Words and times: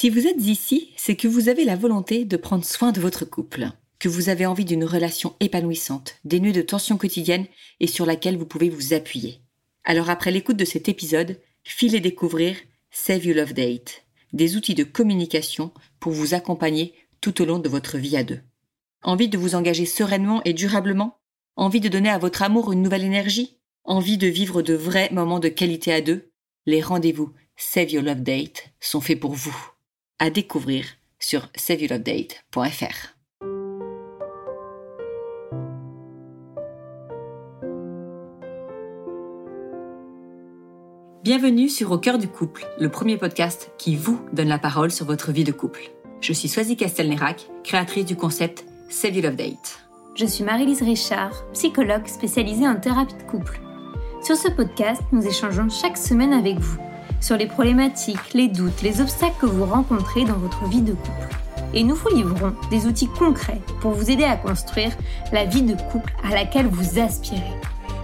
Si 0.00 0.08
vous 0.08 0.26
êtes 0.26 0.40
ici, 0.46 0.94
c'est 0.96 1.14
que 1.14 1.28
vous 1.28 1.50
avez 1.50 1.62
la 1.62 1.76
volonté 1.76 2.24
de 2.24 2.38
prendre 2.38 2.64
soin 2.64 2.90
de 2.90 3.02
votre 3.02 3.26
couple, 3.26 3.68
que 3.98 4.08
vous 4.08 4.30
avez 4.30 4.46
envie 4.46 4.64
d'une 4.64 4.86
relation 4.86 5.36
épanouissante, 5.40 6.14
dénuée 6.24 6.54
de 6.54 6.62
tensions 6.62 6.96
quotidiennes 6.96 7.44
et 7.80 7.86
sur 7.86 8.06
laquelle 8.06 8.38
vous 8.38 8.46
pouvez 8.46 8.70
vous 8.70 8.94
appuyer. 8.94 9.42
Alors 9.84 10.08
après 10.08 10.30
l'écoute 10.30 10.56
de 10.56 10.64
cet 10.64 10.88
épisode, 10.88 11.38
filez 11.64 12.00
découvrir 12.00 12.56
Save 12.90 13.26
You 13.26 13.34
Love 13.34 13.52
Date, 13.52 14.06
des 14.32 14.56
outils 14.56 14.74
de 14.74 14.84
communication 14.84 15.70
pour 15.98 16.12
vous 16.12 16.32
accompagner 16.32 16.94
tout 17.20 17.42
au 17.42 17.44
long 17.44 17.58
de 17.58 17.68
votre 17.68 17.98
vie 17.98 18.16
à 18.16 18.24
deux. 18.24 18.40
Envie 19.02 19.28
de 19.28 19.36
vous 19.36 19.54
engager 19.54 19.84
sereinement 19.84 20.40
et 20.46 20.54
durablement? 20.54 21.18
Envie 21.56 21.80
de 21.80 21.90
donner 21.90 22.08
à 22.08 22.16
votre 22.16 22.40
amour 22.40 22.72
une 22.72 22.80
nouvelle 22.80 23.04
énergie? 23.04 23.58
Envie 23.84 24.16
de 24.16 24.28
vivre 24.28 24.62
de 24.62 24.72
vrais 24.72 25.10
moments 25.12 25.40
de 25.40 25.48
qualité 25.48 25.92
à 25.92 26.00
deux? 26.00 26.30
Les 26.64 26.80
rendez-vous 26.80 27.34
Save 27.58 27.90
Your 27.90 28.02
Love 28.02 28.22
Date 28.22 28.70
sont 28.80 29.02
faits 29.02 29.20
pour 29.20 29.34
vous 29.34 29.69
à 30.20 30.28
découvrir 30.28 30.84
sur 31.18 31.48
saveyourupdate.fr. 31.56 33.16
Bienvenue 41.24 41.68
sur 41.68 41.90
Au 41.90 41.98
cœur 41.98 42.18
du 42.18 42.28
couple, 42.28 42.66
le 42.78 42.90
premier 42.90 43.16
podcast 43.16 43.72
qui 43.78 43.96
vous 43.96 44.20
donne 44.32 44.48
la 44.48 44.58
parole 44.58 44.90
sur 44.90 45.06
votre 45.06 45.32
vie 45.32 45.44
de 45.44 45.52
couple. 45.52 45.90
Je 46.20 46.34
suis 46.34 46.48
Swazi 46.48 46.76
Castelnerac, 46.76 47.48
créatrice 47.64 48.04
du 48.04 48.16
concept 48.16 48.66
Save 48.90 49.14
Your 49.14 49.24
Love 49.24 49.36
Date. 49.36 49.80
Je 50.16 50.26
suis 50.26 50.44
Marie-Lise 50.44 50.82
Richard, 50.82 51.44
psychologue 51.52 52.06
spécialisée 52.06 52.68
en 52.68 52.76
thérapie 52.76 53.14
de 53.14 53.22
couple. 53.22 53.60
Sur 54.22 54.36
ce 54.36 54.48
podcast, 54.50 55.02
nous 55.12 55.26
échangeons 55.26 55.70
chaque 55.70 55.96
semaine 55.96 56.34
avec 56.34 56.58
vous 56.58 56.89
sur 57.20 57.36
les 57.36 57.46
problématiques, 57.46 58.34
les 58.34 58.48
doutes, 58.48 58.82
les 58.82 59.00
obstacles 59.00 59.36
que 59.40 59.46
vous 59.46 59.64
rencontrez 59.64 60.24
dans 60.24 60.38
votre 60.38 60.64
vie 60.66 60.82
de 60.82 60.92
couple. 60.92 61.36
Et 61.72 61.84
nous 61.84 61.94
vous 61.94 62.08
livrons 62.08 62.54
des 62.70 62.86
outils 62.86 63.08
concrets 63.08 63.60
pour 63.80 63.92
vous 63.92 64.10
aider 64.10 64.24
à 64.24 64.36
construire 64.36 64.90
la 65.32 65.44
vie 65.44 65.62
de 65.62 65.74
couple 65.92 66.12
à 66.24 66.34
laquelle 66.34 66.66
vous 66.66 66.98
aspirez. 66.98 67.42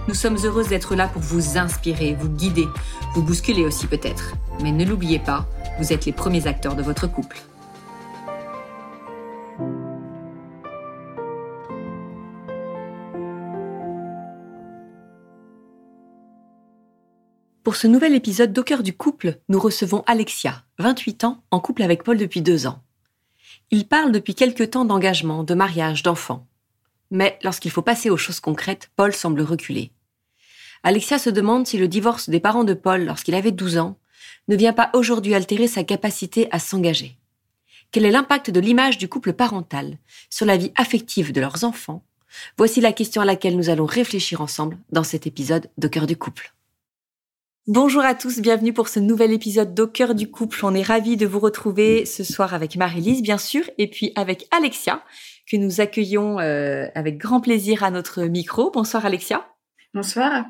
Nous 0.07 0.13
sommes 0.13 0.37
heureuses 0.45 0.69
d'être 0.69 0.95
là 0.95 1.07
pour 1.07 1.21
vous 1.21 1.57
inspirer, 1.57 2.15
vous 2.17 2.29
guider, 2.29 2.67
vous 3.13 3.23
bousculer 3.23 3.65
aussi 3.65 3.87
peut-être. 3.87 4.35
Mais 4.61 4.71
ne 4.71 4.85
l'oubliez 4.85 5.19
pas, 5.19 5.45
vous 5.79 5.91
êtes 5.91 6.05
les 6.05 6.13
premiers 6.13 6.47
acteurs 6.47 6.75
de 6.75 6.83
votre 6.83 7.07
couple. 7.07 7.37
Pour 17.67 17.75
ce 17.75 17.87
nouvel 17.87 18.15
épisode 18.15 18.53
d'Au 18.53 18.63
cœur 18.63 18.81
du 18.81 18.95
couple, 18.95 19.39
nous 19.49 19.59
recevons 19.59 20.01
Alexia, 20.07 20.63
28 20.79 21.25
ans, 21.25 21.43
en 21.51 21.59
couple 21.59 21.83
avec 21.83 22.01
Paul 22.01 22.17
depuis 22.17 22.41
deux 22.41 22.65
ans. 22.65 22.81
Il 23.71 23.89
parle 23.89 24.13
depuis 24.13 24.35
quelque 24.35 24.63
temps 24.63 24.85
d'engagement, 24.85 25.43
de 25.43 25.53
mariage, 25.53 26.01
d'enfants. 26.01 26.47
Mais 27.11 27.37
lorsqu'il 27.43 27.69
faut 27.69 27.81
passer 27.81 28.09
aux 28.09 28.15
choses 28.15 28.39
concrètes, 28.39 28.89
Paul 28.95 29.13
semble 29.13 29.41
reculer. 29.41 29.91
Alexia 30.81 31.19
se 31.19 31.29
demande 31.29 31.67
si 31.67 31.77
le 31.77 31.89
divorce 31.89 32.29
des 32.29 32.39
parents 32.39 32.63
de 32.63 32.73
Paul 32.73 33.03
lorsqu'il 33.03 33.35
avait 33.35 33.51
12 33.51 33.79
ans 33.79 33.97
ne 34.47 34.55
vient 34.55 34.71
pas 34.71 34.89
aujourd'hui 34.93 35.35
altérer 35.35 35.67
sa 35.67 35.83
capacité 35.83 36.47
à 36.51 36.59
s'engager. 36.59 37.17
Quel 37.91 38.05
est 38.05 38.11
l'impact 38.11 38.49
de 38.49 38.61
l'image 38.61 38.97
du 38.97 39.09
couple 39.09 39.33
parental 39.33 39.97
sur 40.29 40.45
la 40.45 40.55
vie 40.55 40.71
affective 40.77 41.33
de 41.33 41.41
leurs 41.41 41.65
enfants? 41.65 42.01
Voici 42.57 42.79
la 42.79 42.93
question 42.93 43.21
à 43.21 43.25
laquelle 43.25 43.57
nous 43.57 43.69
allons 43.69 43.85
réfléchir 43.85 44.39
ensemble 44.39 44.77
dans 44.93 45.03
cet 45.03 45.27
épisode 45.27 45.69
d'Au 45.77 45.89
cœur 45.89 46.07
du 46.07 46.15
couple. 46.15 46.53
Bonjour 47.69 48.05
à 48.05 48.15
tous, 48.15 48.39
bienvenue 48.39 48.71
pour 48.71 48.87
ce 48.87 48.97
nouvel 48.97 49.33
épisode 49.33 49.73
d'Au 49.73 49.87
cœur 49.87 50.15
du 50.15 50.31
couple. 50.31 50.57
On 50.63 50.73
est 50.73 50.83
ravis 50.83 51.17
de 51.17 51.25
vous 51.25 51.41
retrouver 51.41 52.05
ce 52.05 52.23
soir 52.23 52.53
avec 52.53 52.77
Marie-Lise, 52.77 53.21
bien 53.21 53.37
sûr, 53.37 53.69
et 53.77 53.89
puis 53.89 54.13
avec 54.15 54.47
Alexia, 54.51 55.03
que 55.51 55.57
nous 55.57 55.81
accueillons 55.81 56.39
euh, 56.39 56.85
avec 56.95 57.17
grand 57.17 57.41
plaisir 57.41 57.83
à 57.83 57.91
notre 57.91 58.23
micro. 58.23 58.71
Bonsoir 58.71 59.05
Alexia. 59.05 59.45
Bonsoir. 59.93 60.45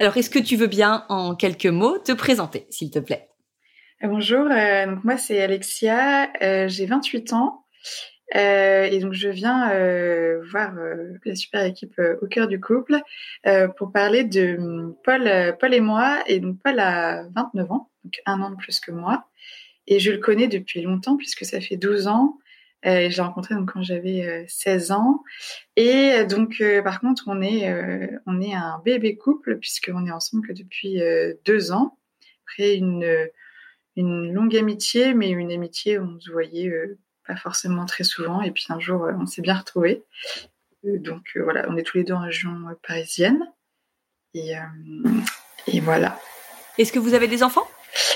Alors, 0.00 0.16
est-ce 0.16 0.30
que 0.30 0.38
tu 0.38 0.56
veux 0.56 0.68
bien, 0.68 1.04
en 1.10 1.34
quelques 1.34 1.66
mots, 1.66 1.98
te 1.98 2.12
présenter, 2.12 2.66
s'il 2.70 2.90
te 2.90 2.98
plaît? 2.98 3.28
Euh, 4.02 4.08
Bonjour, 4.08 4.46
euh, 4.50 4.86
donc 4.86 5.04
moi 5.04 5.18
c'est 5.18 5.42
Alexia, 5.42 6.30
j'ai 6.66 6.86
28 6.86 7.34
ans 7.34 7.66
euh, 8.36 8.84
et 8.84 8.98
donc 8.98 9.14
je 9.14 9.28
viens 9.28 9.70
euh, 9.70 10.42
voir 10.50 10.76
euh, 10.78 11.14
la 11.24 11.34
super 11.34 11.64
équipe 11.64 12.00
au 12.20 12.26
cœur 12.26 12.46
du 12.46 12.60
couple 12.60 13.00
pour 13.76 13.92
parler 13.92 14.24
de 14.24 14.56
hum, 14.58 14.96
Paul, 15.04 15.56
Paul 15.58 15.74
et 15.74 15.80
moi. 15.80 16.22
Et 16.26 16.40
donc 16.40 16.58
Paul 16.62 16.78
a 16.78 17.24
29 17.34 17.70
ans, 17.72 17.90
donc 18.04 18.20
un 18.26 18.40
an 18.42 18.50
de 18.50 18.56
plus 18.56 18.80
que 18.80 18.90
moi. 18.90 19.28
Et 19.86 20.00
je 20.00 20.12
le 20.12 20.18
connais 20.18 20.48
depuis 20.48 20.82
longtemps 20.82 21.16
puisque 21.16 21.44
ça 21.44 21.60
fait 21.60 21.76
12 21.76 22.08
ans. 22.08 22.38
Euh, 22.86 23.08
j'ai 23.10 23.22
rencontré 23.22 23.54
donc 23.56 23.72
quand 23.72 23.82
j'avais 23.82 24.44
16 24.48 24.92
ans. 24.92 25.22
Et 25.76 26.24
donc 26.26 26.62
par 26.84 27.00
contre 27.00 27.24
on 27.26 27.40
est 27.40 27.72
on 28.26 28.40
est 28.40 28.54
un 28.54 28.80
bébé 28.84 29.16
couple 29.16 29.58
puisqu'on 29.58 30.06
est 30.06 30.12
ensemble 30.12 30.46
que 30.46 30.52
depuis 30.52 31.00
deux 31.46 31.72
ans. 31.72 31.98
Après 32.46 32.74
une 32.74 33.28
une 33.96 34.32
longue 34.32 34.56
amitié, 34.56 35.12
mais 35.12 35.30
une 35.30 35.50
amitié 35.50 35.98
où 35.98 36.04
on 36.04 36.20
se 36.20 36.30
voyait 36.30 36.70
pas 37.28 37.36
forcément 37.36 37.84
très 37.84 38.04
souvent. 38.04 38.40
Et 38.40 38.50
puis 38.50 38.66
un 38.70 38.80
jour, 38.80 39.04
euh, 39.04 39.12
on 39.20 39.26
s'est 39.26 39.42
bien 39.42 39.56
retrouvés. 39.56 40.02
Euh, 40.84 40.98
donc 40.98 41.24
euh, 41.36 41.44
voilà, 41.44 41.66
on 41.68 41.76
est 41.76 41.82
tous 41.84 41.98
les 41.98 42.04
deux 42.04 42.14
en 42.14 42.22
région 42.22 42.50
parisienne. 42.86 43.46
Et, 44.34 44.52
et 45.66 45.80
voilà. 45.80 46.18
Est-ce 46.76 46.92
que 46.92 46.98
vous 46.98 47.14
avez 47.14 47.28
des 47.28 47.42
enfants? 47.42 47.66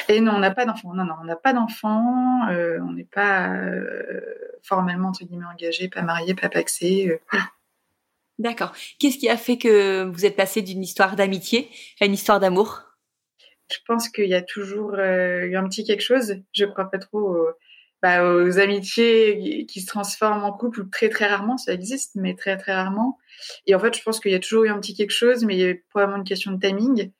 Et 0.08 0.20
non, 0.20 0.32
on 0.32 0.38
n'a 0.38 0.50
pas 0.50 0.66
d'enfants. 0.66 0.94
Non, 0.94 1.04
non, 1.04 1.14
on 1.20 1.24
n'a 1.24 1.36
pas 1.36 1.52
d'enfants. 1.52 2.46
on 2.48 2.92
n'est 2.92 3.04
pas 3.04 3.56
formellement 4.62 5.08
entre 5.08 5.24
guillemets 5.24 5.46
engagé, 5.46 5.88
pas 5.88 6.02
marié, 6.02 6.34
pas 6.34 6.50
paxé. 6.50 7.18
D'accord. 8.38 8.72
Qu'est-ce 8.98 9.18
qui 9.18 9.28
a 9.28 9.38
fait 9.38 9.56
que 9.56 10.04
vous 10.04 10.26
êtes 10.26 10.36
passé 10.36 10.60
d'une 10.60 10.82
histoire 10.82 11.16
d'amitié 11.16 11.70
à 12.00 12.04
une 12.04 12.12
histoire 12.12 12.40
d'amour? 12.40 12.82
Je 13.70 13.78
pense 13.86 14.10
qu'il 14.10 14.28
y 14.28 14.34
a 14.34 14.42
toujours 14.42 14.94
eu 14.94 15.56
un 15.56 15.68
petit 15.68 15.84
quelque 15.84 16.02
chose. 16.02 16.36
Je 16.52 16.66
crois 16.66 16.90
pas 16.90 16.98
trop 16.98 17.36
bah, 18.02 18.24
aux 18.24 18.58
amitiés 18.58 19.64
qui 19.66 19.80
se 19.80 19.86
transforment 19.86 20.44
en 20.44 20.52
couple, 20.52 20.88
très 20.90 21.08
très 21.08 21.26
rarement, 21.26 21.56
ça 21.56 21.72
existe, 21.72 22.16
mais 22.16 22.34
très 22.34 22.56
très 22.56 22.74
rarement. 22.74 23.18
Et 23.66 23.74
en 23.74 23.78
fait, 23.78 23.96
je 23.96 24.02
pense 24.02 24.18
qu'il 24.18 24.32
y 24.32 24.34
a 24.34 24.40
toujours 24.40 24.64
eu 24.64 24.68
un 24.68 24.80
petit 24.80 24.94
quelque 24.94 25.12
chose, 25.12 25.44
mais 25.44 25.54
il 25.54 25.60
y 25.60 25.70
a 25.70 25.74
probablement 25.90 26.18
une 26.18 26.24
question 26.24 26.50
de 26.50 26.58
timing. 26.58 27.12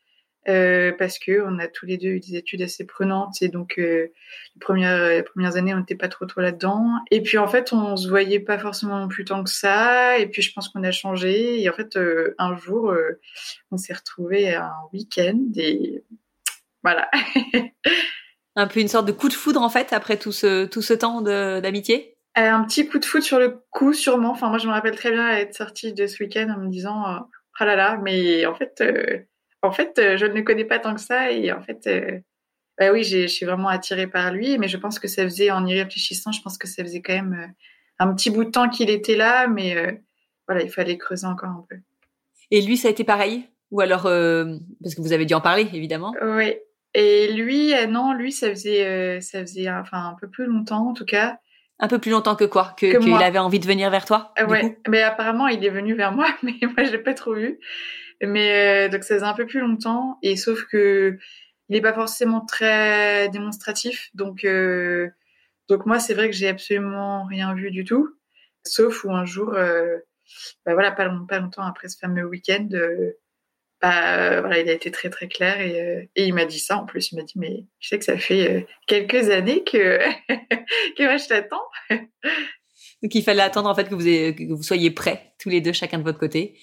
Euh, 0.49 0.91
parce 0.99 1.21
que 1.21 1.41
on 1.47 1.61
a 1.61 1.69
tous 1.69 1.87
les 1.87 1.99
deux 1.99 2.09
eu 2.09 2.19
des 2.19 2.35
études 2.35 2.63
assez 2.63 2.85
prenantes 2.85 3.41
et 3.43 3.49
donc 3.49 3.79
euh, 3.79 4.09
les 4.57 4.59
premières 4.61 5.23
premières 5.23 5.55
années 5.55 5.73
on 5.73 5.79
n'était 5.79 5.95
pas 5.95 6.09
trop 6.09 6.27
trop 6.27 6.41
là-dedans 6.41 6.99
et 7.13 7.23
puis 7.23 7.39
en 7.39 7.47
fait 7.47 7.73
on 7.73 7.97
se 7.97 8.09
voyait 8.09 8.41
pas 8.41 8.59
forcément 8.59 9.07
plus 9.07 9.25
tant 9.25 9.45
que 9.45 9.51
ça 9.51 10.19
et 10.19 10.27
puis 10.27 10.43
je 10.43 10.53
pense 10.53 10.69
qu'on 10.69 10.83
a 10.83 10.91
changé 10.91 11.63
et 11.63 11.71
en 11.71 11.73
fait 11.73 11.97
euh, 11.97 12.35
un 12.39 12.57
jour 12.57 12.93
on 13.71 13.77
s'est 13.77 13.93
retrouvé 13.93 14.53
un 14.53 14.73
week-end 14.93 15.39
et 15.55 16.03
voilà 16.83 17.09
un 18.57 18.67
peu 18.67 18.81
une 18.81 18.89
sorte 18.89 19.07
de 19.07 19.13
coup 19.13 19.29
de 19.29 19.35
foudre 19.35 19.63
en 19.63 19.69
fait 19.69 19.93
après 19.93 20.17
tout 20.17 20.33
ce 20.33 20.67
tout 20.67 20.83
ce 20.83 20.95
temps 20.95 21.21
d'amitié? 21.23 22.17
Euh, 22.39 22.51
Un 22.51 22.65
petit 22.65 22.89
coup 22.89 22.99
de 22.99 23.05
foudre 23.05 23.25
sur 23.25 23.39
le 23.39 23.63
coup 23.71 23.93
sûrement. 23.93 24.31
Enfin 24.31 24.49
moi 24.49 24.59
je 24.59 24.67
me 24.67 24.73
rappelle 24.73 24.97
très 24.97 25.11
bien 25.11 25.29
être 25.31 25.55
sortie 25.55 25.93
de 25.93 26.07
ce 26.07 26.23
week-end 26.23 26.55
en 26.57 26.61
me 26.61 26.69
disant 26.69 27.07
euh, 27.07 27.19
ah 27.59 27.65
là 27.65 27.77
là 27.77 27.99
mais 28.03 28.47
en 28.47 28.55
fait 28.55 28.81
euh, 28.81 29.19
en 29.63 29.73
fait 29.73 29.93
je 29.97 30.27
ne 30.27 30.35
le 30.35 30.43
connais 30.43 30.65
pas 30.65 30.79
tant 30.79 30.95
que 30.95 31.01
ça 31.01 31.31
et 31.31 31.53
en 31.53 31.63
fait 31.63 31.89
bah 32.79 32.91
oui 32.93 33.05
je 33.05 33.27
suis 33.27 33.47
vraiment 33.47 33.69
attirée 33.69 34.07
par 34.07 34.33
lui 34.33 34.59
mais 34.59 34.69
je 34.69 34.77
pense 34.77 34.99
que 34.99 35.09
ça 35.09 35.23
faisait 35.25 35.51
en 35.51 35.67
y 35.67 35.75
réfléchissant 35.81 36.33
je 36.33 36.43
pense 36.43 36.59
que 36.59 36.67
ça 36.67 36.83
faisait 36.83 37.03
quand 37.03 37.15
même 37.15 37.55
un 37.99 38.15
petit 38.15 38.31
bout 38.31 38.45
de 38.45 38.51
temps 38.51 38.69
qu'il 38.69 38.91
était 38.91 39.17
là 39.17 39.47
mais 39.47 40.03
voilà 40.49 40.63
il 40.63 40.71
fallait 40.71 40.99
creuser 40.99 41.27
encore 41.27 41.51
un 41.51 41.65
peu. 41.69 41.77
Et 42.51 42.61
lui 42.61 42.77
ça 42.77 42.89
a 42.89 42.91
été 42.91 43.05
pareil? 43.05 43.49
Ou 43.71 43.81
alors 43.81 44.03
parce 44.03 44.95
que 44.95 45.01
vous 45.01 45.13
avez 45.13 45.27
dû 45.27 45.35
en 45.35 45.41
parler 45.41 45.69
évidemment. 45.73 46.13
Oui 46.23 46.57
et 46.95 47.33
lui, 47.33 47.75
euh, 47.75 47.87
non, 47.87 48.13
lui, 48.13 48.33
ça 48.33 48.51
faisait, 48.51 48.87
euh, 48.87 49.21
ça 49.21 49.41
faisait, 49.41 49.71
enfin, 49.71 50.09
un 50.09 50.17
peu 50.21 50.29
plus 50.29 50.47
longtemps, 50.47 50.89
en 50.89 50.93
tout 50.93 51.07
cas. 51.07 51.39
Un 51.79 51.89
peu 51.89 51.99
plus 51.99 52.11
longtemps 52.11 52.37
que 52.37 52.45
quoi? 52.45 52.75
Que 52.77 52.99
qu'il 52.99 53.15
avait 53.15 53.39
envie 53.39 53.59
de 53.59 53.67
venir 53.67 53.91
vers 53.91 54.05
toi 54.05 54.33
Ouais, 54.47 54.79
mais 54.89 55.03
apparemment, 55.03 55.49
il 55.49 55.65
est 55.65 55.71
venu 55.71 55.95
vers 55.95 56.13
moi, 56.13 56.27
mais 56.43 56.55
moi, 56.63 56.85
je 56.85 56.93
l'ai 56.93 56.99
pas 56.99 57.15
trop 57.15 57.35
vu. 57.35 57.59
Mais 58.23 58.87
euh, 58.87 58.89
donc, 58.89 59.05
ça 59.05 59.15
faisait 59.15 59.27
un 59.27 59.35
peu 59.35 59.47
plus 59.47 59.61
longtemps. 59.61 60.19
Et 60.23 60.37
sauf 60.37 60.65
que 60.67 61.19
il 61.69 61.77
est 61.77 61.81
pas 61.81 61.95
forcément 61.95 62.45
très 62.45 63.31
démonstratif, 63.31 64.11
donc 64.15 64.47
donc 65.69 65.87
moi, 65.87 65.99
c'est 65.99 66.13
vrai 66.13 66.29
que 66.29 66.37
j'ai 66.37 66.49
absolument 66.49 67.25
rien 67.25 67.55
vu 67.55 67.71
du 67.71 67.85
tout, 67.85 68.11
sauf 68.63 69.05
où 69.05 69.13
un 69.13 69.25
jour, 69.25 69.53
bah 69.53 70.75
voilà, 70.75 70.91
pas, 70.91 71.09
pas 71.27 71.39
longtemps 71.39 71.63
après 71.63 71.89
ce 71.89 71.97
fameux 71.97 72.25
week-end 72.25 72.69
bah, 73.83 74.41
voilà, 74.41 74.61
il 74.61 74.69
a 74.69 74.73
été 74.73 74.93
très 74.93 75.11
très 75.11 75.27
clair 75.27 75.61
et, 75.61 75.81
euh, 75.81 76.03
et 76.15 76.25
il 76.27 76.35
m'a 76.35 76.45
dit 76.45 76.61
ça 76.61 76.79
en 76.79 76.87
plus. 76.87 77.11
Il 77.11 77.17
m'a 77.17 77.25
dit 77.25 77.35
mais 77.37 77.65
je 77.81 77.89
sais 77.89 77.99
que 77.99 78.05
ça 78.05 78.17
fait 78.17 78.49
euh, 78.49 78.61
quelques 78.87 79.29
années 79.29 79.65
que 79.65 79.99
que 80.29 81.03
moi 81.03 81.17
je 81.17 81.27
t'attends. 81.27 81.67
Donc 83.03 83.15
il 83.15 83.25
fallait 83.25 83.43
attendre 83.43 83.69
en 83.69 83.75
fait 83.75 83.89
que 83.89 84.55
vous 84.55 84.63
soyez 84.63 84.93
prêts 84.93 85.35
tous 85.41 85.49
les 85.49 85.61
deux 85.61 85.73
chacun 85.73 85.99
de 85.99 86.05
votre 86.05 86.21
côté 86.21 86.57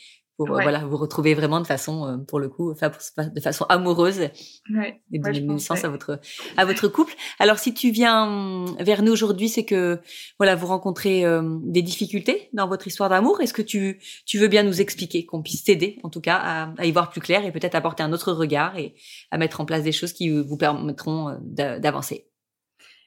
pour 0.46 0.62
voilà 0.62 0.80
vous 0.86 0.96
retrouver 0.96 1.34
vraiment 1.34 1.60
de 1.60 1.68
façon 1.68 2.24
pour 2.28 2.40
le 2.40 2.48
coup 2.48 2.74
de 2.74 3.40
façon 3.42 3.66
amoureuse. 3.66 4.30
Ouais. 4.74 5.02
et 5.12 5.20
donner 5.20 5.42
naissance 5.42 5.84
à 5.84 5.90
votre 5.90 6.20
à 6.56 6.66
votre 6.66 6.88
couple. 6.88 7.14
Alors 7.40 7.60
si 7.60 7.74
tu 7.74 7.92
viens 7.92 8.24
hum, 8.24 8.76
vers 8.80 9.04
nous 9.04 9.12
aujourd'hui 9.12 9.50
c'est 9.50 9.66
que 9.66 10.00
voilà 10.38 10.56
vous 10.56 10.68
rencontrez 10.68 11.24
des 11.64 11.82
difficultés 11.82 12.50
dans 12.54 12.68
votre 12.68 12.88
histoire 12.88 13.10
d'amour. 13.10 13.42
Est-ce 13.42 13.54
que 13.54 13.62
tu 13.62 14.00
tu 14.26 14.38
veux 14.38 14.48
bien 14.48 14.64
nous 14.64 14.80
expliquer 14.80 15.26
qu'on 15.26 15.42
puisse 15.42 15.66
t'aider 15.66 16.00
en 16.04 16.10
tout 16.10 16.22
cas 16.22 16.38
à, 16.42 16.74
à, 16.78 16.86
y 16.86 16.92
voir 16.92 17.10
plus 17.10 17.22
clair 17.22 17.46
et 17.46 17.52
peut-être 17.52 17.76
apporter 17.76 18.04
un 18.04 18.14
autre 18.14 18.32
regard 18.32 18.78
et 18.78 18.96
à 19.32 19.38
mettre 19.38 19.60
en 19.60 19.66
place 19.66 19.84
des 19.84 19.92
choses 19.92 20.14
qui 20.14 20.30
vous 20.30 20.58
permettront 20.58 21.38
d'avancer? 21.42 22.30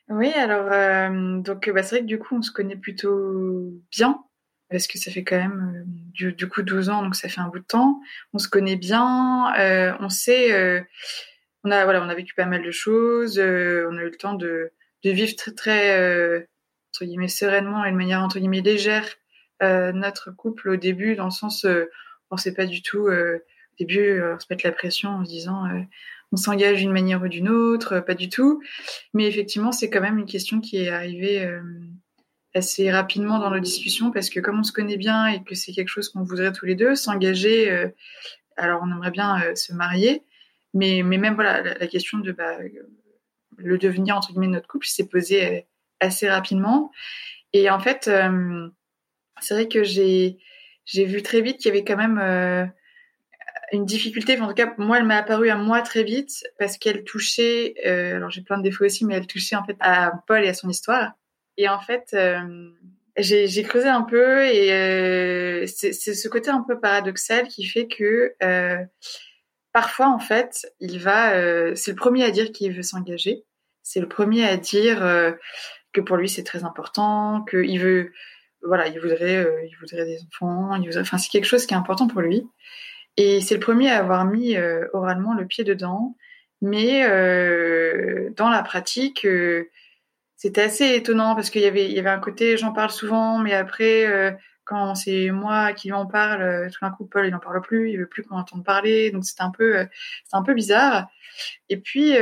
Oui, 0.08 0.30
alors 0.32 0.70
euh, 0.70 1.40
donc 1.40 1.70
bah, 1.70 1.82
c'est 1.82 1.96
vrai 1.96 2.00
que 2.00 2.06
du 2.06 2.18
coup 2.18 2.36
on 2.36 2.42
se 2.42 2.50
connaît 2.50 2.76
plutôt 2.76 3.72
bien 3.90 4.18
parce 4.72 4.86
que 4.86 4.98
ça 4.98 5.10
fait 5.10 5.22
quand 5.22 5.36
même 5.36 5.86
euh, 6.22 6.32
du, 6.32 6.48
coup 6.48 6.62
12 6.62 6.88
ans 6.88 7.02
donc 7.02 7.14
ça 7.14 7.28
fait 7.28 7.40
un 7.40 7.48
bout 7.48 7.60
de 7.60 7.64
temps. 7.64 8.00
On 8.32 8.38
se 8.38 8.48
connaît 8.48 8.76
bien, 8.76 9.54
euh, 9.58 9.92
on 10.00 10.08
sait, 10.08 10.52
euh, 10.52 10.80
on 11.64 11.70
a 11.70 11.84
voilà 11.84 12.02
on 12.02 12.08
a 12.08 12.14
vécu 12.14 12.34
pas 12.34 12.46
mal 12.46 12.62
de 12.62 12.70
choses, 12.70 13.38
on 13.38 13.96
a 13.96 14.02
eu 14.02 14.10
le 14.10 14.16
temps 14.16 14.34
de, 14.34 14.72
de 15.04 15.10
vivre 15.10 15.36
très 15.36 15.52
très 15.52 16.48
entre 16.90 17.04
guillemets 17.04 17.28
sereinement 17.28 17.84
et 17.84 17.92
de 17.92 17.96
manière 17.96 18.22
entre 18.22 18.38
guillemets 18.38 18.62
légère 18.62 19.06
notre 19.60 20.32
couple 20.32 20.70
au 20.70 20.76
début 20.76 21.14
dans 21.14 21.26
le 21.26 21.30
sens 21.30 21.64
on 22.30 22.36
sait 22.36 22.52
pas 22.52 22.66
du 22.66 22.82
tout 22.82 23.08
au 23.08 23.38
début 23.78 24.20
on 24.20 24.40
se 24.40 24.46
mettre 24.50 24.66
la 24.66 24.72
pression 24.72 25.10
en 25.10 25.24
se 25.24 25.30
disant 25.30 25.68
on 26.32 26.36
s'engage 26.36 26.78
d'une 26.78 26.92
manière 26.92 27.22
ou 27.22 27.28
d'une 27.28 27.48
autre, 27.48 28.00
pas 28.00 28.14
du 28.14 28.30
tout. 28.30 28.62
Mais 29.12 29.26
effectivement, 29.26 29.70
c'est 29.70 29.90
quand 29.90 30.00
même 30.00 30.18
une 30.18 30.26
question 30.26 30.60
qui 30.60 30.78
est 30.78 30.88
arrivée 30.88 31.46
assez 32.54 32.90
rapidement 32.90 33.38
dans 33.38 33.50
nos 33.50 33.60
discussions 33.60 34.10
parce 34.10 34.28
que 34.30 34.40
comme 34.40 34.60
on 34.60 34.62
se 34.62 34.72
connaît 34.72 34.96
bien 34.96 35.26
et 35.26 35.42
que 35.42 35.54
c'est 35.54 35.72
quelque 35.72 35.88
chose 35.88 36.08
qu'on 36.08 36.22
voudrait 36.22 36.52
tous 36.52 36.66
les 36.66 36.74
deux, 36.74 36.94
s'engager, 36.94 37.70
euh, 37.70 37.88
alors 38.56 38.82
on 38.84 38.90
aimerait 38.90 39.10
bien 39.10 39.42
euh, 39.42 39.54
se 39.54 39.72
marier, 39.72 40.22
mais, 40.74 41.02
mais 41.04 41.18
même 41.18 41.34
voilà, 41.34 41.62
la, 41.62 41.86
question 41.86 42.18
de 42.18 42.32
bah, 42.32 42.58
le 43.56 43.78
devenir 43.78 44.16
entre 44.16 44.32
guillemets 44.32 44.48
de 44.48 44.52
notre 44.52 44.68
couple 44.68 44.86
s'est 44.86 45.08
posée 45.08 45.66
assez 46.00 46.28
rapidement. 46.28 46.90
Et 47.52 47.70
en 47.70 47.78
fait, 47.78 48.10
c'est 49.40 49.54
vrai 49.54 49.68
que 49.68 49.84
j'ai 49.84 50.38
j'ai 50.84 51.04
vu 51.04 51.22
très 51.22 51.42
vite 51.42 51.58
qu'il 51.58 51.66
y 51.66 51.70
avait 51.70 51.84
quand 51.84 51.96
même 51.96 52.18
une 53.72 53.86
difficulté, 53.86 54.38
en 54.38 54.48
tout 54.48 54.54
cas, 54.54 54.74
moi, 54.76 54.98
elle 54.98 55.06
m'est 55.06 55.14
apparue 55.14 55.48
à 55.48 55.56
moi 55.56 55.80
très 55.80 56.04
vite 56.04 56.44
parce 56.58 56.76
qu'elle 56.76 57.04
touchait, 57.04 57.74
euh, 57.86 58.16
alors 58.16 58.30
j'ai 58.30 58.42
plein 58.42 58.58
de 58.58 58.62
défauts 58.62 58.84
aussi, 58.84 59.06
mais 59.06 59.14
elle 59.14 59.26
touchait 59.26 59.56
en 59.56 59.64
fait 59.64 59.76
à 59.80 60.12
Paul 60.26 60.44
et 60.44 60.48
à 60.48 60.54
son 60.54 60.68
histoire. 60.68 61.12
Et 61.56 61.68
en 61.68 61.80
fait, 61.80 62.10
euh, 62.14 62.70
j'ai 63.16 63.62
creusé 63.62 63.88
un 63.88 64.02
peu 64.02 64.46
et 64.46 64.72
euh, 64.72 65.66
c'est 65.66 65.92
ce 65.92 66.28
côté 66.28 66.50
un 66.50 66.62
peu 66.62 66.80
paradoxal 66.80 67.48
qui 67.48 67.64
fait 67.64 67.86
que 67.86 68.34
euh, 68.42 68.78
parfois, 69.72 70.08
en 70.08 70.18
fait, 70.18 70.66
il 70.80 70.98
va, 70.98 71.74
c'est 71.76 71.90
le 71.90 71.96
premier 71.96 72.24
à 72.24 72.30
dire 72.30 72.52
qu'il 72.52 72.72
veut 72.74 72.82
s'engager, 72.82 73.44
c'est 73.82 74.00
le 74.00 74.08
premier 74.08 74.44
à 74.44 74.56
dire 74.56 75.00
que 75.92 76.00
pour 76.00 76.16
lui 76.16 76.28
c'est 76.28 76.44
très 76.44 76.64
important, 76.64 77.44
qu'il 77.44 77.78
veut, 77.80 78.12
voilà, 78.62 78.88
il 78.88 78.98
voudrait, 78.98 79.46
il 79.68 79.76
voudrait 79.80 80.06
des 80.06 80.20
enfants, 80.22 80.70
enfin, 80.98 81.18
c'est 81.18 81.30
quelque 81.30 81.46
chose 81.46 81.66
qui 81.66 81.74
est 81.74 81.76
important 81.76 82.06
pour 82.06 82.22
lui. 82.22 82.46
Et 83.18 83.42
c'est 83.42 83.54
le 83.54 83.60
premier 83.60 83.90
à 83.90 83.98
avoir 83.98 84.24
mis 84.24 84.56
oralement 84.94 85.34
le 85.34 85.46
pied 85.46 85.64
dedans. 85.64 86.16
Mais 86.62 87.02
dans 88.36 88.48
la 88.48 88.62
pratique, 88.62 89.26
c'était 90.42 90.62
assez 90.62 90.94
étonnant 90.94 91.34
parce 91.34 91.50
qu'il 91.50 91.62
y 91.62 91.66
avait, 91.66 91.86
il 91.86 91.92
y 91.92 91.98
avait 91.98 92.10
un 92.10 92.18
côté, 92.18 92.56
j'en 92.56 92.72
parle 92.72 92.90
souvent, 92.90 93.38
mais 93.38 93.54
après, 93.54 94.06
euh, 94.06 94.32
quand 94.64 94.94
c'est 94.94 95.30
moi 95.30 95.72
qui 95.72 95.92
en 95.92 96.06
parle, 96.06 96.70
tout 96.72 96.78
d'un 96.82 96.90
coup, 96.90 97.06
Paul, 97.06 97.26
il 97.26 97.30
n'en 97.30 97.38
parle 97.38 97.60
plus, 97.60 97.90
il 97.90 97.98
veut 97.98 98.06
plus 98.06 98.22
qu'on 98.22 98.36
entende 98.36 98.64
parler. 98.64 99.10
Donc 99.10 99.24
c'était 99.24 99.42
un 99.42 99.50
peu, 99.50 99.86
c'est 100.24 100.36
un 100.36 100.42
peu 100.42 100.54
bizarre. 100.54 101.08
Et 101.68 101.76
puis, 101.78 102.14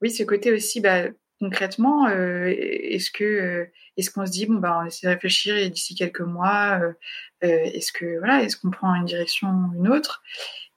oui, 0.00 0.10
ce 0.10 0.22
côté 0.22 0.52
aussi, 0.52 0.80
bah, 0.80 1.04
concrètement, 1.40 2.08
euh, 2.08 2.52
est-ce 2.56 3.10
que 3.10 3.24
euh, 3.24 3.66
est-ce 3.96 4.10
qu'on 4.10 4.26
se 4.26 4.30
dit 4.30 4.46
bon 4.46 4.56
bah 4.56 4.80
on 4.82 4.86
essaie 4.86 5.06
de 5.06 5.12
réfléchir 5.12 5.56
et 5.56 5.70
d'ici 5.70 5.94
quelques 5.94 6.20
mois, 6.20 6.80
euh, 6.80 6.92
est-ce 7.40 7.92
que 7.92 8.18
voilà, 8.18 8.42
est-ce 8.42 8.56
qu'on 8.56 8.70
prend 8.70 8.94
une 8.94 9.04
direction 9.04 9.48
ou 9.48 9.74
une 9.76 9.88
autre? 9.88 10.22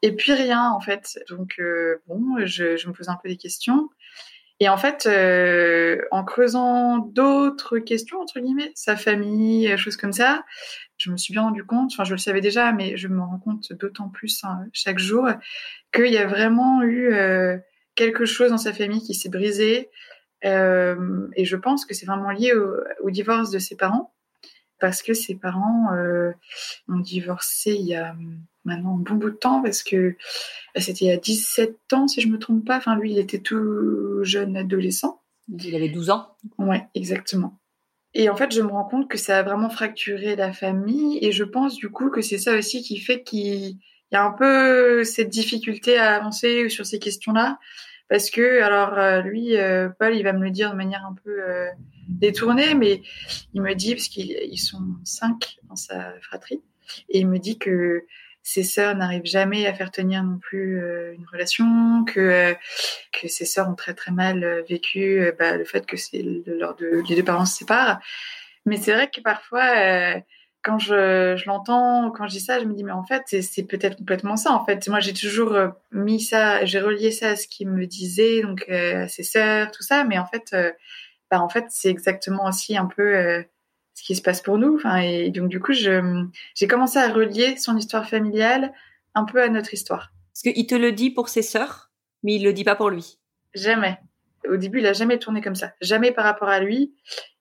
Et 0.01 0.15
puis 0.15 0.33
rien 0.33 0.69
en 0.71 0.79
fait. 0.79 1.19
Donc 1.29 1.61
bon, 2.07 2.45
je, 2.45 2.87
me 2.87 2.93
pose 2.93 3.09
un 3.09 3.17
peu 3.21 3.29
des 3.29 3.37
questions. 3.37 3.89
Et 4.61 4.69
en 4.69 4.77
fait, 4.77 5.09
en 6.11 6.23
creusant 6.23 6.99
d'autres 6.99 7.79
questions 7.79 8.21
entre 8.21 8.39
guillemets, 8.39 8.71
sa 8.75 8.95
famille, 8.95 9.75
choses 9.77 9.97
comme 9.97 10.13
ça, 10.13 10.45
je 10.97 11.11
me 11.11 11.17
suis 11.17 11.33
bien 11.33 11.41
rendu 11.41 11.65
compte. 11.65 11.91
Enfin, 11.91 12.03
je 12.03 12.13
le 12.13 12.19
savais 12.19 12.41
déjà, 12.41 12.71
mais 12.71 12.95
je 12.95 13.09
me 13.09 13.21
rends 13.21 13.39
compte 13.39 13.73
d'autant 13.73 14.07
plus 14.07 14.43
hein, 14.43 14.59
chaque 14.71 14.99
jour 14.99 15.27
qu'il 15.91 16.13
y 16.13 16.17
a 16.17 16.27
vraiment 16.27 16.83
eu 16.83 17.13
quelque 17.95 18.25
chose 18.25 18.51
dans 18.51 18.57
sa 18.57 18.71
famille 18.71 19.01
qui 19.01 19.15
s'est 19.15 19.29
brisé, 19.29 19.89
euh, 20.45 21.27
et 21.35 21.45
je 21.45 21.55
pense 21.55 21.85
que 21.85 21.93
c'est 21.93 22.05
vraiment 22.05 22.31
lié 22.31 22.53
au, 22.53 22.73
au, 23.03 23.11
divorce 23.11 23.51
de 23.51 23.59
ses 23.59 23.75
parents, 23.75 24.13
parce 24.79 25.01
que 25.01 25.13
ses 25.13 25.35
parents 25.35 25.93
euh, 25.93 26.31
ont 26.87 26.99
divorcé 26.99 27.73
il 27.73 27.87
y 27.87 27.95
a 27.95 28.15
maintenant 28.65 28.95
un 28.95 28.99
bon 28.99 29.15
bout 29.15 29.29
de 29.29 29.35
temps, 29.35 29.61
parce 29.61 29.83
que 29.83 30.15
c'était 30.75 31.05
il 31.05 31.07
y 31.07 31.11
a 31.11 31.17
17 31.17 31.93
ans, 31.93 32.07
si 32.07 32.21
je 32.21 32.27
me 32.27 32.39
trompe 32.39 32.65
pas. 32.65 32.77
Enfin, 32.77 32.95
lui, 32.95 33.11
il 33.11 33.19
était 33.19 33.39
tout 33.39 34.23
jeune 34.23 34.57
adolescent. 34.57 35.21
Il 35.47 35.75
avait 35.75 35.89
12 35.89 36.09
ans. 36.09 36.35
Ouais, 36.57 36.87
exactement. 36.95 37.59
Et 38.13 38.29
en 38.29 38.35
fait, 38.35 38.53
je 38.53 38.61
me 38.61 38.67
rends 38.67 38.87
compte 38.87 39.09
que 39.09 39.17
ça 39.17 39.39
a 39.39 39.43
vraiment 39.43 39.69
fracturé 39.69 40.35
la 40.35 40.51
famille, 40.51 41.17
et 41.21 41.31
je 41.31 41.43
pense 41.43 41.75
du 41.75 41.89
coup 41.89 42.09
que 42.09 42.21
c'est 42.21 42.37
ça 42.37 42.57
aussi 42.57 42.81
qui 42.81 42.97
fait 42.97 43.23
qu'il 43.23 43.77
y 44.11 44.15
a 44.15 44.23
un 44.23 44.31
peu 44.31 45.03
cette 45.03 45.29
difficulté 45.29 45.97
à 45.97 46.15
avancer 46.15 46.67
sur 46.67 46.85
ces 46.85 46.99
questions-là, 46.99 47.57
parce 48.11 48.29
que 48.29 48.61
alors 48.61 48.97
euh, 48.97 49.21
lui 49.21 49.55
euh, 49.55 49.87
Paul 49.97 50.13
il 50.13 50.23
va 50.23 50.33
me 50.33 50.43
le 50.43 50.51
dire 50.51 50.71
de 50.71 50.75
manière 50.75 51.05
un 51.05 51.15
peu 51.23 51.31
euh, 51.31 51.69
détournée 52.09 52.75
mais 52.75 53.01
il 53.53 53.61
me 53.61 53.73
dit 53.73 53.95
parce 53.95 54.09
qu'ils 54.09 54.59
sont 54.59 54.83
cinq 55.05 55.55
dans 55.69 55.77
sa 55.77 56.13
fratrie 56.19 56.61
et 57.07 57.19
il 57.19 57.27
me 57.29 57.39
dit 57.39 57.57
que 57.57 58.03
ses 58.43 58.63
sœurs 58.63 58.95
n'arrivent 58.95 59.25
jamais 59.25 59.67
à 59.67 59.73
faire 59.73 59.91
tenir 59.91 60.23
non 60.23 60.37
plus 60.39 60.77
une 61.13 61.25
relation 61.31 62.03
que 62.05 62.55
que 63.11 63.27
ses 63.27 63.45
sœurs 63.45 63.69
ont 63.69 63.75
très 63.75 63.93
très 63.93 64.11
mal 64.11 64.63
vécu 64.67 65.31
bah, 65.37 65.57
le 65.57 65.65
fait 65.65 65.85
que 65.85 65.95
les 66.13 67.15
deux 67.15 67.23
parents 67.23 67.45
se 67.45 67.57
séparent 67.57 67.99
mais 68.65 68.77
c'est 68.77 68.93
vrai 68.93 69.09
que 69.09 69.21
parfois 69.21 70.21
quand 70.63 70.77
je, 70.77 71.35
je 71.37 71.45
l'entends, 71.47 72.11
quand 72.11 72.27
je 72.27 72.33
dis 72.33 72.39
ça, 72.39 72.59
je 72.59 72.65
me 72.65 72.73
dis 72.73 72.83
mais 72.83 72.91
en 72.91 73.03
fait 73.03 73.23
c'est 73.41 73.63
peut-être 73.63 73.97
complètement 73.97 74.37
ça. 74.37 74.51
En 74.51 74.63
fait, 74.65 74.87
moi 74.87 74.99
j'ai 74.99 75.13
toujours 75.13 75.53
euh, 75.53 75.69
mis 75.91 76.21
ça, 76.21 76.63
j'ai 76.65 76.79
relié 76.79 77.11
ça 77.11 77.29
à 77.29 77.35
ce 77.35 77.47
qu'il 77.47 77.69
me 77.69 77.85
disait, 77.87 78.41
donc 78.41 78.65
euh, 78.69 79.05
à 79.05 79.07
ses 79.07 79.23
sœurs, 79.23 79.71
tout 79.71 79.83
ça. 79.83 80.03
Mais 80.03 80.19
en 80.19 80.25
fait, 80.25 80.51
euh, 80.53 80.71
bah 81.31 81.41
en 81.41 81.49
fait 81.49 81.65
c'est 81.69 81.89
exactement 81.89 82.47
aussi 82.47 82.77
un 82.77 82.85
peu 82.85 83.15
euh, 83.15 83.43
ce 84.01 84.07
qui 84.07 84.15
se 84.15 84.21
passe 84.21 84.41
pour 84.41 84.57
nous. 84.57 84.75
Enfin 84.75 84.97
et 84.97 85.29
donc 85.29 85.49
du 85.49 85.59
coup 85.59 85.73
j'ai 85.73 86.67
commencé 86.67 86.97
à 86.97 87.09
relier 87.09 87.55
son 87.57 87.77
histoire 87.77 88.09
familiale 88.09 88.73
un 89.13 89.25
peu 89.25 89.41
à 89.41 89.49
notre 89.49 89.73
histoire. 89.73 90.11
Parce 90.33 90.41
qu'il 90.41 90.65
te 90.65 90.75
le 90.75 90.91
dit 90.91 91.11
pour 91.11 91.29
ses 91.29 91.43
sœurs, 91.43 91.91
mais 92.23 92.35
il 92.35 92.43
le 92.43 92.53
dit 92.53 92.63
pas 92.63 92.75
pour 92.75 92.89
lui. 92.89 93.19
Jamais. 93.53 93.99
Au 94.49 94.57
début, 94.57 94.79
il 94.79 94.87
a 94.87 94.93
jamais 94.93 95.19
tourné 95.19 95.41
comme 95.41 95.55
ça. 95.55 95.73
Jamais 95.81 96.11
par 96.11 96.23
rapport 96.23 96.47
à 96.47 96.59
lui. 96.59 96.95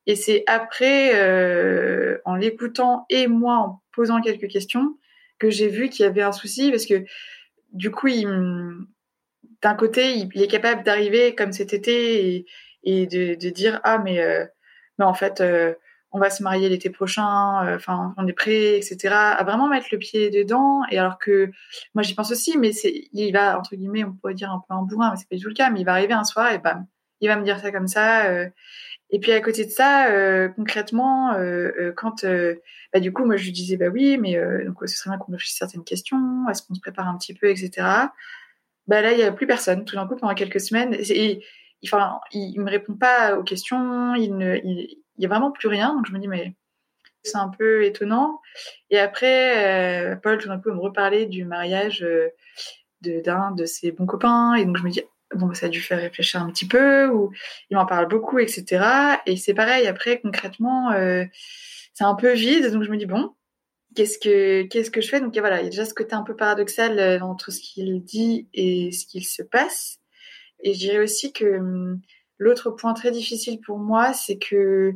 Et 0.07 0.17
c'est 0.17 0.43
après, 0.47 1.13
euh, 1.15 2.19
en 2.25 2.35
l'écoutant 2.35 3.07
et 3.09 3.27
moi 3.27 3.57
en 3.57 3.83
posant 3.95 4.21
quelques 4.21 4.49
questions, 4.49 4.99
que 5.39 5.49
j'ai 5.49 5.69
vu 5.69 5.89
qu'il 5.89 6.05
y 6.05 6.07
avait 6.07 6.23
un 6.23 6.33
souci 6.33 6.71
parce 6.71 6.85
que 6.85 7.05
du 7.73 7.91
coup, 7.91 8.09
d'un 9.63 9.75
côté, 9.77 10.15
il, 10.15 10.43
est 10.43 10.49
capable 10.49 10.83
d'arriver 10.83 11.35
comme 11.35 11.53
cet 11.53 11.73
été 11.73 12.27
et, 12.27 12.47
et 12.83 13.07
de, 13.07 13.35
de, 13.35 13.51
dire 13.51 13.81
ah 13.85 13.99
mais, 13.99 14.21
euh, 14.21 14.45
mais 14.99 15.05
en 15.05 15.15
fait 15.15 15.41
euh, 15.41 15.75
on 16.13 16.19
va 16.19 16.31
se 16.31 16.43
marier 16.43 16.69
l'été 16.69 16.91
prochain, 16.91 17.67
euh, 17.67 17.77
enfin 17.77 18.15
on 18.17 18.27
est 18.27 18.33
prêt, 18.33 18.77
etc. 18.77 19.15
À 19.15 19.45
vraiment 19.45 19.69
mettre 19.69 19.89
le 19.93 19.99
pied 19.99 20.31
dedans. 20.31 20.83
Et 20.91 20.99
alors 20.99 21.19
que 21.19 21.51
moi 21.95 22.03
j'y 22.03 22.15
pense 22.15 22.31
aussi, 22.33 22.59
mais 22.59 22.73
c'est 22.73 23.09
il 23.13 23.33
va 23.33 23.59
entre 23.59 23.77
guillemets 23.77 24.05
on 24.05 24.13
pourrait 24.13 24.35
dire 24.35 24.51
un 24.51 24.63
peu 24.67 24.75
un 24.75 24.83
bourrin, 24.83 25.11
mais 25.11 25.17
c'est 25.17 25.29
pas 25.29 25.37
du 25.37 25.43
tout 25.43 25.49
le 25.49 25.55
cas. 25.55 25.71
Mais 25.71 25.81
il 25.81 25.85
va 25.85 25.93
arriver 25.93 26.15
un 26.15 26.25
soir 26.25 26.53
et 26.53 26.59
bam, 26.59 26.87
il 27.21 27.29
va 27.29 27.37
me 27.37 27.45
dire 27.45 27.61
ça 27.61 27.71
comme 27.73 27.89
ça. 27.89 28.27
Euh, 28.27 28.49
et 29.13 29.19
puis 29.19 29.33
à 29.33 29.41
côté 29.41 29.65
de 29.65 29.71
ça, 29.71 30.11
euh, 30.13 30.49
concrètement, 30.49 31.35
euh, 31.35 31.73
euh 31.79 31.93
quand 31.97 32.25
euh, 32.25 32.57
bah, 32.93 33.01
du 33.01 33.13
coup 33.13 33.25
moi 33.25 33.37
je 33.37 33.45
lui 33.45 33.53
disais 33.53 33.77
bah 33.77 33.89
oui, 33.89 34.19
mais 34.19 34.41
donc 34.65 34.77
ce 34.83 34.97
serait 34.97 35.11
bien 35.11 35.19
qu'on 35.19 35.33
réfléchisse 35.33 35.59
certaines 35.59 35.85
questions, 35.85 36.49
est-ce 36.49 36.63
qu'on 36.63 36.75
se 36.75 36.81
prépare 36.81 37.09
un 37.09 37.17
petit 37.19 37.35
peu, 37.35 37.49
etc. 37.51 37.71
Bah 38.87 39.03
là 39.03 39.13
il 39.13 39.19
y 39.19 39.23
a 39.23 39.33
plus 39.33 39.47
personne. 39.47 39.85
Tout 39.85 39.97
d'un 39.97 40.07
coup 40.07 40.17
pendant 40.17 40.35
quelques 40.35 40.61
semaines, 40.61 40.95
et, 40.95 41.45
enfin 41.85 42.21
il, 42.33 42.53
il, 42.55 42.61
me 42.61 42.71
répond 42.71 42.95
pas 42.95 43.37
aux 43.37 43.43
questions, 43.43 44.15
il 44.15 44.37
ne, 44.37 44.57
il, 44.65 44.99
il 45.21 45.23
y 45.23 45.27
a 45.27 45.29
vraiment 45.29 45.53
plus 45.53 45.69
rien. 45.69 45.95
Donc 45.95 46.07
je 46.07 46.13
me 46.13 46.19
dis 46.19 46.29
mais 46.29 46.55
c'est 47.23 47.37
un 47.37 47.51
peu 47.51 47.85
étonnant. 47.85 48.41
Et 48.91 48.99
après 48.99 50.19
Paul 50.23 50.39
tout 50.39 50.49
d'un 50.49 50.59
coup 50.59 50.71
me 50.71 50.81
reparlait 50.81 51.27
du 51.27 51.45
mariage 51.45 52.01
de 52.01 53.21
d'un 53.21 53.53
de 53.53 53.65
ses 53.65 53.93
bons 53.93 54.07
copains, 54.07 54.55
et 54.55 54.65
donc 54.65 54.77
je 54.77 54.83
me 54.83 54.91
dis 54.91 55.03
donc 55.35 55.57
ça 55.57 55.67
a 55.67 55.69
dû 55.69 55.81
faire 55.81 56.01
réfléchir 56.01 56.43
un 56.43 56.51
petit 56.51 56.67
peu, 56.67 57.09
ou 57.09 57.33
il 57.71 57.77
m'en 57.77 57.87
parle 57.87 58.09
beaucoup, 58.09 58.39
etc. 58.39 59.19
Et 59.27 59.37
c'est 59.37 59.55
pareil, 59.55 59.87
après, 59.87 60.21
concrètement, 60.21 60.91
euh, 60.93 61.25
c'est 61.95 62.05
un 62.05 62.15
peu 62.15 62.33
vide, 62.33 62.73
donc 62.73 62.83
je 62.83 62.91
me 62.91 62.97
dis, 62.97 63.07
bon, 63.07 63.33
qu'est-ce 63.95 64.19
que 64.19 64.63
qu'est-ce 64.65 64.91
que 64.91 65.01
je 65.01 65.09
fais? 65.09 65.21
Donc 65.21 65.37
voilà, 65.39 65.61
il 65.61 65.65
y 65.65 65.67
a 65.67 65.71
déjà 65.71 65.85
ce 65.85 65.95
côté 65.95 66.15
un 66.15 66.23
peu 66.23 66.35
paradoxal 66.37 67.23
entre 67.23 67.51
ce 67.53 67.61
qu'il 67.61 68.03
dit 68.05 68.49
et 68.55 68.93
ce 68.93 69.07
qu'il 69.07 69.25
se 69.25 69.43
passe. 69.43 69.99
Et 70.63 70.75
je 70.75 70.79
dirais 70.79 70.99
aussi 70.99 71.33
que 71.33 71.59
hum, 71.59 72.01
l'autre 72.41 72.71
point 72.71 72.95
très 72.95 73.13
difficile 73.13 73.61
pour 73.61 73.79
moi, 73.79 74.13
c'est 74.13 74.39
que 74.39 74.95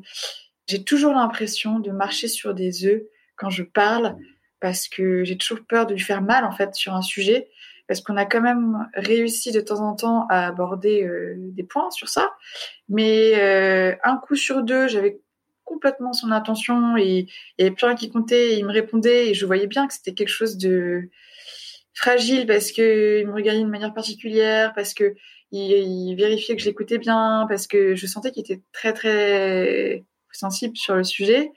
j'ai 0.67 0.83
toujours 0.83 1.13
l'impression 1.13 1.79
de 1.79 1.91
marcher 1.91 2.27
sur 2.27 2.55
des 2.55 2.87
œufs 2.87 3.03
quand 3.37 3.51
je 3.51 3.63
parle 3.63 4.17
parce 4.61 4.89
que 4.89 5.25
j'ai 5.25 5.37
toujours 5.37 5.65
peur 5.69 5.87
de 5.87 5.93
lui 5.93 6.01
faire 6.01 6.23
mal 6.23 6.45
en 6.45 6.53
fait 6.53 6.75
sur 6.75 6.95
un 6.95 7.03
sujet 7.03 7.49
parce 7.87 8.01
qu'on 8.01 8.17
a 8.17 8.25
quand 8.25 8.41
même 8.41 8.89
réussi 8.95 9.53
de 9.53 9.61
temps 9.61 9.81
en 9.81 9.95
temps 9.95 10.27
à 10.31 10.47
aborder 10.47 11.05
euh, 11.05 11.35
des 11.37 11.65
points 11.65 11.91
sur 11.91 12.09
ça. 12.09 12.33
Mais 12.89 13.35
euh, 13.37 13.95
un 14.05 14.17
coup 14.17 14.37
sur 14.37 14.63
deux 14.63 14.89
j'avais 14.89 15.21
complètement 15.65 16.15
son 16.15 16.31
attention 16.31 16.97
et 16.97 17.27
il 17.59 17.63
y 17.63 17.67
avait 17.67 17.75
plus 17.75 17.87
rien 17.87 17.95
qui 17.95 18.11
comptait 18.11 18.53
et 18.53 18.59
il 18.59 18.65
me 18.65 18.73
répondait 18.73 19.29
et 19.29 19.35
je 19.35 19.45
voyais 19.45 19.67
bien 19.67 19.87
que 19.87 19.93
c'était 19.93 20.15
quelque 20.15 20.29
chose 20.29 20.57
de 20.57 21.11
fragile 21.93 22.47
parce 22.47 22.73
que 22.73 23.21
il 23.21 23.27
me 23.27 23.35
regardait 23.35 23.61
d'une 23.61 23.69
manière 23.69 23.95
particulière 23.95 24.73
parce 24.75 24.95
que 24.95 25.15
il, 25.55 26.17
vérifiait 26.17 26.57
que 26.57 26.63
je 26.63 26.67
l'écoutais 26.67 26.99
bien 26.99 27.47
parce 27.49 27.67
que 27.67 27.95
je 27.95 28.07
sentais 28.07 28.31
qu'il 28.31 28.43
était 28.43 28.63
très 28.73 28.93
très 28.93 30.05
sensible 30.33 30.77
sur 30.77 30.95
le 30.95 31.05
sujet. 31.05 31.53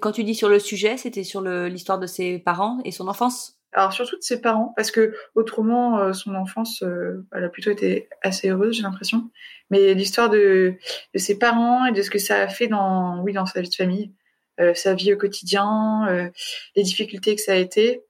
Quand 0.00 0.12
tu 0.12 0.24
dis 0.24 0.34
sur 0.34 0.48
le 0.48 0.58
sujet, 0.58 0.96
c'était 0.96 1.24
sur 1.24 1.42
l'histoire 1.42 1.98
de 1.98 2.06
ses 2.06 2.38
parents 2.38 2.80
et 2.84 2.92
son 2.92 3.08
enfance? 3.08 3.56
Alors 3.72 3.92
surtout 3.92 4.16
de 4.16 4.22
ses 4.22 4.40
parents, 4.40 4.72
parce 4.74 4.90
que 4.90 5.14
autrement 5.34 5.98
euh, 5.98 6.12
son 6.14 6.34
enfance, 6.34 6.82
euh, 6.82 7.26
elle 7.32 7.44
a 7.44 7.50
plutôt 7.50 7.70
été 7.70 8.08
assez 8.22 8.48
heureuse, 8.48 8.76
j'ai 8.76 8.82
l'impression. 8.82 9.30
Mais 9.68 9.92
l'histoire 9.92 10.30
de, 10.30 10.76
de, 11.12 11.18
ses 11.18 11.38
parents 11.38 11.84
et 11.84 11.92
de 11.92 12.00
ce 12.00 12.08
que 12.08 12.18
ça 12.18 12.40
a 12.40 12.48
fait 12.48 12.68
dans, 12.68 13.20
oui, 13.22 13.34
dans 13.34 13.44
sa 13.44 13.60
vie 13.60 13.68
de 13.68 13.74
famille, 13.74 14.12
euh, 14.60 14.72
sa 14.72 14.94
vie 14.94 15.12
au 15.12 15.18
quotidien, 15.18 16.32
les 16.74 16.82
difficultés 16.82 17.34
que 17.36 17.42
ça 17.42 17.52
a 17.52 17.56
été. 17.56 18.02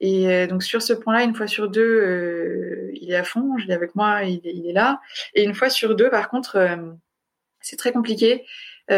Et 0.00 0.46
donc 0.46 0.62
sur 0.62 0.82
ce 0.82 0.92
point-là, 0.92 1.24
une 1.24 1.34
fois 1.34 1.46
sur 1.46 1.70
deux, 1.70 2.90
il 2.94 3.10
est 3.10 3.16
à 3.16 3.24
fond, 3.24 3.56
je 3.58 3.66
l'ai 3.66 3.74
avec 3.74 3.94
moi, 3.94 4.24
il 4.24 4.46
est, 4.46 4.52
il 4.54 4.68
est, 4.68 4.72
là. 4.72 5.00
Et 5.34 5.42
une 5.42 5.54
fois 5.54 5.70
sur 5.70 5.94
deux, 5.94 6.10
par 6.10 6.28
contre, 6.28 6.58
c'est 7.60 7.76
très 7.76 7.92
compliqué. 7.92 8.44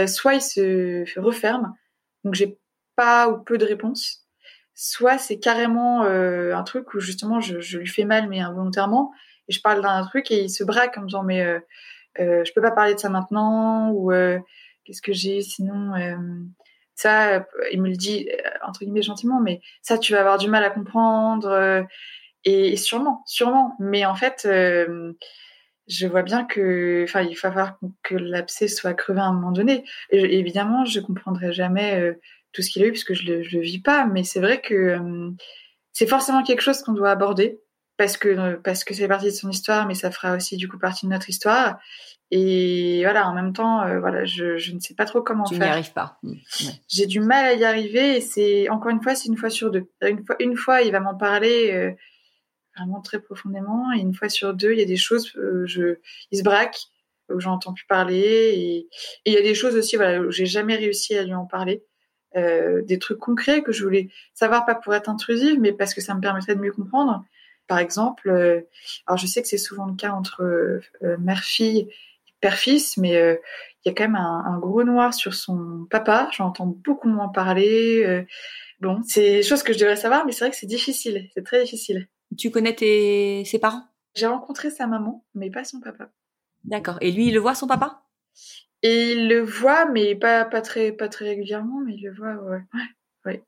soit 0.07 0.35
il 0.35 0.43
se 0.43 1.21
referme, 1.21 1.73
donc 2.25 2.35
j'ai 2.35 2.59
pas 2.97 3.29
ou 3.29 3.39
peu 3.39 3.59
de 3.59 3.65
réponses 3.65 4.29
soit 4.81 5.19
c'est 5.19 5.41
carrément 5.41 6.05
euh, 6.05 6.55
un 6.55 6.63
truc 6.63 6.95
où 6.95 7.01
justement 7.01 7.41
je, 7.41 7.59
je, 7.61 7.79
lui 7.79 7.89
fais 7.89 8.05
mal 8.05 8.29
mais 8.29 8.39
involontairement 8.39 9.13
et 9.49 9.53
je 9.53 9.61
parle 9.61 9.83
d'un 9.83 10.07
truc 10.07 10.31
et 10.31 10.45
il 10.45 10.51
se 10.51 10.63
braque 10.63 10.97
en 10.97 11.01
me 11.01 11.07
disant 11.07 11.25
mais 11.25 11.43
euh, 11.43 11.59
euh, 12.21 12.45
je 12.45 12.53
peux 12.53 12.63
pas 12.63 12.71
parler 12.71 12.95
de 12.95 13.01
ça 13.01 13.09
maintenant 13.09 13.91
ou 13.91 14.13
euh, 14.13 14.39
qu'est-ce 14.85 15.03
que 15.03 15.13
j'ai 15.13 15.43
sinon 15.43 15.97
euh, 15.97 16.17
ça 16.99 17.47
il 17.73 17.81
me 17.81 17.89
le 17.89 17.97
dit 17.97 18.29
entre 18.67 18.81
guillemets 18.81 19.03
gentiment 19.03 19.41
mais 19.41 19.61
ça 19.83 19.99
tu 19.99 20.13
vas 20.13 20.21
avoir 20.21 20.39
du 20.39 20.49
mal 20.49 20.65
à 20.65 20.71
comprendre 20.71 21.87
et, 22.45 22.73
et, 22.73 22.77
sûrement 22.77 23.23
sûrement 23.27 23.75
mais 23.79 24.05
en 24.05 24.15
fait 24.15 24.49
je 25.87 26.07
vois 26.07 26.23
bien 26.23 26.45
que 26.45 27.05
enfin 27.05 27.23
il 27.23 27.35
va 27.35 27.51
falloir 27.51 27.79
que 28.03 28.15
l'abcès 28.15 28.69
soit 28.69 28.95
crevé 28.95 29.21
à 29.21 29.25
un 29.25 29.33
moment 29.33 29.53
donné 29.53 29.85
et, 30.11 30.39
évidemment 30.39 30.85
je 30.85 31.01
comprendrai 31.01 31.53
jamais 31.53 32.15
tout 32.53 32.63
ce 32.63 32.71
qu'il 32.71 32.83
a 32.83 32.87
eu 32.87 32.91
puisque 32.91 33.15
je 33.15 33.25
le, 33.25 33.43
je 33.43 33.57
le 33.57 33.63
vis 33.63 33.81
pas. 33.81 34.07
Mais 34.07 34.25
c'est 34.25 34.41
vrai 34.41 34.61
que 34.61 34.75
euh, 34.75 35.31
c'est 35.93 36.07
forcément 36.07 36.43
quelque 36.43 36.63
chose 36.63 36.83
qu'on 36.83 36.93
doit 36.93 37.11
aborder 37.11 37.61
parce 37.97 38.17
que 38.17 38.57
parce 38.57 38.85
que 38.85 38.95
c'est 38.95 39.09
partie 39.09 39.27
de 39.27 39.31
son 39.31 39.51
histoire, 39.51 39.87
mais 39.87 39.95
ça 39.95 40.11
fera 40.11 40.37
aussi 40.37 40.57
du 40.57 40.69
coup 40.69 40.79
partie 40.79 41.07
de 41.07 41.11
notre 41.11 41.29
histoire. 41.29 41.79
Et 42.31 43.01
voilà, 43.05 43.29
en 43.29 43.35
même 43.35 43.53
temps, 43.53 43.83
euh, 43.83 44.01
voilà, 44.01 44.25
je, 44.25 44.59
je, 44.59 44.75
ne 44.75 44.81
sais 44.81 44.95
pas 44.95 45.07
trop 45.07 45.23
comment 45.23 45.45
tu 45.45 45.55
faire. 45.55 45.65
Tu 45.65 45.69
n'y 45.69 45.73
arrives 45.73 45.93
pas. 45.93 46.19
Mmh, 46.23 46.33
J'ai 46.89 47.07
du 47.07 47.21
mal 47.21 47.45
à 47.45 47.55
y 47.55 47.65
arriver. 47.65 48.19
Et 48.19 48.21
c'est 48.21 48.69
encore 48.69 48.91
une 48.91 49.03
fois, 49.03 49.15
c'est 49.15 49.29
une 49.29 49.37
fois 49.37 49.51
sur 49.51 49.71
deux. 49.71 49.91
Une 50.03 50.25
fois, 50.25 50.37
une 50.41 50.57
fois, 50.57 50.83
il 50.83 50.93
va 50.93 51.01
m'en 51.01 51.15
parler 51.15 51.73
euh, 51.73 51.93
vraiment 52.77 53.01
très 53.01 53.21
profondément, 53.21 53.93
et 53.93 54.01
une 54.01 54.15
fois 54.15 54.29
sur 54.29 54.55
deux, 54.55 54.73
il 54.73 54.79
y 54.79 54.83
a 54.83 54.87
des 54.87 54.97
choses, 54.97 55.33
je, 55.65 55.97
il 56.31 56.39
se 56.39 56.45
braque 56.45 56.79
où 57.29 57.41
j'entends 57.41 57.75
plus 57.75 57.87
parler, 57.87 58.17
et 58.17 58.89
il 59.27 59.33
y 59.33 59.37
a 59.37 59.43
des 59.43 59.55
choses 59.55 59.75
aussi, 59.75 59.97
voilà, 59.97 60.21
où 60.21 60.31
j'ai 60.31 60.47
jamais 60.47 60.77
réussi 60.77 61.17
à 61.17 61.25
lui 61.25 61.35
en 61.35 61.45
parler. 61.45 61.85
Euh, 62.37 62.83
des 62.83 62.99
trucs 62.99 63.19
concrets 63.19 63.63
que 63.63 63.73
je 63.73 63.83
voulais 63.83 64.11
savoir, 64.35 64.67
pas 64.67 64.75
pour 64.75 64.95
être 64.95 65.09
intrusive, 65.09 65.59
mais 65.59 65.73
parce 65.73 65.95
que 65.95 66.03
ça 66.03 66.15
me 66.15 66.21
permettrait 66.21 66.55
de 66.55 66.61
mieux 66.61 66.73
comprendre. 66.73 67.25
Par 67.67 67.79
exemple, 67.79 68.29
euh, 68.29 68.61
alors 69.07 69.17
je 69.19 69.27
sais 69.27 69.41
que 69.41 69.49
c'est 69.49 69.59
souvent 69.59 69.87
le 69.87 69.95
cas 69.95 70.13
entre 70.13 70.43
euh, 70.43 70.81
mère-fille 71.19 71.89
père-fils, 72.41 72.97
mais 72.97 73.11
il 73.11 73.89
y 73.89 73.89
a 73.89 73.93
quand 73.93 74.05
même 74.05 74.17
un, 74.17 74.45
un, 74.47 74.59
gros 74.59 74.85
noir 74.85 75.15
sur 75.15 75.35
son 75.35 75.87
papa. 75.91 76.29
J'entends 76.33 76.67
beaucoup 76.67 77.09
moins 77.09 77.29
parler. 77.29 78.27
bon, 78.81 79.01
c'est 79.07 79.31
des 79.31 79.43
choses 79.43 79.63
que 79.63 79.73
je 79.73 79.79
devrais 79.79 79.97
savoir, 79.97 80.27
mais 80.27 80.33
c'est 80.33 80.45
vrai 80.45 80.51
que 80.51 80.57
c'est 80.57 80.67
difficile. 80.67 81.29
C'est 81.35 81.45
très 81.45 81.63
difficile. 81.63 82.09
Tu 82.37 82.51
connais 82.51 82.75
tes... 82.75 83.45
ses 83.45 83.59
parents? 83.59 83.85
J'ai 84.15 84.27
rencontré 84.27 84.71
sa 84.71 84.87
maman, 84.87 85.25
mais 85.35 85.51
pas 85.51 85.65
son 85.65 85.81
papa. 85.81 86.11
D'accord. 86.65 86.99
Et 87.01 87.13
lui, 87.13 87.29
il 87.29 87.35
le 87.35 87.41
voit, 87.41 87.55
son 87.55 87.67
papa? 87.67 88.03
Et 88.83 89.13
il 89.13 89.29
le 89.29 89.41
voit, 89.41 89.87
mais 89.87 90.15
pas, 90.15 90.45
pas, 90.45 90.61
très, 90.61 90.93
pas 90.93 91.09
très 91.09 91.27
régulièrement, 91.27 91.81
mais 91.85 91.95
il 91.95 92.05
le 92.05 92.15
voit, 92.15 92.35
ouais. 92.35 92.63
ouais, 93.25 93.45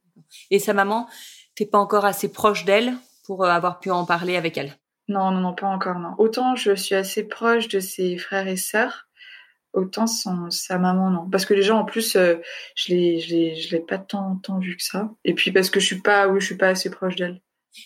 Et 0.51 0.59
sa 0.59 0.73
maman, 0.73 1.09
t'es 1.55 1.67
pas 1.67 1.79
encore 1.79 2.05
assez 2.05 2.33
proche 2.33 2.65
d'elle 2.65 2.95
pour 3.25 3.45
euh, 3.45 3.49
avoir 3.49 3.79
pu 3.79 3.91
en 3.91 4.05
parler 4.05 4.37
avec 4.37 4.59
elle? 4.59 4.77
Non, 5.11 5.31
non, 5.33 5.41
non, 5.41 5.55
pas 5.55 5.67
encore, 5.67 5.99
non. 5.99 6.15
Autant 6.19 6.55
je 6.55 6.75
suis 6.75 6.95
assez 6.95 7.27
proche 7.27 7.69
de 7.69 7.81
ses 7.81 8.17
frères 8.17 8.49
et 8.49 8.57
sœurs, 8.57 9.09
autant 9.73 10.07
son, 10.07 10.51
sa 10.51 10.79
maman, 10.79 11.11
non. 11.11 11.29
Parce 11.29 11.45
que 11.45 11.55
les 11.55 11.63
gens, 11.63 11.81
en 11.81 11.85
plus, 11.85 12.17
euh, 12.17 12.37
je 12.77 12.85
je 12.85 12.95
l'ai, 12.95 13.55
je 13.57 13.75
l'ai 13.75 13.81
pas 13.81 13.99
tant, 13.99 14.37
tant 14.37 14.59
vu 14.59 14.77
que 14.77 14.83
ça. 14.83 15.11
Et 15.25 15.35
puis 15.35 15.51
parce 15.53 15.69
que 15.69 15.81
je 15.81 15.87
suis 15.87 16.01
pas, 16.01 16.29
oui, 16.29 16.41
je 16.41 16.47
suis 16.47 16.57
pas 16.57 16.69
assez 16.69 16.91
proche 16.91 17.17
d'elle. 17.17 17.43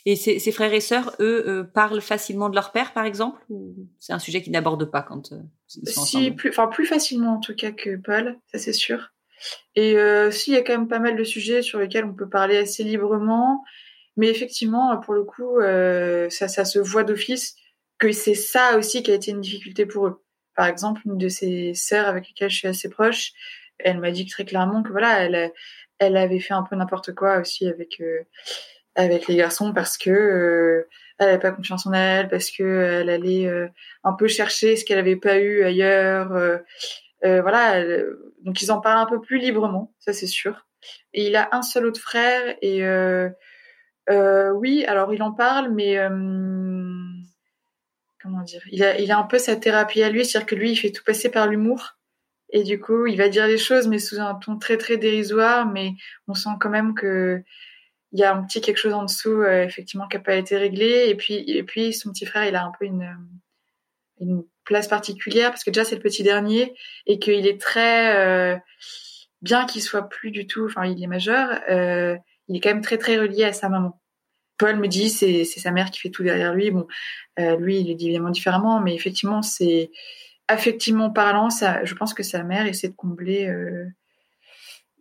Et 0.07 0.17
ses, 0.17 0.39
ses, 0.39 0.53
frères 0.53 0.73
et 0.73 0.81
sœurs, 0.81 1.15
eux, 1.21 1.45
euh, 1.47 1.65
parlent 1.65 2.01
facilement 2.01 2.49
de 2.49 2.55
leur 2.55 2.73
père, 2.73 2.93
par 2.93 3.05
exemple 3.05 3.39
Ou 3.51 3.75
c'est 3.99 4.15
un 4.15 4.19
sujet 4.19 4.43
qu'ils 4.43 4.53
n'abordent 4.53 4.91
pas 4.91 5.03
quand 5.03 5.33
euh, 5.33 5.41
ils 5.77 5.89
sont 5.89 6.05
Si, 6.05 6.31
plus, 6.31 6.51
enfin, 6.51 6.69
plus 6.69 6.87
facilement 6.87 7.35
en 7.35 7.41
tout 7.41 7.55
cas 7.55 7.71
que 7.71 7.97
Paul, 7.97 8.39
ça 8.51 8.59
c'est 8.59 8.73
sûr. 8.73 9.11
Et 9.75 9.97
euh, 9.99 10.31
si, 10.31 10.51
il 10.51 10.55
y 10.55 10.57
a 10.57 10.63
quand 10.63 10.73
même 10.73 10.89
pas 10.89 11.01
mal 11.01 11.17
de 11.17 11.25
sujets 11.25 11.63
sur 11.63 11.79
lesquels 11.79 12.05
on 12.05 12.15
peut 12.15 12.29
parler 12.29 12.57
assez 12.57 12.83
librement. 12.83 13.63
Mais 14.17 14.29
effectivement, 14.29 14.97
pour 14.99 15.15
le 15.15 15.25
coup, 15.25 15.59
euh, 15.59 16.31
ça, 16.31 16.49
ça 16.49 16.65
se 16.65 16.79
voit 16.79 17.05
d'office 17.05 17.57
que 17.99 18.13
c'est 18.13 18.35
ça 18.35 18.77
aussi 18.77 19.03
qui 19.03 19.11
a 19.11 19.15
été 19.15 19.31
une 19.31 19.41
difficulté 19.41 19.87
pour 19.87 20.07
eux. 20.07 20.25
Par 20.57 20.67
exemple, 20.67 21.01
une 21.07 21.19
de 21.19 21.29
ses 21.29 21.75
sœurs 21.75 22.09
avec 22.09 22.29
lesquelles 22.29 22.51
je 22.51 22.57
suis 22.57 22.69
assez 22.69 22.89
proche, 22.89 23.33
elle 23.79 23.99
m'a 23.99 24.13
dit 24.13 24.27
très 24.27 24.45
clairement 24.45 24.83
que 24.83 24.91
voilà, 24.91 25.25
elle, 25.25 25.53
elle 25.99 26.17
avait 26.17 26.41
fait 26.41 26.55
un 26.55 26.63
peu 26.63 26.77
n'importe 26.77 27.13
quoi 27.15 27.39
aussi 27.39 27.67
avec 27.67 28.01
euh, 28.01 28.23
avec 28.95 29.27
les 29.27 29.37
garçons 29.37 29.73
parce 29.73 29.99
que 29.99 30.11
euh, 30.11 30.89
elle 31.19 31.29
avait 31.29 31.39
pas 31.39 31.53
confiance 31.53 31.87
en 31.87 31.93
elle, 31.93 32.29
parce 32.29 32.51
que 32.51 32.63
elle 33.01 33.11
allait 33.11 33.47
euh, 33.47 33.69
un 34.05 34.13
peu 34.13 34.29
chercher 34.29 34.77
ce 34.77 34.85
qu'elle 34.85 34.99
avait 34.99 35.17
pas 35.17 35.39
eu 35.39 35.63
ailleurs. 35.63 36.33
Euh, 36.33 36.59
euh 37.25 37.43
voilà, 37.43 37.83
donc 38.43 38.61
ils 38.63 38.71
en 38.73 38.81
parlent 38.81 38.99
un 38.99 39.07
peu 39.07 39.21
plus 39.21 39.39
librement, 39.39 39.95
ça 39.99 40.13
c'est 40.13 40.27
sûr. 40.27 40.67
Et 41.15 41.27
il 41.29 41.37
a 41.37 41.49
un 41.53 41.63
seul 41.63 41.87
autre 41.87 42.01
frère 42.01 42.57
et 42.61 42.83
oui, 44.09 44.85
alors 44.87 45.13
il 45.15 45.23
en 45.23 45.33
parle, 45.33 45.73
mais 45.73 45.97
comment 48.23 48.43
dire, 48.43 48.63
il 48.73 48.83
a, 48.83 48.99
il 48.99 49.13
a 49.13 49.19
un 49.19 49.25
peu 49.25 49.39
sa 49.39 49.57
thérapie 49.57 50.03
à 50.03 50.11
lui, 50.11 50.25
c'est-à-dire 50.25 50.47
que 50.47 50.55
lui 50.55 50.73
il 50.73 50.77
fait 50.77 50.91
tout 50.91 51.05
passer 51.05 51.31
par 51.31 51.47
l'humour. 51.47 51.97
Et 52.51 52.63
du 52.63 52.81
coup, 52.81 53.07
il 53.07 53.17
va 53.17 53.29
dire 53.29 53.47
les 53.47 53.59
choses, 53.59 53.89
mais 53.89 53.99
sous 53.99 54.21
un 54.21 54.35
ton 54.37 54.59
très 54.59 54.77
très 54.77 54.97
dérisoire, 54.97 55.67
mais 55.67 55.93
on 56.29 56.35
sent 56.35 56.51
quand 56.61 56.71
même 56.71 56.95
que 56.95 57.43
il 58.13 58.21
y 58.21 58.23
a 58.23 58.33
un 58.33 58.45
petit 58.45 58.61
quelque 58.61 58.79
chose 58.79 58.93
en 58.93 59.03
dessous, 59.03 59.43
euh, 59.43 59.65
effectivement, 59.65 60.07
qui 60.07 60.17
n'a 60.17 60.23
pas 60.23 60.37
été 60.37 60.57
réglé. 60.57 61.07
Et 61.09 61.17
puis, 61.17 61.35
et 61.49 61.65
puis, 61.65 61.93
son 61.93 62.13
petit 62.13 62.27
frère, 62.27 62.45
il 62.47 62.55
a 62.55 62.65
un 62.65 62.71
peu 62.79 62.85
une, 62.85 63.13
une 64.21 64.45
place 64.65 64.87
particulière 64.87 65.51
parce 65.51 65.65
que 65.65 65.71
déjà, 65.71 65.85
c'est 65.85 65.97
le 65.97 66.01
petit 66.01 66.23
dernier 66.23 66.75
et 67.07 67.19
qu'il 67.19 67.45
est 67.45 67.61
très, 67.61 68.17
euh, 68.17 68.57
bien 69.43 69.67
qu'il 69.67 69.83
soit 69.83 70.09
plus 70.09 70.31
du 70.31 70.47
tout, 70.47 70.65
enfin, 70.67 70.87
il 70.87 71.03
est 71.03 71.09
majeur, 71.09 71.61
euh, 71.69 72.17
il 72.49 72.57
est 72.57 72.61
quand 72.61 72.71
même 72.71 72.83
très, 72.83 72.99
très 72.99 73.19
relié 73.19 73.45
à 73.45 73.53
sa 73.53 73.69
maman. 73.69 74.01
Paul 74.59 74.77
me 74.77 74.87
dit, 74.87 75.11
c'est, 75.11 75.45
c'est 75.45 75.61
sa 75.61 75.71
mère 75.71 75.91
qui 75.91 76.01
fait 76.01 76.11
tout 76.11 76.23
derrière 76.23 76.55
lui. 76.55 76.71
Bon, 76.71 76.87
euh, 77.39 77.57
lui, 77.57 77.81
il 77.81 77.91
est 77.91 77.95
dit 77.95 78.07
évidemment 78.07 78.31
différemment, 78.31 78.81
mais 78.81 78.95
effectivement, 78.95 79.43
c'est, 79.43 79.91
affectivement 80.49 81.11
parlant, 81.11 81.51
ça, 81.51 81.85
je 81.85 81.95
pense 81.95 82.15
que 82.15 82.23
sa 82.23 82.43
mère 82.45 82.67
essaie 82.67 82.89
de 82.89 82.95
combler, 82.95 83.47
euh, 83.47 83.87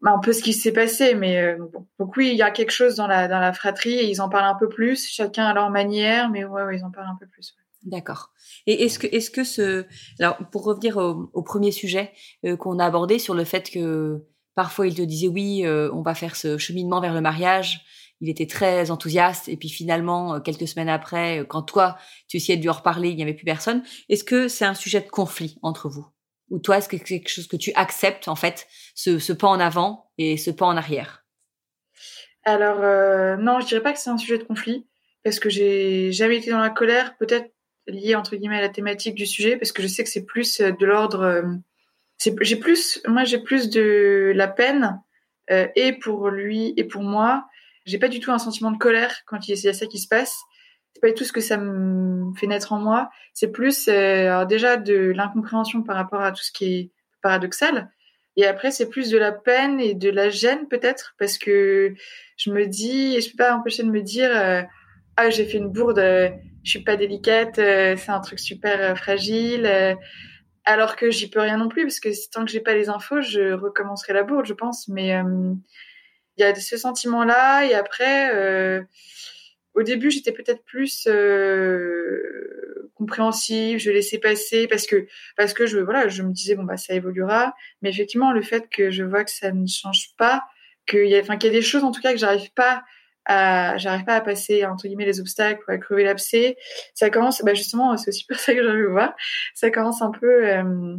bah, 0.01 0.11
un 0.11 0.19
peu 0.19 0.33
ce 0.33 0.41
qui 0.41 0.53
s'est 0.53 0.71
passé, 0.71 1.13
mais 1.13 1.39
euh, 1.39 1.57
bon. 1.71 1.87
Donc 1.99 2.17
oui, 2.17 2.29
il 2.29 2.37
y 2.37 2.41
a 2.41 2.51
quelque 2.51 2.71
chose 2.71 2.95
dans 2.95 3.07
la 3.07 3.53
fratrie 3.53 3.93
et 3.93 4.09
ils 4.09 4.21
en 4.21 4.29
parlent 4.29 4.49
un 4.49 4.57
peu 4.57 4.69
plus, 4.69 5.07
chacun 5.07 5.45
à 5.45 5.53
leur 5.53 5.69
manière, 5.69 6.29
mais 6.29 6.43
ouais, 6.45 6.77
ils 6.77 6.83
en 6.83 6.91
parlent 6.91 7.09
un 7.09 7.17
peu 7.19 7.27
plus. 7.27 7.55
D'accord. 7.83 8.31
Et 8.65 8.85
est-ce 8.85 8.97
que 8.97 9.07
est-ce 9.07 9.29
que 9.29 9.43
ce 9.43 9.85
alors 10.17 10.37
pour 10.53 10.63
revenir 10.63 10.95
au, 10.95 11.41
premier 11.41 11.73
sujet 11.73 12.13
qu'on 12.59 12.79
a 12.79 12.85
abordé 12.85 13.19
sur 13.19 13.33
le 13.33 13.43
fait 13.43 13.69
que 13.69 14.23
parfois 14.55 14.87
il 14.87 14.95
te 14.95 15.01
disait 15.01 15.27
oui, 15.27 15.65
euh, 15.65 15.89
on 15.93 16.01
va 16.01 16.15
faire 16.15 16.35
ce 16.35 16.57
cheminement 16.57 17.01
vers 17.01 17.13
le 17.13 17.21
mariage. 17.21 17.81
Il 18.21 18.29
était 18.29 18.47
très 18.47 18.89
enthousiaste 18.89 19.49
et 19.49 19.57
puis 19.57 19.69
finalement 19.69 20.39
quelques 20.39 20.67
semaines 20.67 20.89
après, 20.89 21.45
quand 21.49 21.63
toi 21.63 21.97
tu 22.27 22.37
essayais 22.37 22.57
de 22.57 22.61
lui 22.61 22.69
en 22.69 22.73
reparler, 22.73 23.09
il 23.09 23.15
n'y 23.17 23.23
avait 23.23 23.33
plus 23.33 23.45
personne. 23.45 23.83
Est-ce 24.07 24.23
que 24.23 24.47
c'est 24.47 24.65
un 24.65 24.75
sujet 24.75 25.01
de 25.01 25.09
conflit 25.09 25.57
entre 25.61 25.89
vous? 25.89 26.05
Ou 26.49 26.59
toi, 26.59 26.77
est-ce 26.77 26.87
que 26.87 26.97
c'est 26.97 27.03
quelque 27.03 27.29
chose 27.29 27.47
que 27.47 27.57
tu 27.57 27.73
acceptes, 27.73 28.27
en 28.27 28.35
fait, 28.35 28.67
ce, 28.95 29.19
ce 29.19 29.33
pas 29.33 29.47
en 29.47 29.59
avant 29.59 30.11
et 30.17 30.37
ce 30.37 30.51
pas 30.51 30.65
en 30.65 30.77
arrière? 30.77 31.25
Alors 32.45 32.79
non, 33.39 33.59
je 33.59 33.67
dirais 33.67 33.81
pas 33.81 33.91
que 33.91 33.99
c'est 33.99 34.09
un 34.09 34.17
sujet 34.17 34.37
de 34.37 34.43
conflit 34.43 34.85
parce 35.23 35.39
que 35.39 35.49
j'ai 35.49 36.11
jamais 36.11 36.37
été 36.37 36.51
dans 36.51 36.59
la 36.59 36.69
colère, 36.69 37.17
peut-être 37.17 37.51
lié 37.87 38.15
entre 38.15 38.35
guillemets 38.35 38.59
à 38.59 38.61
la 38.61 38.69
thématique 38.69 39.15
du 39.15 39.25
sujet, 39.25 39.57
parce 39.57 39.71
que 39.71 39.81
je 39.81 39.87
sais 39.87 40.03
que 40.03 40.09
c'est 40.09 40.25
plus 40.25 40.59
de 40.59 40.85
l'ordre. 40.85 41.43
J'ai 42.41 42.55
plus, 42.55 43.01
moi 43.07 43.23
j'ai 43.23 43.39
plus 43.39 43.69
de 43.69 44.31
la 44.35 44.47
peine 44.47 45.01
et 45.49 45.93
pour 45.93 46.29
lui 46.29 46.73
et 46.77 46.83
pour 46.83 47.03
moi. 47.03 47.45
J'ai 47.85 47.97
pas 47.97 48.07
du 48.07 48.21
tout 48.21 48.31
un 48.31 48.39
sentiment 48.39 48.71
de 48.71 48.77
colère 48.77 49.13
quand 49.25 49.47
il 49.47 49.59
y 49.59 49.67
a 49.67 49.73
ça 49.73 49.85
qui 49.87 49.99
se 49.99 50.07
passe 50.07 50.45
c'est 50.93 51.01
pas 51.01 51.07
du 51.07 51.13
tout 51.15 51.23
ce 51.23 51.33
que 51.33 51.41
ça 51.41 51.57
me 51.57 52.33
fait 52.35 52.47
naître 52.47 52.71
en 52.71 52.79
moi. 52.79 53.09
C'est 53.33 53.51
plus 53.51 53.87
euh, 53.87 54.45
déjà 54.45 54.77
de 54.77 55.11
l'incompréhension 55.15 55.81
par 55.83 55.95
rapport 55.95 56.21
à 56.21 56.31
tout 56.31 56.43
ce 56.43 56.51
qui 56.51 56.65
est 56.65 56.91
paradoxal. 57.21 57.91
Et 58.35 58.45
après, 58.45 58.71
c'est 58.71 58.89
plus 58.89 59.09
de 59.09 59.17
la 59.17 59.31
peine 59.31 59.79
et 59.79 59.93
de 59.93 60.09
la 60.09 60.29
gêne 60.29 60.67
peut-être 60.67 61.15
parce 61.19 61.37
que 61.37 61.93
je 62.37 62.51
me 62.51 62.65
dis, 62.65 63.19
je 63.21 63.31
peux 63.31 63.37
pas 63.37 63.55
empêcher 63.55 63.83
de 63.83 63.89
me 63.89 64.01
dire, 64.01 64.29
euh, 64.33 64.61
ah 65.17 65.29
j'ai 65.29 65.45
fait 65.45 65.57
une 65.57 65.69
bourde, 65.69 65.99
euh, 65.99 66.29
je 66.63 66.69
suis 66.71 66.83
pas 66.83 66.95
délicate, 66.95 67.55
c'est 67.55 68.09
un 68.09 68.19
truc 68.21 68.39
super 68.39 68.97
fragile. 68.97 69.97
Alors 70.65 70.95
que 70.95 71.11
j'y 71.11 71.29
peux 71.29 71.39
rien 71.39 71.57
non 71.57 71.67
plus 71.67 71.83
parce 71.83 71.99
que 71.99 72.09
tant 72.31 72.45
que 72.45 72.51
j'ai 72.51 72.61
pas 72.61 72.73
les 72.73 72.89
infos, 72.89 73.21
je 73.21 73.53
recommencerai 73.53 74.13
la 74.13 74.23
bourde, 74.23 74.45
je 74.45 74.53
pense. 74.53 74.87
Mais 74.87 75.09
il 76.37 76.41
y 76.41 76.43
a 76.43 76.55
ce 76.55 76.77
sentiment-là 76.77 77.65
et 77.65 77.73
après 77.73 78.85
au 79.73 79.83
début, 79.83 80.11
j'étais 80.11 80.31
peut-être 80.31 80.63
plus 80.63 81.07
euh, 81.07 82.91
compréhensive, 82.95 83.79
je 83.79 83.91
laissais 83.91 84.19
passer 84.19 84.67
parce 84.67 84.85
que 84.85 85.07
parce 85.35 85.53
que 85.53 85.65
je 85.65 85.79
voilà, 85.79 86.07
je 86.07 86.21
me 86.21 86.31
disais 86.31 86.55
bon 86.55 86.63
bah 86.63 86.77
ça 86.77 86.93
évoluera, 86.93 87.55
mais 87.81 87.89
effectivement 87.89 88.31
le 88.31 88.41
fait 88.41 88.69
que 88.69 88.91
je 88.91 89.03
vois 89.03 89.23
que 89.23 89.31
ça 89.31 89.51
ne 89.51 89.65
change 89.65 90.09
pas, 90.17 90.43
qu'il 90.87 91.07
y 91.07 91.15
a 91.15 91.19
enfin 91.19 91.37
qu'il 91.37 91.51
y 91.51 91.55
a 91.55 91.59
des 91.59 91.65
choses 91.65 91.83
en 91.83 91.91
tout 91.91 92.01
cas 92.01 92.11
que 92.11 92.19
j'arrive 92.19 92.51
pas 92.53 92.83
à 93.25 93.77
j'arrive 93.77 94.05
pas 94.05 94.15
à 94.15 94.21
passer 94.21 94.65
entre 94.65 94.87
guillemets 94.87 95.05
les 95.05 95.19
obstacles 95.19 95.63
ou 95.67 95.71
à 95.71 95.77
crever 95.77 96.03
l'abcès, 96.03 96.57
ça 96.93 97.09
commence 97.09 97.41
bah 97.43 97.53
justement 97.53 97.95
c'est 97.97 98.09
aussi 98.09 98.25
pour 98.25 98.37
ça 98.37 98.53
que 98.53 98.59
de 98.59 98.87
voir, 98.87 99.13
ça 99.53 99.71
commence 99.71 100.01
un 100.01 100.11
peu 100.11 100.47
euh, 100.47 100.97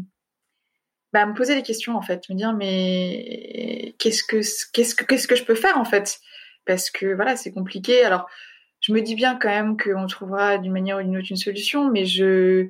bah, 1.12 1.22
à 1.22 1.26
me 1.26 1.34
poser 1.34 1.54
des 1.54 1.62
questions 1.62 1.96
en 1.96 2.02
fait, 2.02 2.28
me 2.28 2.34
dire 2.34 2.52
mais 2.54 3.94
qu'est-ce 3.98 4.24
que 4.24 4.40
qu'est-ce 4.72 4.94
que 4.94 5.04
qu'est-ce 5.04 5.28
que 5.28 5.36
je 5.36 5.44
peux 5.44 5.54
faire 5.54 5.78
en 5.78 5.84
fait? 5.84 6.18
Parce 6.66 6.90
que 6.90 7.14
voilà 7.14 7.36
c'est 7.36 7.52
compliqué. 7.52 8.04
Alors 8.04 8.28
je 8.80 8.92
me 8.92 9.00
dis 9.00 9.14
bien 9.14 9.38
quand 9.40 9.48
même 9.48 9.76
qu'on 9.78 10.06
trouvera 10.06 10.58
d'une 10.58 10.72
manière 10.72 10.98
ou 10.98 11.02
d'une 11.02 11.16
autre 11.16 11.28
une 11.30 11.36
solution, 11.36 11.90
mais 11.90 12.04
je 12.04 12.68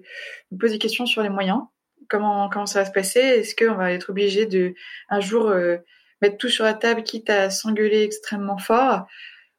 me 0.52 0.58
pose 0.60 0.70
des 0.70 0.78
questions 0.78 1.06
sur 1.06 1.22
les 1.22 1.28
moyens. 1.28 1.60
Comment, 2.08 2.48
comment 2.48 2.66
ça 2.66 2.80
va 2.80 2.84
se 2.86 2.92
passer? 2.92 3.18
Est-ce 3.18 3.56
qu'on 3.56 3.74
va 3.74 3.92
être 3.92 4.10
obligé 4.10 4.46
de 4.46 4.74
un 5.08 5.18
jour 5.18 5.48
euh, 5.48 5.78
mettre 6.22 6.36
tout 6.36 6.48
sur 6.48 6.64
la 6.64 6.74
table, 6.74 7.02
quitte 7.02 7.30
à 7.30 7.50
s'engueuler 7.50 8.02
extrêmement 8.02 8.58
fort? 8.58 9.06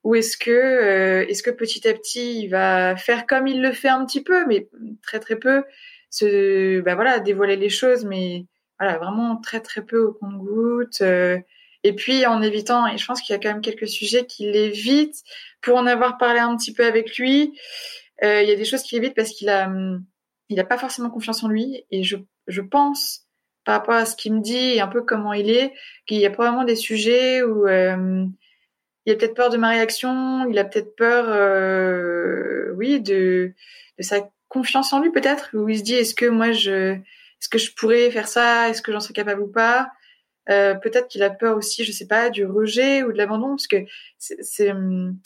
Ou 0.05 0.15
est-ce 0.15 0.37
que, 0.37 0.51
euh, 0.51 1.25
est-ce 1.27 1.43
que 1.43 1.49
petit 1.49 1.87
à 1.87 1.93
petit, 1.93 2.39
il 2.43 2.47
va 2.49 2.95
faire 2.95 3.25
comme 3.25 3.47
il 3.47 3.61
le 3.61 3.71
fait 3.71 3.89
un 3.89 4.05
petit 4.05 4.21
peu, 4.21 4.45
mais 4.45 4.69
très 5.01 5.19
très 5.19 5.35
peu, 5.35 5.63
se, 6.11 6.79
bah 6.81 6.93
voilà, 6.95 7.19
dévoiler 7.19 7.57
les 7.57 7.69
choses, 7.69 8.05
mais 8.05 8.45
voilà, 8.79 8.99
vraiment 8.99 9.37
très 9.37 9.61
très 9.61 9.81
peu 9.81 9.97
au 9.97 10.13
compte-goutte. 10.13 11.01
Euh, 11.01 11.39
et 11.83 11.93
puis 11.93 12.25
en 12.27 12.41
évitant, 12.43 12.87
et 12.87 12.99
je 12.99 13.05
pense 13.05 13.19
qu'il 13.21 13.33
y 13.33 13.35
a 13.35 13.39
quand 13.41 13.49
même 13.49 13.61
quelques 13.61 13.87
sujets 13.87 14.25
qu'il 14.27 14.55
évite, 14.55 15.15
pour 15.61 15.75
en 15.75 15.87
avoir 15.87 16.19
parlé 16.19 16.39
un 16.39 16.55
petit 16.55 16.73
peu 16.73 16.85
avec 16.85 17.17
lui, 17.17 17.59
euh, 18.23 18.43
il 18.43 18.49
y 18.49 18.51
a 18.51 18.55
des 18.55 18.65
choses 18.65 18.83
qu'il 18.83 18.99
évite 18.99 19.15
parce 19.15 19.31
qu'il 19.31 19.49
a, 19.49 19.65
hum, 19.65 20.05
il 20.49 20.59
a 20.59 20.65
pas 20.65 20.77
forcément 20.77 21.09
confiance 21.09 21.43
en 21.43 21.47
lui. 21.47 21.83
Et 21.89 22.03
je, 22.03 22.17
je 22.47 22.61
pense, 22.61 23.25
par 23.65 23.79
rapport 23.79 23.95
à 23.95 24.05
ce 24.05 24.15
qu'il 24.15 24.33
me 24.33 24.41
dit 24.41 24.55
et 24.55 24.81
un 24.81 24.87
peu 24.87 25.01
comment 25.01 25.33
il 25.33 25.49
est, 25.49 25.73
qu'il 26.05 26.19
y 26.19 26.25
a 26.27 26.29
probablement 26.29 26.63
des 26.63 26.75
sujets 26.75 27.41
où 27.41 27.67
euh, 27.67 28.25
il 29.05 29.13
a 29.13 29.15
peut-être 29.15 29.35
peur 29.35 29.49
de 29.49 29.57
ma 29.57 29.69
réaction, 29.69 30.47
il 30.49 30.57
a 30.57 30.63
peut-être 30.63 30.95
peur, 30.95 31.25
euh, 31.29 32.71
oui, 32.75 32.99
de, 32.99 33.53
de 33.97 34.03
sa 34.03 34.29
confiance 34.47 34.93
en 34.93 35.01
lui 35.01 35.11
peut-être, 35.11 35.49
où 35.53 35.69
il 35.69 35.77
se 35.77 35.83
dit 35.83 35.95
est-ce 35.95 36.15
que 36.15 36.25
moi 36.25 36.51
je, 36.51 36.93
est-ce 36.93 37.49
que 37.49 37.57
je 37.57 37.73
pourrais 37.73 38.09
faire 38.11 38.27
ça, 38.27 38.69
est-ce 38.69 38.81
que 38.81 38.91
j'en 38.91 38.99
serais 38.99 39.13
capable 39.13 39.41
ou 39.41 39.47
pas. 39.47 39.89
Euh, 40.49 40.75
peut-être 40.75 41.07
qu'il 41.07 41.23
a 41.23 41.29
peur 41.29 41.57
aussi, 41.57 41.83
je 41.83 41.91
sais 41.91 42.07
pas, 42.07 42.29
du 42.29 42.45
rejet 42.45 43.03
ou 43.03 43.11
de 43.11 43.17
l'abandon, 43.17 43.49
parce 43.49 43.67
que 43.67 43.77
c'est, 44.17 44.71
hum, 44.71 45.17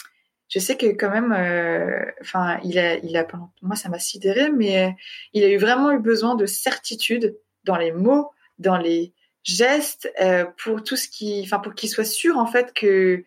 je 0.48 0.60
sais 0.60 0.78
que 0.78 0.88
quand 0.88 1.10
même, 1.12 1.32
euh, 1.34 2.06
enfin, 2.22 2.60
il 2.64 2.80
a, 2.80 2.98
il 2.98 3.16
a 3.18 3.28
moi 3.62 3.76
ça 3.76 3.90
m'a 3.90 4.00
sidéré, 4.00 4.50
mais 4.52 4.88
euh, 4.88 4.92
il 5.34 5.44
a 5.44 5.50
eu 5.50 5.58
vraiment 5.58 5.92
eu 5.92 6.00
besoin 6.00 6.36
de 6.36 6.46
certitude 6.46 7.38
dans 7.66 7.78
les 7.78 7.92
mots, 7.92 8.32
dans 8.58 8.78
les 8.78 9.14
gestes, 9.44 10.12
pour 10.58 10.84
tout 10.84 10.96
ce 10.96 11.08
qui, 11.08 11.42
enfin, 11.44 11.60
pour 11.60 11.74
qu'il 11.74 11.90
soit 11.90 12.04
sûr 12.04 12.38
en 12.38 12.46
fait 12.46 12.74
que 12.74 13.24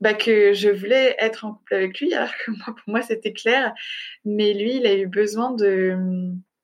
bah, 0.00 0.14
que 0.14 0.52
je 0.52 0.68
voulais 0.68 1.16
être 1.18 1.44
en 1.44 1.54
couple 1.54 1.74
avec 1.74 2.00
lui, 2.00 2.12
alors 2.14 2.32
que 2.44 2.50
moi, 2.50 2.66
pour 2.66 2.88
moi, 2.88 3.02
c'était 3.02 3.32
clair. 3.32 3.72
Mais 4.24 4.52
lui, 4.52 4.76
il 4.76 4.86
a 4.86 4.94
eu 4.94 5.06
besoin 5.06 5.52
de... 5.52 5.96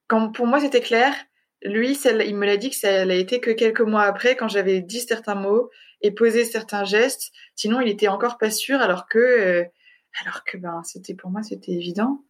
Quand 0.08 0.30
pour 0.30 0.46
moi, 0.46 0.60
c'était 0.60 0.80
clair, 0.80 1.14
lui, 1.64 1.96
il 2.26 2.36
me 2.36 2.46
l'a 2.46 2.56
dit 2.56 2.70
que 2.70 2.76
ça 2.76 3.04
l'a 3.04 3.14
été 3.14 3.40
que 3.40 3.50
quelques 3.50 3.80
mois 3.80 4.02
après, 4.02 4.36
quand 4.36 4.48
j'avais 4.48 4.80
dit 4.80 5.00
certains 5.00 5.34
mots 5.34 5.70
et 6.02 6.10
posé 6.10 6.44
certains 6.44 6.84
gestes. 6.84 7.30
Sinon, 7.54 7.80
il 7.80 7.88
était 7.88 8.08
encore 8.08 8.36
pas 8.36 8.50
sûr, 8.50 8.80
alors 8.80 9.06
que, 9.08 9.18
euh, 9.18 9.64
alors 10.20 10.44
que 10.44 10.58
ben, 10.58 10.82
c'était 10.84 11.14
pour 11.14 11.30
moi, 11.30 11.42
c'était 11.42 11.72
évident. 11.72 12.24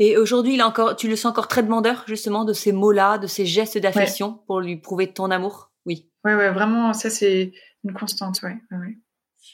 Et 0.00 0.16
aujourd'hui, 0.16 0.54
il 0.54 0.62
encore, 0.62 0.94
tu 0.96 1.08
le 1.08 1.16
sens 1.16 1.30
encore 1.30 1.48
très 1.48 1.62
demandeur 1.62 2.04
justement 2.06 2.44
de 2.44 2.52
ces 2.52 2.72
mots-là, 2.72 3.18
de 3.18 3.26
ces 3.26 3.46
gestes 3.46 3.78
d'affection 3.78 4.42
pour 4.46 4.60
lui 4.60 4.76
prouver 4.76 5.12
ton 5.12 5.30
amour? 5.30 5.72
Oui. 5.86 6.08
Ouais, 6.24 6.34
ouais, 6.34 6.50
vraiment, 6.50 6.92
ça 6.92 7.10
c'est 7.10 7.52
une 7.84 7.92
constante, 7.92 8.40
ouais. 8.42 8.56
ouais, 8.70 8.98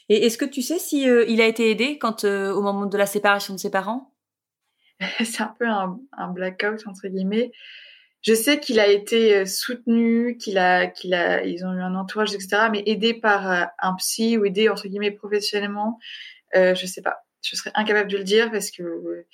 Et 0.09 0.25
est-ce 0.25 0.37
que 0.37 0.45
tu 0.45 0.61
sais 0.61 0.79
si 0.79 1.09
euh, 1.09 1.25
il 1.27 1.41
a 1.41 1.47
été 1.47 1.71
aidé 1.71 1.97
quand 1.97 2.23
euh, 2.23 2.51
au 2.51 2.61
moment 2.61 2.85
de 2.85 2.97
la 2.97 3.05
séparation 3.05 3.53
de 3.53 3.59
ses 3.59 3.71
parents? 3.71 4.13
C'est 5.23 5.41
un 5.41 5.55
peu 5.57 5.67
un, 5.67 5.99
un 6.13 6.27
blackout 6.29 6.87
entre 6.87 7.07
guillemets 7.07 7.51
je 8.25 8.33
sais 8.33 8.59
qu'il 8.59 8.79
a 8.79 8.87
été 8.87 9.35
euh, 9.35 9.45
soutenu, 9.45 10.35
qu'il 10.37 10.57
a, 10.57 10.87
qu'il 10.87 11.13
a, 11.13 11.45
ils 11.45 11.63
ont 11.63 11.71
eu 11.73 11.81
un 11.81 11.93
entourage, 11.93 12.33
etc. 12.33 12.69
Mais 12.71 12.81
aidé 12.87 13.13
par 13.13 13.69
un 13.77 13.93
psy 13.97 14.35
ou 14.37 14.45
aidé 14.45 14.67
entre 14.67 14.87
guillemets 14.87 15.11
professionnellement, 15.11 15.99
euh, 16.55 16.73
je 16.73 16.87
sais 16.87 17.03
pas. 17.03 17.19
Je 17.43 17.55
serais 17.55 17.71
incapable 17.75 18.09
de 18.09 18.17
le 18.17 18.23
dire 18.23 18.49
parce 18.49 18.71
que 18.71 19.27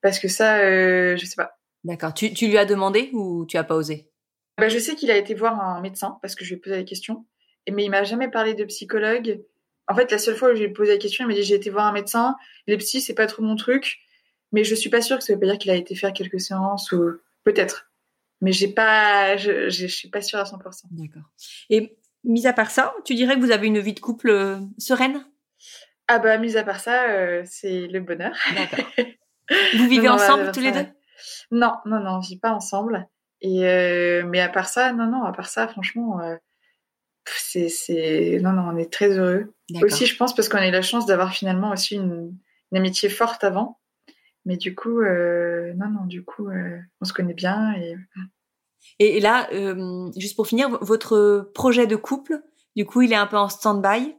parce 0.00 0.20
que 0.20 0.28
ça, 0.28 0.58
euh, 0.58 1.16
je 1.16 1.26
sais 1.26 1.34
pas. 1.34 1.58
D'accord. 1.82 2.14
Tu, 2.14 2.32
tu 2.32 2.46
lui 2.46 2.56
as 2.56 2.64
demandé 2.64 3.10
ou 3.12 3.46
tu 3.46 3.56
as 3.56 3.64
pas 3.64 3.74
osé? 3.74 4.08
Bah, 4.58 4.68
je 4.68 4.78
sais 4.78 4.94
qu'il 4.94 5.10
a 5.10 5.16
été 5.16 5.34
voir 5.34 5.60
un 5.60 5.80
médecin 5.80 6.18
parce 6.22 6.36
que 6.36 6.44
je 6.44 6.50
lui 6.50 6.56
ai 6.58 6.60
posé 6.60 6.76
la 6.76 6.84
question. 6.84 7.26
Mais 7.68 7.84
il 7.84 7.90
m'a 7.90 8.04
jamais 8.04 8.28
parlé 8.28 8.54
de 8.54 8.64
psychologue. 8.64 9.42
En 9.88 9.94
fait, 9.94 10.10
la 10.10 10.18
seule 10.18 10.36
fois 10.36 10.50
où 10.50 10.54
je 10.54 10.60
lui 10.60 10.66
ai 10.66 10.72
posé 10.72 10.92
la 10.92 10.98
question, 10.98 11.24
il 11.24 11.28
m'a 11.28 11.34
dit 11.34 11.42
j'ai 11.42 11.54
été 11.54 11.70
voir 11.70 11.86
un 11.86 11.92
médecin. 11.92 12.36
Les 12.66 12.76
psys, 12.78 13.00
c'est 13.00 13.14
pas 13.14 13.26
trop 13.26 13.42
mon 13.42 13.56
truc. 13.56 13.98
Mais 14.52 14.64
je 14.64 14.74
suis 14.74 14.90
pas 14.90 15.02
sûre 15.02 15.18
que 15.18 15.24
ça 15.24 15.32
veut 15.32 15.40
pas 15.40 15.46
dire 15.46 15.58
qu'il 15.58 15.70
a 15.70 15.74
été 15.74 15.94
faire 15.94 16.12
quelques 16.12 16.40
séances 16.40 16.92
ou 16.92 17.18
peut-être 17.42 17.90
mais 18.44 18.52
j'ai 18.52 18.68
pas, 18.68 19.38
je, 19.38 19.70
je, 19.70 19.86
suis 19.86 20.10
pas 20.10 20.20
sûre 20.20 20.38
à 20.38 20.44
100%. 20.44 20.82
D'accord. 20.90 21.22
Et 21.70 21.96
mis 22.24 22.46
à 22.46 22.52
part 22.52 22.70
ça, 22.70 22.94
tu 23.04 23.14
dirais 23.14 23.36
que 23.36 23.40
vous 23.40 23.52
avez 23.52 23.68
une 23.68 23.80
vie 23.80 23.94
de 23.94 24.00
couple 24.00 24.28
euh, 24.28 24.58
sereine? 24.76 25.24
Ah 26.08 26.18
bah 26.18 26.36
mis 26.36 26.58
à 26.58 26.62
part 26.62 26.78
ça, 26.78 27.08
euh, 27.08 27.42
c'est 27.46 27.86
le 27.86 28.00
bonheur. 28.00 28.34
D'accord. 28.54 28.84
Vous 29.76 29.88
vivez 29.88 30.08
ensemble 30.08 30.52
tous 30.52 30.60
les 30.60 30.72
deux? 30.72 30.86
Non, 31.50 31.74
non, 31.86 32.00
non, 32.00 32.16
on 32.16 32.20
vit 32.20 32.38
pas 32.38 32.52
ensemble. 32.52 33.08
Et 33.40 33.66
euh, 33.66 34.24
mais 34.26 34.40
à 34.40 34.50
part 34.50 34.68
ça, 34.68 34.92
non, 34.92 35.06
non, 35.06 35.24
à 35.24 35.32
part 35.32 35.48
ça, 35.48 35.66
franchement, 35.66 36.20
c'est, 37.26 37.68
c'est, 37.68 38.38
non, 38.42 38.52
non, 38.52 38.68
on 38.72 38.76
est 38.76 38.92
très 38.92 39.18
heureux. 39.18 39.54
Aussi, 39.82 40.06
je 40.06 40.16
pense 40.16 40.34
parce 40.34 40.48
qu'on 40.48 40.58
a 40.58 40.68
eu 40.68 40.72
la 40.72 40.82
chance 40.82 41.06
d'avoir 41.06 41.32
finalement 41.32 41.72
aussi 41.72 41.96
une, 41.96 42.36
une 42.72 42.78
amitié 42.78 43.08
forte 43.08 43.44
avant. 43.44 43.78
Mais 44.44 44.56
du 44.56 44.74
coup, 44.74 45.02
non, 45.02 45.90
non, 45.90 46.04
du 46.06 46.22
coup, 46.24 46.48
on 47.00 47.04
se 47.04 47.12
connaît 47.12 47.34
bien 47.34 47.72
et 47.72 47.96
et, 48.98 49.20
là, 49.20 49.48
euh, 49.52 50.10
juste 50.16 50.36
pour 50.36 50.46
finir, 50.46 50.78
votre 50.82 51.50
projet 51.54 51.86
de 51.86 51.96
couple, 51.96 52.42
du 52.76 52.84
coup, 52.84 53.02
il 53.02 53.12
est 53.12 53.16
un 53.16 53.26
peu 53.26 53.36
en 53.36 53.48
stand-by, 53.48 54.14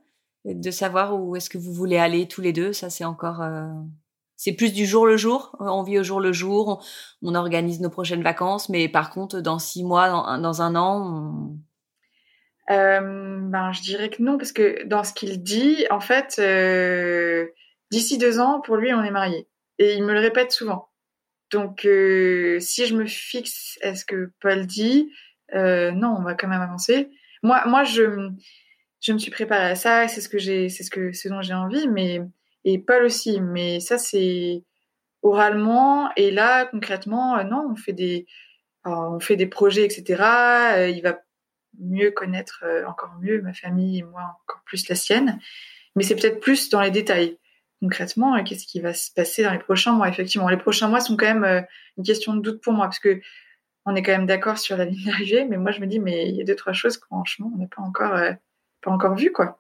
de 0.45 0.71
savoir 0.71 1.19
où 1.19 1.35
est-ce 1.35 1.49
que 1.49 1.57
vous 1.57 1.73
voulez 1.73 1.97
aller 1.97 2.27
tous 2.27 2.41
les 2.41 2.53
deux. 2.53 2.73
Ça, 2.73 2.89
c'est 2.89 3.05
encore, 3.05 3.41
euh, 3.41 3.67
c'est 4.35 4.53
plus 4.53 4.73
du 4.73 4.85
jour 4.85 5.07
le 5.07 5.17
jour. 5.17 5.55
On 5.59 5.83
vit 5.83 5.99
au 5.99 6.03
jour 6.03 6.19
le 6.19 6.31
jour. 6.31 6.83
On, 7.21 7.35
organise 7.35 7.79
nos 7.81 7.89
prochaines 7.89 8.21
vacances, 8.21 8.69
mais 8.69 8.87
par 8.87 9.09
contre, 9.09 9.39
dans 9.39 9.59
six 9.59 9.83
mois, 9.83 10.09
dans, 10.09 10.61
un 10.61 10.75
an, 10.75 11.55
euh, 12.71 13.39
ben, 13.41 13.71
je 13.71 13.81
dirais 13.81 14.09
que 14.09 14.21
non, 14.21 14.37
parce 14.37 14.51
que 14.51 14.85
dans 14.85 15.03
ce 15.03 15.13
qu'il 15.13 15.43
dit, 15.43 15.85
en 15.89 15.99
fait, 15.99 16.39
d'ici 17.91 18.17
deux 18.17 18.39
ans, 18.39 18.61
pour 18.61 18.77
lui, 18.77 18.93
on 18.93 19.03
est 19.03 19.11
mariés. 19.11 19.47
Et 19.77 19.93
il 19.93 20.03
me 20.03 20.13
le 20.13 20.19
répète 20.19 20.51
souvent. 20.51 20.89
Donc, 21.51 21.85
euh, 21.85 22.59
si 22.59 22.85
je 22.85 22.95
me 22.95 23.05
fixe 23.05 23.77
à 23.81 23.95
ce 23.95 24.05
que 24.05 24.31
Paul 24.41 24.65
dit, 24.65 25.11
euh, 25.53 25.91
non, 25.91 26.15
on 26.19 26.23
va 26.23 26.33
quand 26.33 26.47
même 26.47 26.61
avancer. 26.61 27.09
Moi, 27.43 27.61
moi, 27.65 27.83
je, 27.83 28.29
je 29.01 29.13
me 29.13 29.17
suis 29.17 29.31
préparée 29.31 29.71
à 29.71 29.75
ça, 29.75 30.07
c'est 30.07 30.21
ce 30.21 30.29
que 30.29 30.39
j'ai, 30.39 30.69
c'est 30.69 30.83
ce 30.83 30.89
que, 30.89 31.11
ce 31.13 31.29
dont 31.29 31.41
j'ai 31.41 31.53
envie, 31.53 31.87
mais 31.87 32.19
et 32.63 32.79
Paul 32.79 33.03
aussi. 33.03 33.39
Mais 33.41 33.79
ça, 33.79 33.97
c'est 33.97 34.63
oralement. 35.21 36.09
Et 36.17 36.31
là, 36.31 36.65
concrètement, 36.65 37.37
euh, 37.37 37.43
non, 37.43 37.69
on 37.71 37.75
fait 37.75 37.93
des, 37.93 38.25
on 38.85 39.19
fait 39.19 39.35
des 39.35 39.47
projets, 39.47 39.85
etc. 39.85 40.89
il 40.93 41.01
va 41.03 41.19
mieux 41.79 42.11
connaître 42.11 42.63
encore 42.87 43.13
mieux 43.21 43.41
ma 43.41 43.53
famille 43.53 43.99
et 43.99 44.03
moi 44.03 44.21
encore 44.43 44.61
plus 44.65 44.87
la 44.89 44.95
sienne. 44.95 45.39
mais 45.95 46.03
c'est 46.03 46.15
peut-être 46.15 46.39
plus 46.39 46.69
dans 46.69 46.81
les 46.81 46.91
détails. 46.91 47.37
Concrètement, 47.81 48.41
qu'est-ce 48.43 48.65
qui 48.65 48.79
va 48.79 48.93
se 48.93 49.11
passer 49.11 49.43
dans 49.43 49.51
les 49.51 49.59
prochains 49.59 49.91
mois 49.93 50.09
Effectivement, 50.09 50.49
les 50.49 50.57
prochains 50.57 50.87
mois 50.87 51.01
sont 51.01 51.17
quand 51.17 51.33
même 51.33 51.65
une 51.97 52.03
question 52.03 52.33
de 52.33 52.41
doute 52.41 52.61
pour 52.61 52.73
moi, 52.73 52.85
parce 52.85 52.99
que 52.99 53.21
on 53.85 53.95
est 53.95 54.01
quand 54.01 54.13
même 54.13 54.25
d'accord 54.25 54.57
sur 54.57 54.77
la 54.77 54.85
ligne 54.85 55.05
d'arrivée, 55.05 55.45
mais 55.45 55.57
moi 55.57 55.71
je 55.71 55.79
me 55.79 55.87
dis, 55.87 55.99
mais 55.99 56.29
il 56.29 56.35
y 56.35 56.41
a 56.41 56.43
deux 56.43 56.55
trois 56.55 56.73
choses 56.73 56.97
que 56.97 57.05
franchement 57.05 57.51
on 57.53 57.57
n'a 57.59 57.67
pas 57.67 57.81
encore 57.81 58.17
pas 58.81 58.91
encore 58.91 59.15
vu 59.15 59.31
quoi. 59.31 59.59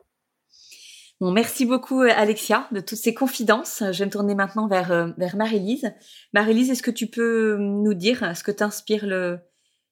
Bon, 1.21 1.31
merci 1.31 1.65
beaucoup 1.65 2.01
Alexia 2.01 2.67
de 2.71 2.81
toutes 2.81 2.97
ces 2.97 3.13
confidences. 3.13 3.83
Je 3.91 3.99
vais 3.99 4.05
me 4.05 4.11
tourner 4.11 4.35
maintenant 4.35 4.67
vers 4.67 5.13
vers 5.17 5.35
Marie-Lise. 5.35 5.93
Marie-Lise, 6.33 6.71
est-ce 6.71 6.83
que 6.83 6.91
tu 6.91 7.07
peux 7.07 7.57
nous 7.57 7.93
dire 7.93 8.35
ce 8.35 8.43
que 8.43 8.51
t'inspire 8.51 9.05
le 9.05 9.39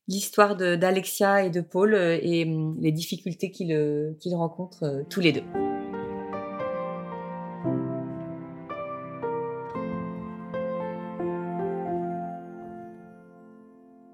l'histoire 0.07 0.55
d'Alexia 0.55 1.43
et 1.43 1.49
de 1.49 1.61
Paul 1.61 1.93
euh, 1.93 2.17
et 2.21 2.45
hum, 2.45 2.77
les 2.79 2.91
difficultés 2.91 3.51
qu'ils 3.51 3.73
euh, 3.73 4.13
rencontrent 4.31 4.83
euh, 4.83 5.03
tous 5.09 5.21
les 5.21 5.31
deux. 5.31 5.43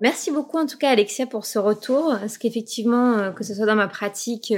Merci 0.02 0.32
beaucoup 0.32 0.58
en 0.58 0.66
tout 0.66 0.78
cas 0.78 0.92
Alexia 0.92 1.26
pour 1.26 1.46
ce 1.46 1.60
retour, 1.60 2.16
parce 2.18 2.38
qu'effectivement, 2.38 3.34
que 3.34 3.44
ce 3.44 3.54
soit 3.54 3.66
dans 3.66 3.76
ma 3.76 3.90
pratique 3.90 4.54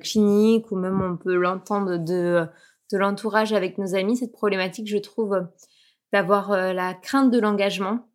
clinique 0.00 0.70
ou 0.70 0.76
même 0.76 1.02
on 1.02 1.16
peut 1.16 1.34
l'entendre 1.34 1.96
de, 1.96 2.46
de 2.92 2.96
l'entourage 2.96 3.52
avec 3.52 3.76
nos 3.78 3.96
amis, 3.96 4.16
cette 4.16 4.30
problématique, 4.30 4.86
je 4.86 4.98
trouve, 4.98 5.48
d'avoir 6.12 6.52
la 6.52 6.94
crainte 6.94 7.32
de 7.32 7.40
l'engagement, 7.40 8.07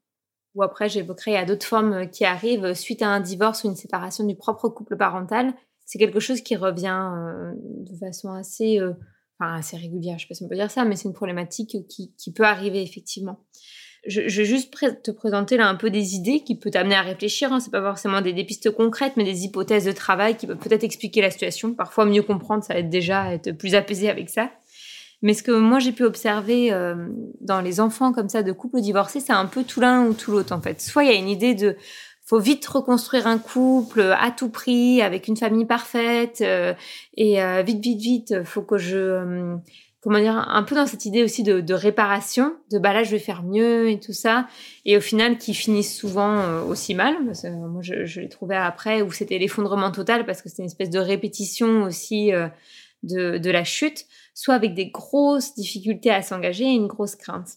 ou 0.56 0.63
après 0.63 0.89
j'évoquerai, 0.89 1.36
a 1.36 1.46
d'autres 1.46 1.66
formes 1.66 1.94
euh, 1.94 2.06
qui 2.06 2.26
arrivent 2.26 2.74
suite 2.74 3.02
à 3.02 3.10
un 3.10 3.20
divorce 3.20 3.63
ou 3.63 3.70
une 3.70 3.76
séparation 3.76 4.26
du 4.26 4.36
propre 4.36 4.70
couple 4.70 4.98
parental. 4.98 5.54
C'est 5.86 6.00
quelque 6.00 6.20
chose 6.20 6.42
qui 6.42 6.56
revient 6.56 7.12
euh, 7.18 7.52
de 7.56 7.96
façon 7.98 8.32
assez, 8.32 8.80
euh, 8.80 8.94
enfin 9.39 9.56
assez 9.56 9.78
régulière, 9.78 10.18
je 10.18 10.24
sais 10.24 10.28
pas 10.28 10.36
si 10.36 10.44
on 10.44 10.50
peut 10.50 10.56
dire 10.56 10.72
ça, 10.72 10.86
mais 10.86 10.96
c'est 10.96 11.08
une 11.08 11.13
problématique 11.13 11.78
qui, 11.89 12.13
qui, 12.16 12.34
peut 12.34 12.44
arriver 12.44 12.82
effectivement. 12.82 13.39
Je, 14.06 14.28
je 14.28 14.42
vais 14.42 14.46
juste 14.46 14.74
te 15.02 15.12
présenter 15.12 15.56
là 15.56 15.68
un 15.68 15.76
peu 15.76 15.89
des 15.89 16.16
idées 16.16 16.42
qui 16.42 16.56
peuvent 16.56 16.74
t'amener 16.74 16.96
à 16.96 17.02
réfléchir. 17.02 17.54
Hein. 17.54 17.62
C'est 17.62 17.72
pas 17.72 17.82
forcément 17.82 18.22
des, 18.22 18.34
des, 18.34 18.44
pistes 18.44 18.70
concrètes, 18.70 19.13
mais 19.16 19.24
des 19.24 19.46
hypothèses 19.46 19.86
de 19.86 19.94
travail 19.94 20.36
qui 20.36 20.46
peuvent 20.46 20.58
peut-être 20.58 20.84
expliquer 20.84 21.22
la 21.22 21.32
situation. 21.32 21.74
Parfois 21.74 22.06
mieux 22.06 22.22
comprendre, 22.22 22.63
ça 22.66 22.74
va 22.74 22.82
être 22.82 22.89
déjà 22.89 23.34
être 23.34 23.54
plus 23.54 23.76
apaisé 23.76 24.10
avec 24.10 24.30
ça. 24.30 24.52
Mais 25.24 25.34
ce 25.34 25.42
que 25.42 25.52
moi 25.52 25.80
j'ai 25.80 25.94
pu 25.94 26.04
observer 26.04 26.72
euh, 26.72 27.08
dans 27.40 27.62
les 27.62 27.80
enfants 27.80 28.12
comme 28.12 28.28
ça 28.28 28.44
de 28.44 28.52
couples 28.52 28.82
divorcés, 28.82 29.22
c'est 29.22 29.34
un 29.34 29.46
peu 29.46 29.64
tout 29.64 29.80
l'un 29.80 30.06
ou 30.06 30.14
tout 30.14 30.32
l'autre 30.32 30.54
en 30.54 30.62
fait. 30.62 30.82
Soit 30.82 31.06
il 31.06 31.10
y 31.10 31.14
a 31.14 31.18
une 31.18 31.30
idée 31.30 31.56
de 31.56 31.76
faut 32.26 32.40
vite 32.40 32.66
reconstruire 32.68 33.26
un 33.26 33.38
couple 33.38 34.02
à 34.02 34.32
tout 34.32 34.50
prix 34.50 35.02
avec 35.02 35.28
une 35.28 35.38
famille 35.38 35.66
parfaite 35.66 36.42
euh, 36.42 36.74
et 37.16 37.42
euh, 37.42 37.64
vite 37.64 37.82
vite 37.82 38.02
vite 38.02 38.44
faut 38.44 38.62
que 38.62 38.78
je 38.78 39.56
comment 40.02 40.20
dire 40.20 40.36
un 40.36 40.64
peu 40.64 40.76
dans 40.76 40.86
cette 40.86 41.06
idée 41.06 41.24
aussi 41.24 41.44
de, 41.44 41.62
de, 41.62 41.74
réparation 41.74 42.56
de 42.72 42.80
bah 42.80 42.94
là 42.94 43.04
je 43.04 43.12
vais 43.12 43.20
faire 43.20 43.44
mieux 43.44 43.90
et 43.90 44.00
tout 44.00 44.14
ça 44.14 44.48
et 44.86 44.98
au 44.98 45.02
final 45.02 45.38
qui 45.38 45.54
finissent 45.54 45.96
souvent 45.96 46.64
aussi 46.64 46.96
mal 46.96 47.16
moi 47.46 47.82
je, 47.82 48.06
je 48.06 48.22
l'ai 48.22 48.30
trouvé 48.30 48.56
après 48.56 49.02
où 49.02 49.12
c'était 49.12 49.38
l'effondrement 49.38 49.92
total 49.92 50.26
parce 50.26 50.42
que 50.42 50.50
c'était 50.50 50.64
une 50.64 50.70
espèce 50.70 50.90
de 50.90 51.00
répétition 51.00 51.84
aussi 51.84 52.32
de, 53.04 53.52
la 53.52 53.63
chute 53.63 54.06
soit 54.34 54.56
avec 54.56 54.74
des 54.74 54.89
grosses 54.89 55.54
difficultés 55.54 56.10
à 56.10 56.22
s'engager 56.22 56.63
et 56.63 56.74
une 56.74 56.88
grosse 56.88 57.16
crainte. 57.16 57.50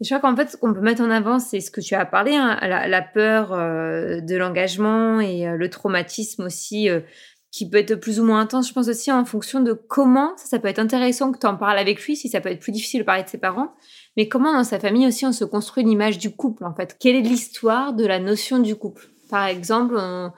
Et 0.00 0.04
je 0.04 0.14
crois 0.14 0.20
qu'en 0.20 0.36
fait, 0.36 0.50
ce 0.50 0.56
qu'on 0.56 0.74
peut 0.74 0.80
mettre 0.80 1.02
en 1.02 1.10
avant, 1.10 1.38
c'est 1.38 1.60
ce 1.60 1.70
que 1.70 1.80
tu 1.80 1.94
as 1.94 2.04
parlé, 2.04 2.34
hein, 2.34 2.58
la, 2.62 3.02
peur 3.02 3.52
euh, 3.52 4.20
de 4.20 4.36
l'engagement 4.36 5.20
et 5.20 5.46
euh, 5.46 5.56
le 5.56 5.70
traumatisme 5.70 6.44
aussi, 6.44 6.88
euh, 6.88 7.00
qui 7.52 7.68
peut 7.68 7.76
être 7.76 7.94
plus 7.94 8.18
ou 8.18 8.24
moins 8.24 8.40
intense. 8.40 8.68
Je 8.68 8.72
pense 8.72 8.88
aussi 8.88 9.12
en 9.12 9.24
fonction 9.24 9.60
de 9.60 9.72
comment, 9.72 10.32
ça, 10.36 10.46
ça 10.46 10.58
peut 10.58 10.68
être 10.68 10.78
intéressant 10.78 11.30
que 11.30 11.38
tu 11.38 11.46
en 11.46 11.56
parles 11.56 11.78
avec 11.78 12.04
lui, 12.04 12.16
si 12.16 12.28
ça 12.28 12.40
peut 12.40 12.48
être 12.48 12.60
plus 12.60 12.72
difficile 12.72 13.00
de 13.00 13.04
parler 13.04 13.22
de 13.22 13.28
ses 13.28 13.38
parents, 13.38 13.74
mais 14.16 14.28
comment 14.28 14.52
dans 14.52 14.64
sa 14.64 14.80
famille 14.80 15.06
aussi 15.06 15.24
on 15.26 15.32
se 15.32 15.44
construit 15.44 15.84
l'image 15.84 16.18
du 16.18 16.34
couple, 16.34 16.64
en 16.64 16.74
fait. 16.74 16.96
Quelle 16.98 17.14
est 17.14 17.20
l'histoire 17.20 17.92
de 17.92 18.06
la 18.06 18.18
notion 18.18 18.58
du 18.58 18.74
couple? 18.74 19.08
Par 19.30 19.46
exemple, 19.46 19.94
on, 19.96 20.32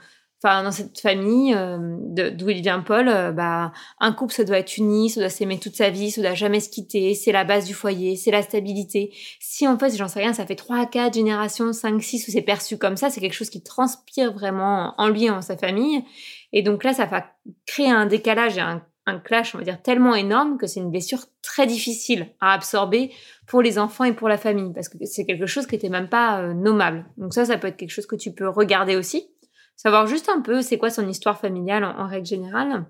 enfin 0.45 0.63
dans 0.63 0.71
cette 0.71 1.01
famille 1.01 1.55
euh, 1.55 1.97
d'où 2.31 2.51
il 2.51 2.61
vient 2.61 2.81
Paul, 2.81 3.09
euh, 3.09 3.33
bah 3.33 3.73
un 3.99 4.13
couple 4.13 4.35
ça 4.35 4.45
doit 4.45 4.59
être 4.59 4.77
uni, 4.77 5.09
ça 5.09 5.21
doit 5.21 5.31
s'aimer 5.31 5.59
toute 5.59 5.75
sa 5.75 5.91
vie, 5.91 6.11
ça 6.11 6.21
doit 6.21 6.35
jamais 6.35 6.61
se 6.61 6.69
quitter, 6.69 7.15
c'est 7.15 7.33
la 7.33 7.45
base 7.45 7.65
du 7.65 7.73
foyer, 7.73 8.17
c'est 8.17 8.31
la 8.31 8.43
stabilité. 8.43 9.13
Si 9.41 9.67
en 9.67 9.79
fait, 9.79 9.97
j'en 9.97 10.09
sais 10.09 10.21
rien, 10.21 10.33
ça 10.35 10.47
fait 10.47 10.55
3 10.55 10.87
4 10.87 11.15
générations, 11.15 11.73
5 11.73 12.03
6 12.03 12.29
où 12.29 12.31
c'est 12.31 12.43
perçu 12.43 12.77
comme 12.77 12.97
ça, 12.97 13.09
c'est 13.09 13.21
quelque 13.21 13.35
chose 13.35 13.51
qui 13.51 13.63
transpire 13.63 14.33
vraiment 14.33 14.95
en 14.99 15.09
lui 15.09 15.25
et 15.25 15.31
en 15.31 15.41
sa 15.41 15.57
famille 15.57 16.05
et 16.53 16.63
donc 16.63 16.85
là 16.85 16.93
ça 16.93 17.07
va 17.07 17.25
créer 17.67 17.91
un 17.91 18.07
décalage 18.07 18.59
et 18.59 18.61
un 18.61 19.19
clash, 19.19 19.55
on 19.55 19.59
va 19.59 19.65
dire, 19.65 19.81
tellement 19.83 20.15
énorme 20.15 20.57
que 20.57 20.67
c'est 20.67 20.81
une 20.81 20.91
blessure 20.91 21.27
très 21.43 21.67
difficile 21.67 22.29
à 22.41 22.53
absorber 22.55 23.11
pour 23.47 23.61
les 23.61 23.79
enfants 23.79 24.05
et 24.05 24.13
pour 24.13 24.29
la 24.29 24.39
famille, 24.39 24.73
parce 24.73 24.89
que 24.89 24.97
c'est 25.05 25.27
quelque 25.27 25.47
chose 25.47 25.67
qui 25.67 25.75
n'était 25.75 25.91
même 25.91 26.09
pas 26.09 26.41
euh, 26.41 26.55
nommable. 26.55 27.05
Donc 27.19 27.35
ça, 27.35 27.45
ça 27.45 27.59
peut 27.59 27.69
être 27.69 27.77
quelque 27.77 27.91
chose 27.91 28.07
que 28.07 28.17
tu 28.17 28.33
peux 28.33 28.49
regarder 28.49 28.97
aussi 28.97 29.29
savoir 29.77 30.07
juste 30.07 30.29
un 30.29 30.41
peu 30.41 30.63
c'est 30.63 30.79
quoi 30.79 30.91
son 30.91 31.09
histoire 31.09 31.39
familiale 31.39 31.85
en, 31.85 32.07
règle 32.07 32.27
générale. 32.27 32.87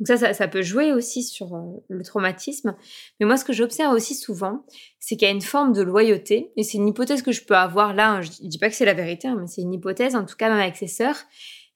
Donc 0.00 0.18
ça, 0.18 0.34
ça, 0.34 0.48
peut 0.48 0.62
jouer 0.62 0.92
aussi 0.92 1.22
sur 1.22 1.54
euh, 1.54 1.84
le 1.88 2.02
traumatisme. 2.02 2.74
Mais 3.20 3.26
moi, 3.26 3.36
ce 3.36 3.44
que 3.44 3.52
j'observe 3.52 3.94
aussi 3.94 4.16
souvent, 4.16 4.66
c'est 4.98 5.16
qu'il 5.16 5.28
y 5.28 5.30
a 5.30 5.34
une 5.34 5.40
forme 5.40 5.72
de 5.72 5.82
loyauté. 5.82 6.52
Et 6.56 6.64
c'est 6.64 6.78
une 6.78 6.88
hypothèse 6.88 7.22
que 7.22 7.30
je 7.30 7.44
peux 7.44 7.54
avoir 7.54 7.94
là. 7.94 8.14
Hein, 8.14 8.22
je 8.22 8.30
dis 8.30 8.58
pas 8.58 8.68
que 8.68 8.74
c'est 8.74 8.84
la 8.84 8.94
vérité, 8.94 9.28
hein, 9.28 9.36
mais 9.38 9.46
c'est 9.46 9.62
une 9.62 9.72
hypothèse, 9.72 10.16
en 10.16 10.24
tout 10.24 10.34
cas 10.34 10.48
même 10.48 10.58
avec 10.58 10.76
ses 10.76 10.88
sœurs. 10.88 11.16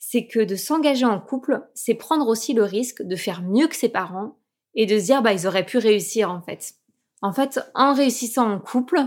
C'est 0.00 0.26
que 0.26 0.40
de 0.40 0.56
s'engager 0.56 1.04
en 1.04 1.20
couple, 1.20 1.60
c'est 1.74 1.94
prendre 1.94 2.26
aussi 2.26 2.54
le 2.54 2.64
risque 2.64 3.02
de 3.02 3.14
faire 3.14 3.42
mieux 3.42 3.68
que 3.68 3.76
ses 3.76 3.88
parents 3.88 4.36
et 4.74 4.86
de 4.86 4.98
se 4.98 5.04
dire, 5.04 5.22
bah, 5.22 5.32
ils 5.32 5.46
auraient 5.46 5.66
pu 5.66 5.78
réussir, 5.78 6.30
en 6.30 6.42
fait. 6.42 6.74
En 7.22 7.32
fait, 7.32 7.60
en 7.74 7.94
réussissant 7.94 8.50
en 8.50 8.58
couple, 8.58 9.00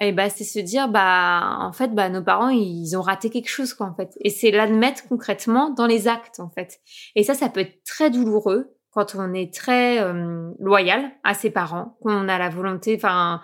et 0.00 0.12
bah 0.12 0.30
c'est 0.30 0.44
se 0.44 0.58
dire 0.58 0.88
bah 0.88 1.58
en 1.60 1.72
fait 1.72 1.94
bah 1.94 2.08
nos 2.08 2.22
parents 2.22 2.48
ils 2.48 2.96
ont 2.96 3.02
raté 3.02 3.30
quelque 3.30 3.48
chose 3.48 3.74
quoi 3.74 3.86
en 3.86 3.94
fait. 3.94 4.16
Et 4.20 4.30
c'est 4.30 4.50
l'admettre 4.50 5.06
concrètement 5.08 5.70
dans 5.70 5.86
les 5.86 6.08
actes 6.08 6.40
en 6.40 6.48
fait. 6.48 6.80
Et 7.14 7.22
ça 7.22 7.34
ça 7.34 7.48
peut 7.48 7.60
être 7.60 7.84
très 7.84 8.10
douloureux 8.10 8.74
quand 8.90 9.14
on 9.14 9.32
est 9.34 9.52
très 9.52 10.00
euh, 10.00 10.50
loyal 10.58 11.10
à 11.24 11.34
ses 11.34 11.50
parents 11.50 11.96
qu'on 12.02 12.28
a 12.28 12.38
la 12.38 12.48
volonté 12.48 12.94
enfin 12.96 13.40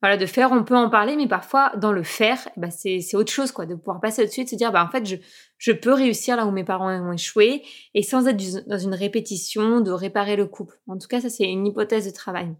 voilà 0.00 0.16
de 0.16 0.26
faire 0.26 0.52
on 0.52 0.62
peut 0.62 0.76
en 0.76 0.88
parler 0.88 1.16
mais 1.16 1.26
parfois 1.26 1.72
dans 1.76 1.92
le 1.92 2.04
faire 2.04 2.38
bah 2.56 2.70
c'est 2.70 3.00
c'est 3.00 3.16
autre 3.16 3.32
chose 3.32 3.50
quoi 3.50 3.66
de 3.66 3.74
pouvoir 3.74 4.00
passer 4.00 4.22
au-dessus 4.22 4.44
de 4.44 4.48
se 4.48 4.56
dire 4.56 4.70
bah 4.70 4.84
en 4.84 4.90
fait 4.90 5.04
je 5.04 5.16
je 5.56 5.72
peux 5.72 5.92
réussir 5.92 6.36
là 6.36 6.46
où 6.46 6.52
mes 6.52 6.64
parents 6.64 6.90
ont 6.90 7.12
échoué 7.12 7.64
et 7.94 8.02
sans 8.02 8.28
être 8.28 8.68
dans 8.68 8.78
une 8.78 8.94
répétition 8.94 9.80
de 9.80 9.90
réparer 9.90 10.36
le 10.36 10.46
couple. 10.46 10.78
En 10.86 10.96
tout 10.96 11.08
cas 11.08 11.20
ça 11.20 11.28
c'est 11.28 11.44
une 11.44 11.66
hypothèse 11.66 12.06
de 12.06 12.12
travail 12.12 12.54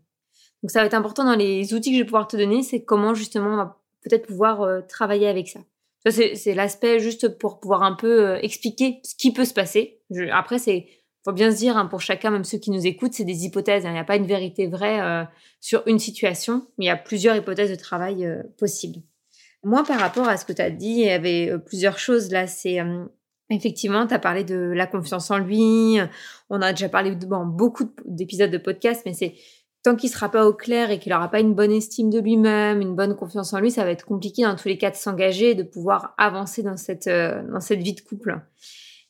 donc 0.62 0.70
ça 0.70 0.80
va 0.80 0.86
être 0.86 0.94
important 0.94 1.24
dans 1.24 1.36
les 1.36 1.72
outils 1.74 1.90
que 1.90 1.96
je 1.96 2.02
vais 2.02 2.06
pouvoir 2.06 2.26
te 2.26 2.36
donner, 2.36 2.62
c'est 2.62 2.82
comment 2.82 3.14
justement 3.14 3.54
on 3.54 3.56
va 3.56 3.80
peut-être 4.02 4.26
pouvoir 4.26 4.62
euh, 4.62 4.80
travailler 4.80 5.28
avec 5.28 5.48
ça. 5.48 5.60
Ça 6.04 6.10
c'est 6.10 6.54
l'aspect 6.54 7.00
juste 7.00 7.38
pour 7.38 7.60
pouvoir 7.60 7.82
un 7.82 7.94
peu 7.94 8.28
euh, 8.28 8.38
expliquer 8.40 9.00
ce 9.02 9.14
qui 9.14 9.32
peut 9.32 9.44
se 9.44 9.54
passer. 9.54 10.00
après 10.32 10.58
c'est 10.58 10.86
faut 11.24 11.32
bien 11.32 11.50
se 11.50 11.56
dire 11.58 11.76
hein, 11.76 11.86
pour 11.86 12.00
chacun, 12.00 12.30
même 12.30 12.44
ceux 12.44 12.58
qui 12.58 12.70
nous 12.70 12.86
écoutent, 12.86 13.12
c'est 13.12 13.24
des 13.24 13.44
hypothèses. 13.44 13.84
Hein. 13.84 13.90
Il 13.90 13.94
n'y 13.94 13.98
a 13.98 14.04
pas 14.04 14.16
une 14.16 14.26
vérité 14.26 14.66
vraie 14.66 15.00
euh, 15.00 15.24
sur 15.60 15.82
une 15.86 15.98
situation, 15.98 16.66
mais 16.78 16.86
il 16.86 16.88
y 16.88 16.90
a 16.90 16.96
plusieurs 16.96 17.36
hypothèses 17.36 17.70
de 17.70 17.76
travail 17.76 18.26
possibles. 18.56 19.00
Moi, 19.64 19.82
par 19.82 19.98
rapport 19.98 20.28
à 20.28 20.36
ce 20.36 20.44
que 20.44 20.52
tu 20.52 20.62
as 20.62 20.70
dit, 20.70 20.86
il 20.86 21.06
y 21.06 21.10
avait 21.10 21.52
plusieurs 21.66 21.98
choses 21.98 22.30
là. 22.30 22.46
C'est 22.46 22.78
Effectivement, 23.50 24.06
tu 24.06 24.12
as 24.12 24.18
parlé 24.18 24.44
de 24.44 24.56
la 24.56 24.86
confiance 24.86 25.30
en 25.30 25.38
lui. 25.38 25.98
On 26.50 26.60
a 26.60 26.72
déjà 26.72 26.88
parlé 26.88 27.14
de 27.14 27.26
bon, 27.26 27.46
beaucoup 27.46 27.90
d'épisodes 28.04 28.50
de 28.50 28.58
podcast, 28.58 29.02
mais 29.06 29.14
c'est 29.14 29.34
tant 29.88 29.96
qu'il 29.96 30.11
sera 30.11 30.31
pas 30.31 30.46
au 30.46 30.53
clair 30.53 30.90
et 30.90 30.98
qu'il 30.98 31.14
aura 31.14 31.31
pas 31.31 31.40
une 31.40 31.55
bonne 31.55 31.72
estime 31.72 32.11
de 32.11 32.20
lui-même, 32.20 32.83
une 32.83 32.94
bonne 32.94 33.16
confiance 33.16 33.55
en 33.55 33.61
lui, 33.61 33.70
ça 33.70 33.85
va 33.85 33.90
être 33.90 34.05
compliqué 34.05 34.42
dans 34.42 34.55
tous 34.55 34.68
les 34.68 34.77
cas 34.77 34.90
de 34.90 34.96
s'engager 34.96 35.51
et 35.51 35.55
de 35.55 35.62
pouvoir 35.62 36.14
avancer 36.18 36.62
dans 36.62 36.77
cette 36.77 37.07
euh, 37.07 37.42
dans 37.51 37.61
cette 37.61 37.81
vie 37.81 37.94
de 37.94 38.01
couple. 38.03 38.38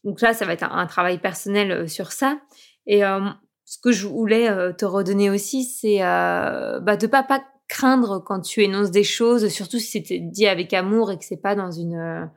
Donc 0.04 0.20
là, 0.20 0.34
ça 0.34 0.44
va 0.44 0.52
être 0.52 0.62
un, 0.62 0.86
travail 0.86 1.18
personnel 1.18 1.72
euh, 1.72 1.86
sur 1.88 2.12
ça. 2.12 2.38
Et 2.86 3.04
euh, 3.04 3.20
ce 3.64 3.78
que 3.82 3.90
je 3.90 4.06
voulais 4.06 4.48
te 4.74 4.84
redonner 4.84 5.30
aussi, 5.30 5.64
c'est 5.64 5.98
bah, 5.98 6.96
de 6.96 7.06
pas 7.06 7.22
pas 7.22 7.42
craindre 7.68 8.22
quand 8.24 8.40
tu 8.40 8.62
énonces 8.62 8.90
des 8.90 9.04
choses, 9.04 9.48
surtout 9.48 9.78
si 9.78 9.88
c'était 9.88 10.20
dit 10.20 10.46
avec 10.46 10.72
amour 10.72 11.10
et 11.10 11.18
que 11.18 11.24
c'est 11.24 11.42
pas 11.42 11.54
dans 11.54 11.70
une 11.70 12.30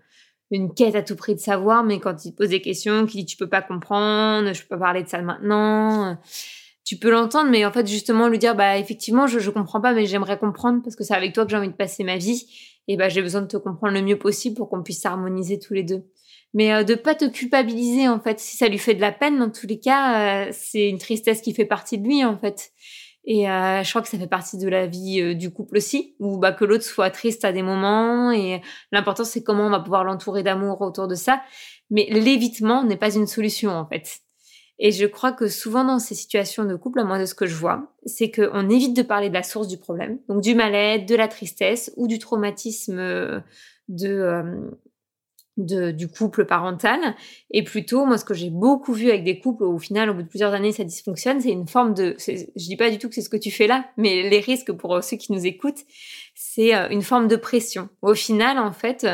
une 0.50 0.74
quête 0.74 0.96
à 0.96 1.04
tout 1.04 1.16
prix 1.16 1.34
de 1.34 1.40
savoir, 1.40 1.86
mais 1.86 2.02
quand 2.02 2.26
il 2.26 2.34
te 2.34 2.38
pose 2.38 2.50
des 2.50 2.62
questions, 2.62 3.06
qu'il 3.06 3.22
dit 3.22 3.26
tu 3.26 3.38
peux 3.38 3.48
pas 3.48 3.62
comprendre, 3.62 4.52
je 4.52 4.62
peux 4.64 4.76
pas 4.76 4.78
parler 4.78 5.04
de 5.04 5.08
ça 5.08 5.22
maintenant 5.22 6.18
tu 6.84 6.98
peux 6.98 7.12
l'entendre, 7.12 7.50
mais 7.50 7.66
en 7.66 7.72
fait, 7.72 7.88
justement, 7.88 8.28
lui 8.28 8.40
dire, 8.40 8.56
bah, 8.56 8.78
effectivement, 8.78 9.28
je, 9.28 9.40
je 9.40 9.50
comprends 9.50 9.82
pas, 9.82 9.94
mais 9.94 10.06
j'aimerais 10.06 10.38
comprendre 10.38 10.82
parce 10.84 10.96
que 10.96 11.04
c'est 11.04 11.14
avec 11.14 11.34
toi 11.34 11.46
que 11.46 11.52
j'ai 11.52 11.58
envie 11.58 11.70
de 11.70 11.74
passer 11.74 12.04
ma 12.04 12.18
vie. 12.18 12.46
Et 12.88 12.98
bah, 12.98 13.10
j'ai 13.10 13.22
besoin 13.22 13.42
de 13.42 13.48
te 13.48 13.58
comprendre 13.58 13.94
le 13.94 14.02
mieux 14.02 14.18
possible 14.18 14.56
pour 14.56 14.70
qu'on 14.70 14.82
puisse 14.82 15.02
s'harmoniser 15.02 15.60
tous 15.60 15.74
les 15.74 15.84
deux. 15.84 16.04
Mais 16.54 16.74
euh, 16.74 16.84
de 16.84 16.96
pas 16.96 17.16
te 17.16 17.26
culpabiliser, 17.26 18.08
en 18.08 18.20
fait. 18.20 18.40
Si 18.40 18.58
ça 18.58 18.68
lui 18.68 18.80
fait 18.80 18.96
de 18.96 19.02
la 19.02 19.12
peine, 19.12 19.38
dans 19.38 19.52
tous 19.52 19.68
les 19.68 19.80
cas, 19.80 20.48
euh, 20.48 20.50
c'est 20.52 20.90
une 20.90 20.98
tristesse 20.98 21.42
qui 21.42 21.54
fait 21.54 21.66
partie 21.66 21.98
de 21.98 22.08
lui, 22.08 22.26
en 22.26 22.38
fait. 22.38 22.72
Et 23.26 23.50
euh, 23.50 23.84
je 23.84 23.90
crois 23.90 24.02
que 24.02 24.08
ça 24.08 24.18
fait 24.18 24.28
partie 24.28 24.58
de 24.58 24.68
la 24.68 24.88
vie 24.88 25.22
euh, 25.22 25.36
du 25.36 25.52
couple 25.52 25.78
aussi, 25.78 26.16
où 26.20 26.38
bah, 26.38 26.52
que 26.52 26.66
l'autre 26.66 26.84
soit 26.84 27.12
triste 27.12 27.46
à 27.46 27.52
des 27.52 27.62
moments. 27.62 28.32
Et 28.32 28.62
l'important, 28.92 29.24
c'est 29.24 29.44
comment 29.44 29.68
on 29.68 29.70
va 29.70 29.80
pouvoir 29.80 30.04
l'entourer 30.04 30.44
d'amour 30.44 30.82
autour 30.82 31.08
de 31.08 31.16
ça. 31.16 31.42
Mais 31.90 32.08
l'évitement 32.10 32.84
n'est 32.84 32.98
pas 32.98 33.14
une 33.14 33.28
solution, 33.28 33.72
en 33.72 33.86
fait. 33.86 34.22
Et 34.84 34.92
je 34.92 35.06
crois 35.06 35.32
que 35.32 35.48
souvent 35.48 35.86
dans 35.86 36.00
ces 36.00 36.16
situations 36.16 36.66
de 36.66 36.76
couple, 36.76 37.00
à 37.00 37.04
moins 37.04 37.20
de 37.20 37.26
ce 37.26 37.36
que 37.36 37.46
je 37.46 37.54
vois, 37.54 37.94
c'est 38.08 38.32
qu'on 38.32 38.68
évite 38.68 38.96
de 38.96 39.04
parler 39.04 39.30
de 39.30 39.36
la 39.36 39.44
source 39.44 39.68
du 39.68 39.78
problème, 39.78 40.18
donc 40.28 40.42
du 40.42 40.56
mal-être, 40.56 41.06
de 41.06 41.16
la 41.16 41.28
tristesse 41.28 41.94
ou 41.98 42.08
du 42.08 42.18
traumatisme 42.18 42.98
euh, 42.98 43.40
de, 43.90 44.10
euh, 44.10 44.72
de, 45.58 45.92
du 45.92 46.08
couple 46.08 46.46
parental. 46.46 47.00
Et 47.52 47.64
plutôt, 47.64 48.06
moi, 48.06 48.18
ce 48.18 48.26
que 48.26 48.34
j'ai 48.34 48.50
beaucoup 48.50 48.94
vu 48.94 49.10
avec 49.10 49.24
des 49.24 49.40
couples 49.40 49.66
au 49.66 49.78
final, 49.78 50.10
au 50.10 50.16
bout 50.16 50.24
de 50.24 50.28
plusieurs 50.28 50.56
années, 50.56 50.72
ça 50.72 50.84
dysfonctionne, 50.84 51.42
c'est 51.42 51.52
une 51.52 51.68
forme 51.68 51.94
de... 51.94 52.16
Je 52.18 52.46
dis 52.56 52.76
pas 52.76 52.90
du 52.90 52.98
tout 52.98 53.08
que 53.08 53.14
c'est 53.14 53.22
ce 53.22 53.30
que 53.30 53.38
tu 53.38 53.52
fais 53.52 53.68
là, 53.68 53.86
mais 53.98 54.28
les 54.28 54.40
risques 54.40 54.72
pour 54.72 55.04
ceux 55.04 55.18
qui 55.18 55.32
nous 55.32 55.46
écoutent, 55.46 55.86
c'est 56.34 56.74
une 56.92 57.04
forme 57.04 57.28
de 57.28 57.36
pression. 57.36 57.90
Au 58.02 58.16
final, 58.16 58.58
en 58.58 58.72
fait 58.72 59.06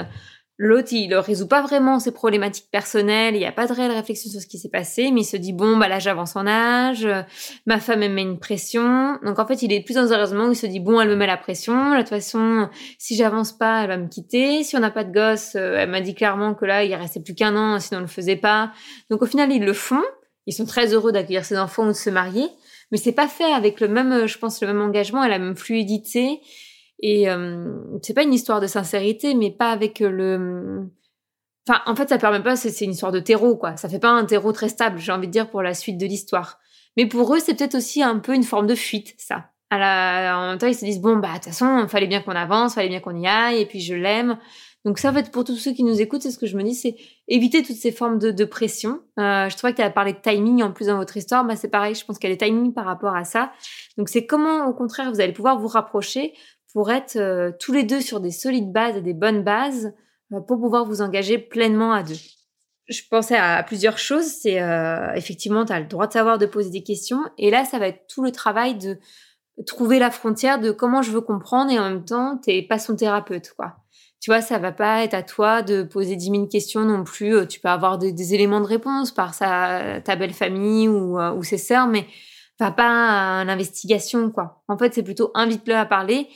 L'autre, 0.60 0.89
il 0.91 1.10
ne 1.10 1.17
résout 1.17 1.48
pas 1.48 1.62
vraiment 1.62 2.00
ses 2.00 2.12
problématiques 2.12 2.72
personnelles, 2.72 3.36
il 3.36 3.39
n'y 3.39 3.46
a 3.46 3.52
pas 3.52 3.67
de 3.67 3.74
réelle 3.74 3.91
réflexion 3.91 4.32
sur 4.32 4.41
ce 4.41 4.48
qui 4.48 4.58
s'est 4.58 4.70
passé, 4.70 5.12
mais 5.12 5.22
il 5.22 5.26
se 5.26 5.38
dit, 5.38 5.54
bon, 5.54 5.78
bah 5.78 5.88
là, 5.88 6.00
j'avance 6.00 6.36
en 6.36 6.48
âge, 6.48 7.08
ma 7.67 7.80
femme, 7.80 8.02
elle 8.02 8.10
me 8.10 8.15
met 8.15 8.22
une 8.24 8.39
pression. 8.39 9.20
Donc, 9.24 9.38
en 9.38 9.46
fait, 9.46 9.62
il 9.62 9.72
est 9.72 9.82
plus 9.82 9.93
dans 9.93 10.12
un 10.12 10.48
où 10.48 10.52
il 10.52 10.56
se 10.56 10.65
dit, 10.65 10.80
bon, 10.80 11.00
elle 11.00 11.10
me 11.10 11.15
met 11.15 11.28
la 11.28 11.38
pression, 11.38 11.91
de 11.91 11.98
toute 12.00 12.10
façon, 12.10 12.70
si 12.98 13.15
j'avance 13.15 13.56
pas, 13.56 13.84
elle 13.84 13.88
va 13.89 13.98
me 13.98 14.08
quitter. 14.08 14.63
Si 14.63 14.76
on 14.76 14.80
n'a 14.80 14.89
pas 14.89 15.04
de 15.04 15.13
gosse, 15.13 15.54
euh, 15.56 15.78
elle 15.78 15.91
m'a 15.91 16.02
dit 16.02 16.15
clairement 16.15 16.56
que 16.56 16.65
là, 16.65 16.84
il 16.84 16.96
restait 16.96 17.20
plus 17.20 17.36
qu'un 17.36 17.56
an, 17.56 17.80
sinon 17.80 18.00
on 18.00 18.02
le 18.02 18.08
faisait 18.08 18.36
pas. 18.36 18.72
Donc, 19.12 19.22
au 19.22 19.28
final, 19.28 19.52
ils 19.52 19.63
le 19.63 19.74
font. 19.74 20.04
Ils 20.48 20.54
sont 20.54 20.65
très 20.65 20.93
heureux 20.93 21.12
d'accueillir 21.12 21.46
ses 21.46 21.58
enfants 21.60 21.84
ou 21.84 21.89
de 21.89 21.93
se 21.93 22.10
marier, 22.10 22.48
mais 22.91 22.98
c'est 22.98 23.12
pas 23.12 23.28
fait 23.28 23.52
avec 23.52 23.82
le 23.82 23.89
même, 23.89 24.28
je 24.28 24.38
pense, 24.38 24.62
le 24.62 24.67
même 24.67 24.82
engagement 24.82 25.24
et 25.24 25.30
la 25.30 25.39
même 25.39 25.58
fluidité 25.58 26.39
et 26.99 27.29
euh, 27.29 27.73
c'est 28.01 28.13
pas 28.13 28.23
une 28.23 28.33
histoire 28.33 28.62
de 28.62 28.67
sincérité, 28.67 29.36
mais 29.36 29.51
pas 29.51 29.71
avec 29.71 29.99
le. 29.99 30.89
Enfin, 31.67 31.81
en 31.86 31.95
fait, 31.95 32.10
ça 32.10 32.17
permet 32.17 32.41
pas. 32.41 32.55
C'est 32.55 32.86
une 32.86 32.91
histoire 32.91 33.12
de 33.12 33.19
terreau, 33.19 33.55
quoi. 33.55 33.77
Ça 33.77 33.89
fait 33.89 33.99
pas 33.99 34.10
un 34.10 34.25
terreau 34.25 34.51
très 34.51 34.69
stable, 34.69 34.99
j'ai 34.99 35.12
envie 35.12 35.27
de 35.27 35.31
dire, 35.31 35.49
pour 35.49 35.62
la 35.62 35.73
suite 35.73 35.97
de 35.97 36.05
l'histoire. 36.05 36.60
Mais 36.95 37.05
pour 37.05 37.33
eux, 37.36 37.39
c'est 37.39 37.53
peut-être 37.53 37.75
aussi 37.75 38.01
un 38.01 38.19
peu 38.19 38.33
une 38.33 38.43
forme 38.43 38.67
de 38.67 38.75
fuite, 38.75 39.13
ça. 39.17 39.51
En 39.69 39.77
même 40.49 40.57
temps, 40.57 40.67
ils 40.67 40.75
se 40.75 40.86
disent 40.86 41.01
bon, 41.01 41.17
bah 41.17 41.29
de 41.29 41.33
toute 41.36 41.45
façon, 41.45 41.88
fallait 41.89 42.07
bien 42.07 42.21
qu'on 42.21 42.31
avance, 42.31 42.75
fallait 42.75 42.88
bien 42.88 43.01
qu'on 43.01 43.17
y 43.17 43.27
aille, 43.27 43.62
et 43.62 43.65
puis 43.65 43.81
je 43.81 43.93
l'aime. 43.93 44.38
Donc 44.86 44.99
ça, 44.99 45.10
en 45.10 45.13
fait, 45.13 45.31
pour 45.31 45.43
tous 45.43 45.57
ceux 45.57 45.73
qui 45.73 45.83
nous 45.83 45.99
écoutent, 45.99 46.21
c'est 46.21 46.31
ce 46.31 46.38
que 46.38 46.45
je 46.45 46.55
me 46.55 46.63
dis, 46.63 46.73
c'est 46.73 46.95
éviter 47.27 47.62
toutes 47.62 47.75
ces 47.75 47.91
formes 47.91 48.19
de, 48.19 48.45
pression. 48.45 49.01
Euh, 49.19 49.49
je 49.49 49.57
trouvais 49.57 49.73
que 49.73 49.77
tu 49.77 49.83
as 49.83 49.89
parlé 49.89 50.13
de 50.13 50.19
timing 50.19 50.63
en 50.63 50.71
plus 50.71 50.88
dans 50.88 50.95
votre 50.95 51.17
histoire. 51.17 51.43
Bah, 51.43 51.57
c'est 51.57 51.67
pareil, 51.67 51.93
je 51.93 52.05
pense 52.05 52.17
a 52.23 52.27
des 52.29 52.38
timings 52.38 52.73
par 52.73 52.86
rapport 52.86 53.13
à 53.13 53.25
ça. 53.25 53.51
Donc 53.97 54.07
c'est 54.07 54.25
comment, 54.25 54.65
au 54.65 54.73
contraire, 54.73 55.12
vous 55.12 55.19
allez 55.19 55.33
pouvoir 55.33 55.60
vous 55.60 55.67
rapprocher 55.67 56.33
pour 56.78 56.92
être 56.92 57.16
euh, 57.16 57.52
tous 57.60 57.74
les 57.74 57.82
deux 57.82 58.02
sur 58.02 58.20
des 58.20 58.30
solides 58.30 58.72
bases 58.72 58.98
et 58.98 59.02
des 59.02 59.16
bonnes 59.16 59.42
bases 59.42 59.96
euh, 60.32 60.40
pour 60.42 60.60
pouvoir 60.60 60.86
vous 60.86 61.02
engager 61.02 61.40
pleinement 61.40 61.92
à 61.92 62.04
deux. 62.04 62.20
Je 62.88 63.02
pensais 63.10 63.36
à, 63.36 63.63
plusieurs 63.63 63.98
choses. 63.98 64.26
C'est 64.26 64.62
euh, 64.62 65.12
effectivement, 65.16 65.66
tu 65.66 65.74
as 65.74 65.80
le 65.80 65.88
droit 65.88 66.06
de 66.06 66.13
savoir, 66.13 66.38
de 66.38 66.46
poser 66.46 66.70
des 66.70 66.84
questions. 66.84 67.18
Et 67.40 67.50
là, 67.50 67.66
ça 67.66 67.80
va 67.80 67.88
être 67.88 68.06
tout 68.08 68.22
le 68.22 68.32
travail 68.32 68.78
de 68.78 69.00
trouver 69.66 69.98
la 69.98 70.12
frontière 70.12 70.60
de 70.60 70.70
comment 70.70 71.02
je 71.02 71.10
veux 71.10 71.22
comprendre 71.22 71.72
et 71.72 71.80
en 71.80 71.90
même 71.90 72.06
temps, 72.06 72.38
t'es 72.38 72.62
pas 72.62 72.78
son 72.78 72.96
thérapeute, 72.96 73.56
quoi. 73.58 73.78
Tu 74.20 74.30
vois, 74.30 74.42
ça 74.42 74.60
va 74.60 74.72
pas 74.72 75.04
être 75.04 75.16
à 75.16 75.24
toi 75.24 75.63
de 75.63 75.82
poser 75.82 76.16
10 76.16 76.30
000 76.30 76.46
questions 76.46 76.82
non 76.82 77.04
plus. 77.04 77.48
Tu 77.48 77.60
peux 77.60 77.70
avoir 77.70 77.98
des, 77.98 78.36
éléments 78.36 78.62
de 78.62 78.68
réponse 78.68 79.12
par 79.12 79.34
sa, 79.34 80.00
ta 80.02 80.16
belle 80.16 80.34
famille 80.34 80.88
ou, 80.88 81.20
ou 81.20 81.44
ses 81.44 81.58
sœurs, 81.58 81.88
mais 81.88 82.06
va 82.60 82.72
pas 82.72 83.40
à 83.40 83.44
l'investigation, 83.46 84.30
quoi. 84.30 84.63
En 84.68 84.78
fait, 84.78 84.94
c'est 84.94 85.04
plutôt 85.04 85.32
invite-le 85.34 85.76
à 85.76 85.86
parler 85.86 86.28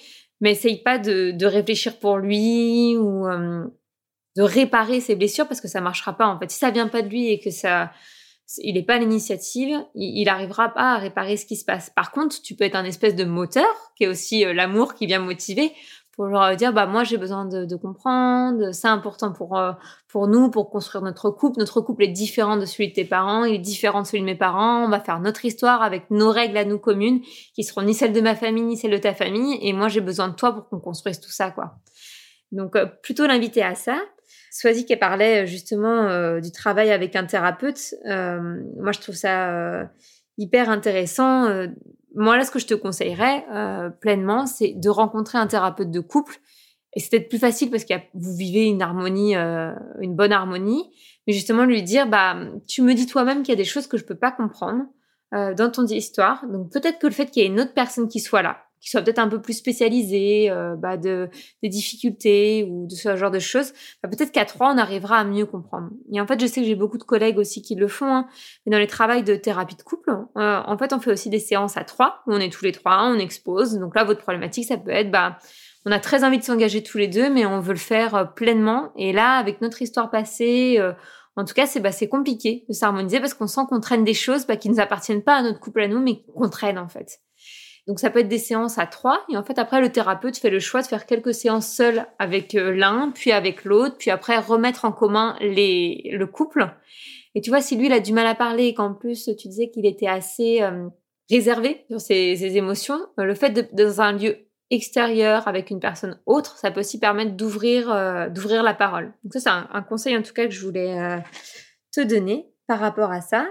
mais 0.42 0.52
essaye 0.52 0.82
pas 0.84 0.98
de, 0.98 1.32
de 1.32 1.46
réfléchir 1.46 1.98
pour 2.00 2.18
lui 2.18 2.98
ou 2.98 3.28
euh, 3.28 3.66
de 4.36 4.42
réparer 4.42 5.00
ses 5.00 5.16
blessures 5.16 5.48
parce 5.48 5.62
que 5.62 5.68
ça 5.68 5.82
marchera 5.82 6.18
pas 6.18 6.28
en 6.28 6.38
fait. 6.40 6.52
Si 6.52 6.60
ça 6.60 6.72
vient 6.72 6.88
pas 6.88 7.02
de 7.02 7.08
lui 7.08 7.30
et 7.30 7.40
que 7.40 7.52
ça 7.52 7.92
il 8.58 8.74
n'est 8.74 8.84
pas 8.84 8.98
l'initiative, 8.98 9.80
il, 9.96 10.20
il 10.22 10.30
arrivera 10.30 10.74
pas 10.74 10.96
à 10.96 10.98
réparer 10.98 11.38
ce 11.38 11.46
qui 11.46 11.56
se 11.56 11.64
passe. 11.64 11.90
Par 11.90 12.12
contre, 12.12 12.42
tu 12.42 12.56
peux 12.56 12.66
être 12.66 12.76
un 12.76 12.84
espèce 12.84 13.16
de 13.16 13.24
moteur 13.24 13.94
qui 13.96 14.04
est 14.04 14.08
aussi 14.08 14.46
euh, 14.46 14.54
l'amour 14.54 14.94
qui 14.94 15.06
vient 15.06 15.20
motiver 15.20 15.72
pour 16.22 16.30
leur 16.30 16.56
dire 16.56 16.72
bah 16.72 16.86
moi 16.86 17.04
j'ai 17.04 17.18
besoin 17.18 17.46
de, 17.46 17.66
de 17.66 17.76
comprendre, 17.76 18.72
c'est 18.74 18.88
important 18.88 19.34
pour 19.34 19.58
euh, 19.58 19.72
pour 20.08 20.28
nous 20.28 20.52
pour 20.52 20.70
construire 20.70 21.04
notre 21.04 21.32
couple. 21.32 21.58
Notre 21.58 21.82
couple 21.82 22.04
est 22.04 22.10
différent 22.10 22.58
de 22.58 22.66
celui 22.66 22.90
de 22.90 22.94
tes 22.94 23.06
parents, 23.06 23.44
il 23.44 23.56
est 23.56 23.58
différent 23.58 24.04
de 24.04 24.06
celui 24.06 24.20
de 24.20 24.26
mes 24.26 24.36
parents. 24.36 24.86
On 24.86 24.90
va 24.90 25.00
faire 25.00 25.20
notre 25.20 25.46
histoire 25.46 25.82
avec 25.82 26.12
nos 26.12 26.30
règles 26.30 26.58
à 26.58 26.64
nous 26.64 26.78
communes 26.78 27.22
qui 27.56 27.64
seront 27.64 27.82
ni 27.82 27.96
celles 27.96 28.14
de 28.14 28.22
ma 28.22 28.36
famille 28.36 28.62
ni 28.62 28.78
celles 28.78 28.92
de 28.92 28.98
ta 28.98 29.16
famille. 29.16 29.58
Et 29.64 29.74
moi 29.74 29.88
j'ai 29.88 30.00
besoin 30.00 30.28
de 30.28 30.36
toi 30.36 30.54
pour 30.54 30.70
qu'on 30.70 30.80
construise 30.80 31.20
tout 31.20 31.32
ça 31.32 31.50
quoi. 31.50 31.78
Donc 32.52 32.76
euh, 32.76 32.86
plutôt 33.02 33.26
l'inviter 33.26 33.64
à 33.64 33.74
ça. 33.74 34.00
Swazi 34.52 34.86
qui 34.86 34.96
parlait 34.98 35.48
justement 35.48 36.04
euh, 36.04 36.40
du 36.40 36.52
travail 36.52 36.92
avec 36.92 37.16
un 37.16 37.26
thérapeute. 37.26 37.96
moi 38.06 38.92
je 38.92 39.00
trouve 39.00 39.16
ça 39.16 39.90
hyper 40.38 40.70
intéressant 40.70 41.48
moi, 42.16 42.38
là, 42.38 42.44
ce 42.44 42.52
que 42.52 42.60
je 42.60 42.68
te 42.68 42.74
conseillerais 42.74 43.46
euh, 43.52 43.90
pleinement, 43.90 44.46
c'est 44.46 44.74
de 44.76 44.90
rencontrer 44.90 45.38
un 45.38 45.48
thérapeute 45.48 45.92
de 45.92 46.00
couple. 46.00 46.40
Et 46.94 47.00
c'est 47.00 47.10
peut-être 47.10 47.30
plus 47.30 47.40
facile 47.40 47.72
parce 47.72 47.86
que 47.86 47.94
vous 48.14 48.36
vivez 48.36 48.66
une 48.66 48.82
harmonie, 48.82 49.36
euh, 49.36 49.74
une 50.02 50.16
bonne 50.16 50.34
harmonie. 50.34 50.92
Mais 51.26 51.34
justement, 51.34 51.64
lui 51.64 51.84
dire, 51.84 52.08
bah, 52.08 52.36
tu 52.68 52.82
me 52.82 52.94
dis 52.94 53.06
toi-même 53.06 53.44
qu'il 53.44 53.54
y 53.54 53.58
a 53.58 53.58
des 53.58 53.64
choses 53.64 53.88
que 53.88 53.98
je 53.98 54.04
peux 54.04 54.16
pas 54.16 54.32
comprendre 54.32 54.84
euh, 55.34 55.54
dans 55.54 55.72
ton 55.72 55.86
histoire. 55.86 56.46
Donc 56.48 56.72
peut-être 56.72 57.00
que 57.00 57.08
le 57.08 57.14
fait 57.14 57.28
qu'il 57.28 57.44
y 57.44 57.46
ait 57.46 57.50
une 57.50 57.62
autre 57.62 57.74
personne 57.74 58.10
qui 58.10 58.20
soit 58.20 58.42
là, 58.42 58.58
qui 58.82 58.90
soit 58.90 59.02
peut-être 59.02 59.20
un 59.20 59.28
peu 59.28 59.42
plus 59.42 59.54
spécialisé, 59.54 60.50
euh, 60.50 60.76
bah, 60.76 60.98
de 60.98 61.30
des 61.62 61.70
difficultés 61.70 62.68
ou 62.70 62.88
de 62.88 62.96
ce 62.96 63.16
genre 63.16 63.32
de 63.32 63.40
choses, 63.40 63.74
bah, 64.02 64.10
peut-être 64.10 64.32
qu'à 64.32 64.46
trois 64.46 64.74
on 64.74 64.78
arrivera 64.78 65.18
à 65.18 65.24
mieux 65.24 65.46
comprendre. 65.46 65.90
Et 66.12 66.20
en 66.20 66.28
fait, 66.28 66.42
je 66.42 66.48
sais 66.48 66.62
que 66.62 66.68
j'ai 66.68 66.76
beaucoup 66.76 66.98
de 66.98 67.04
collègues 67.04 67.38
aussi 67.38 67.62
qui 67.62 67.76
le 67.76 67.88
font. 67.88 68.12
Hein, 68.12 68.28
mais 68.66 68.72
dans 68.72 68.80
les 68.80 68.88
travails 68.88 69.24
de 69.24 69.36
thérapie 69.36 69.76
de 69.76 69.84
couple, 69.84 70.10
euh, 70.38 70.62
en 70.66 70.78
fait, 70.78 70.94
on 70.94 71.00
fait 71.00 71.12
aussi 71.12 71.30
des 71.30 71.40
séances 71.40 71.78
à 71.78 71.84
trois 71.84 72.22
où 72.28 72.34
on 72.34 72.40
est 72.40 72.52
tous 72.52 72.66
les 72.66 72.72
trois, 72.72 73.04
on 73.04 73.20
expose. 73.20 73.78
Donc 73.78 73.96
là, 73.96 74.04
votre 74.04 74.22
problématique, 74.22 74.66
ça 74.66 74.78
peut 74.78 74.92
être 74.92 75.12
bah 75.12 75.38
on 75.86 75.92
a 75.92 76.00
très 76.00 76.24
envie 76.24 76.38
de 76.38 76.44
s'engager 76.44 76.84
tous 76.84 77.00
les 77.00 77.08
deux, 77.08 77.32
mais 77.32 77.46
on 77.46 77.60
veut 77.60 77.74
le 77.74 77.80
faire 77.80 78.16
euh, 78.16 78.26
pleinement. 78.26 78.92
Et 78.98 79.14
là, 79.14 79.38
avec 79.38 79.62
notre 79.62 79.82
histoire 79.82 80.10
passée, 80.10 80.80
en 81.36 81.46
tout 81.46 81.54
cas, 81.54 81.66
c'est 81.66 81.80
bah, 81.80 81.92
compliqué 82.10 82.66
de 82.68 82.74
s'harmoniser 82.74 83.20
parce 83.20 83.34
qu'on 83.34 83.48
sent 83.48 83.62
qu'on 83.70 83.80
traîne 83.80 84.04
des 84.04 84.14
choses 84.14 84.46
bah, 84.46 84.58
qui 84.58 84.70
ne 84.70 84.74
nous 84.76 84.80
appartiennent 84.82 85.24
pas 85.24 85.36
à 85.36 85.44
notre 85.44 85.60
couple 85.60 85.82
à 85.82 85.88
nous, 85.88 86.02
mais 86.02 86.24
qu'on 86.34 86.50
traîne 86.50 86.78
en 86.78 86.90
fait. 86.90 87.20
Donc 87.88 88.00
ça 88.00 88.12
peut 88.12 88.20
être 88.20 88.28
des 88.28 88.38
séances 88.38 88.78
à 88.78 88.86
trois 88.86 89.26
et 89.30 89.38
en 89.38 89.44
fait 89.44 89.58
après 89.58 89.82
le 89.82 89.92
thérapeute 89.92 90.38
fait 90.38 90.52
le 90.52 90.60
choix 90.60 90.82
de 90.82 90.88
faire 90.88 91.06
quelques 91.06 91.34
séances 91.34 91.68
seules 91.68 92.06
avec 92.20 92.54
euh, 92.54 92.72
l'un, 92.72 93.12
puis 93.14 93.32
avec 93.32 93.66
l'autre, 93.66 93.96
puis 93.98 94.12
après 94.12 94.38
remettre 94.38 94.86
en 94.86 94.92
commun 94.92 95.36
les 95.42 96.12
le 96.14 96.28
couple. 96.28 96.70
Et 97.34 97.42
tu 97.42 97.50
vois 97.50 97.62
si 97.62 97.76
lui 97.76 97.88
il 97.88 97.94
a 97.94 98.00
du 98.00 98.14
mal 98.14 98.28
à 98.28 98.36
parler 98.36 98.66
et 98.68 98.74
qu'en 98.76 98.94
plus 98.94 99.30
tu 99.38 99.48
disais 99.48 99.72
qu'il 99.72 99.88
était 99.88 100.08
assez 100.08 100.62
euh, 100.62 100.90
réservé 101.30 101.86
sur 101.90 102.00
ses, 102.00 102.56
émotions, 102.56 103.00
euh, 103.20 103.24
le 103.24 103.34
fait 103.34 103.50
de 103.50 103.66
dans 103.74 104.02
un 104.02 104.14
lieu 104.14 104.38
extérieur 104.70 105.48
avec 105.48 105.70
une 105.72 105.80
personne 105.80 106.20
autre, 106.28 106.58
ça 106.58 106.72
peut 106.72 106.82
aussi 106.82 107.00
permettre 107.00 107.32
d'ouvrir 107.32 108.30
d'ouvrir 108.30 108.64
la 108.64 108.74
parole. 108.74 109.12
Donc 109.24 109.34
ça 109.34 109.40
c'est 109.40 109.50
un, 109.50 109.68
un, 109.74 109.82
conseil 109.82 110.16
en 110.16 110.22
tout 110.22 110.34
cas 110.34 110.46
que 110.46 110.54
je 110.54 110.66
voulais 110.66 111.22
te 111.92 112.00
donner 112.02 112.46
par 112.68 112.80
rapport 112.80 113.12
à 113.12 113.20
ça. 113.20 113.48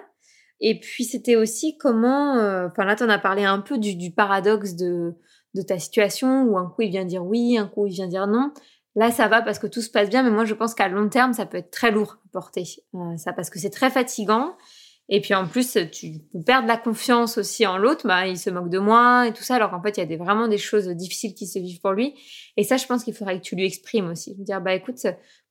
Et 0.60 0.78
puis 0.78 1.04
c'était 1.04 1.36
aussi 1.36 1.76
comment, 1.78 2.36
euh, 2.36 2.66
enfin 2.66 2.84
là 2.84 2.94
tu 2.94 3.02
en 3.02 3.08
as 3.08 3.18
parlé 3.18 3.44
un 3.44 3.60
peu 3.60 3.78
du, 3.78 3.94
du, 3.94 4.10
paradoxe 4.10 4.74
de, 4.74 5.14
de 5.54 5.62
ta 5.62 5.78
situation 5.78 6.42
où 6.42 6.58
un 6.58 6.68
coup 6.68 6.82
il 6.82 6.90
vient 6.90 7.04
dire 7.04 7.24
oui, 7.24 7.56
un 7.56 7.66
coup 7.66 7.86
il 7.86 7.92
vient 7.92 8.08
dire 8.08 8.26
non. 8.26 8.52
Là 8.94 9.10
ça 9.10 9.28
va 9.28 9.40
parce 9.40 9.58
que 9.58 9.66
tout 9.66 9.80
se 9.80 9.90
passe 9.90 10.10
bien, 10.10 10.22
mais 10.22 10.30
moi 10.30 10.44
je 10.44 10.54
pense 10.54 10.74
qu'à 10.74 10.88
long 10.88 11.08
terme 11.08 11.32
ça 11.32 11.46
peut 11.46 11.56
être 11.56 11.70
très 11.70 11.90
lourd 11.90 12.18
à 12.26 12.28
porter, 12.32 12.64
euh, 12.94 13.16
ça 13.16 13.32
parce 13.32 13.48
que 13.48 13.58
c'est 13.58 13.70
très 13.70 13.90
fatigant. 13.90 14.56
Et 15.12 15.20
puis 15.20 15.34
en 15.34 15.48
plus 15.48 15.76
tu 15.90 16.20
peux 16.32 16.42
perdre 16.42 16.68
la 16.68 16.76
confiance 16.76 17.38
aussi 17.38 17.66
en 17.66 17.78
l'autre, 17.78 18.06
bah 18.06 18.26
il 18.28 18.38
se 18.38 18.50
moque 18.50 18.68
de 18.68 18.78
moi 18.78 19.26
et 19.26 19.32
tout 19.32 19.42
ça, 19.42 19.56
alors 19.56 19.70
qu'en 19.70 19.82
fait 19.82 19.96
il 19.96 20.00
y 20.00 20.02
a 20.02 20.06
des, 20.06 20.16
vraiment 20.16 20.46
des 20.46 20.58
choses 20.58 20.86
difficiles 20.88 21.34
qui 21.34 21.46
se 21.46 21.58
vivent 21.58 21.80
pour 21.80 21.92
lui. 21.92 22.14
Et 22.56 22.64
ça 22.64 22.76
je 22.76 22.86
pense 22.86 23.02
qu'il 23.02 23.14
faudrait 23.14 23.38
que 23.38 23.44
tu 23.44 23.56
lui 23.56 23.64
exprimes 23.64 24.10
aussi, 24.10 24.36
dire 24.36 24.60
bah 24.60 24.74
écoute 24.74 24.98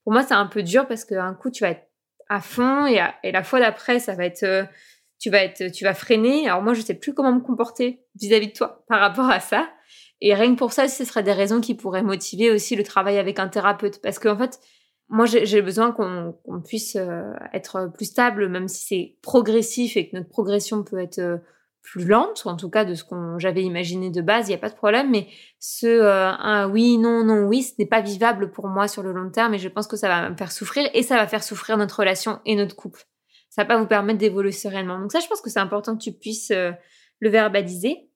pour 0.03 0.13
moi 0.13 0.23
c'est 0.23 0.35
un 0.35 0.45
peu 0.45 0.61
dur 0.61 0.87
parce 0.87 1.03
qu'un 1.03 1.33
coup 1.33 1.49
tu 1.49 1.63
vas 1.63 1.71
être 1.71 1.89
à 2.29 2.41
fond 2.41 2.85
et, 2.85 3.01
et 3.23 3.31
la 3.31 3.43
fois 3.43 3.59
d'après 3.59 3.99
ça 3.99 4.13
va 4.13 4.25
être 4.25 4.43
euh, 4.43 4.63
tu 5.19 5.29
vas 5.29 5.43
être, 5.43 5.71
tu 5.71 5.83
vas 5.83 5.93
freiner. 5.93 6.47
Alors 6.47 6.61
moi, 6.61 6.73
je 6.73 6.81
sais 6.81 6.93
plus 6.93 7.13
comment 7.13 7.33
me 7.33 7.41
comporter 7.41 8.01
vis-à-vis 8.15 8.47
de 8.47 8.53
toi 8.53 8.83
par 8.87 8.99
rapport 8.99 9.29
à 9.29 9.39
ça. 9.39 9.69
Et 10.21 10.33
rien 10.33 10.53
que 10.53 10.57
pour 10.57 10.73
ça, 10.73 10.87
ce 10.87 11.05
seraient 11.05 11.23
des 11.23 11.33
raisons 11.33 11.61
qui 11.61 11.75
pourraient 11.75 12.03
motiver 12.03 12.51
aussi 12.51 12.75
le 12.75 12.83
travail 12.83 13.17
avec 13.17 13.39
un 13.39 13.47
thérapeute. 13.47 14.01
Parce 14.01 14.19
qu'en 14.19 14.37
fait, 14.37 14.59
moi, 15.09 15.25
j'ai 15.25 15.61
besoin 15.61 15.91
qu'on 15.91 16.61
puisse 16.65 16.95
euh, 16.95 17.33
être 17.53 17.91
plus 17.93 18.05
stable, 18.05 18.47
même 18.47 18.67
si 18.67 18.85
c'est 18.85 19.17
progressif 19.21 19.97
et 19.97 20.09
que 20.09 20.15
notre 20.15 20.29
progression 20.29 20.83
peut 20.83 20.99
être 20.99 21.19
euh, 21.19 21.37
plus 21.81 22.05
lente, 22.05 22.43
en 22.45 22.55
tout 22.55 22.69
cas 22.69 22.85
de 22.85 22.93
ce 22.93 23.03
qu'on 23.03 23.39
j'avais 23.39 23.63
imaginé 23.63 24.11
de 24.11 24.21
base, 24.21 24.47
il 24.47 24.51
n'y 24.51 24.55
a 24.55 24.59
pas 24.59 24.69
de 24.69 24.75
problème. 24.75 25.09
Mais 25.09 25.27
ce 25.59 25.87
euh, 25.87 26.27
un 26.27 26.69
oui, 26.69 26.97
non, 26.97 27.23
non, 27.23 27.47
oui, 27.47 27.63
ce 27.63 27.73
n'est 27.79 27.87
pas 27.87 28.01
vivable 28.01 28.51
pour 28.51 28.67
moi 28.67 28.87
sur 28.87 29.01
le 29.01 29.11
long 29.11 29.31
terme 29.31 29.53
et 29.55 29.59
je 29.59 29.69
pense 29.69 29.87
que 29.87 29.97
ça 29.97 30.07
va 30.07 30.29
me 30.29 30.35
faire 30.35 30.51
souffrir 30.51 30.89
et 30.93 31.01
ça 31.01 31.15
va 31.15 31.25
faire 31.27 31.43
souffrir 31.43 31.77
notre 31.77 31.99
relation 31.99 32.39
et 32.45 32.55
notre 32.55 32.75
couple 32.75 33.05
ça 33.49 33.63
va 33.63 33.65
pas 33.65 33.77
vous 33.77 33.87
permettre 33.87 34.19
d'évoluer 34.19 34.51
sereinement. 34.51 34.99
Donc 34.99 35.11
ça, 35.11 35.19
je 35.19 35.27
pense 35.27 35.41
que 35.41 35.49
c'est 35.49 35.59
important 35.59 35.95
que 35.97 36.03
tu 36.03 36.11
puisses 36.11 36.51
euh, 36.51 36.71
le 37.19 37.29
verbaliser. 37.29 38.09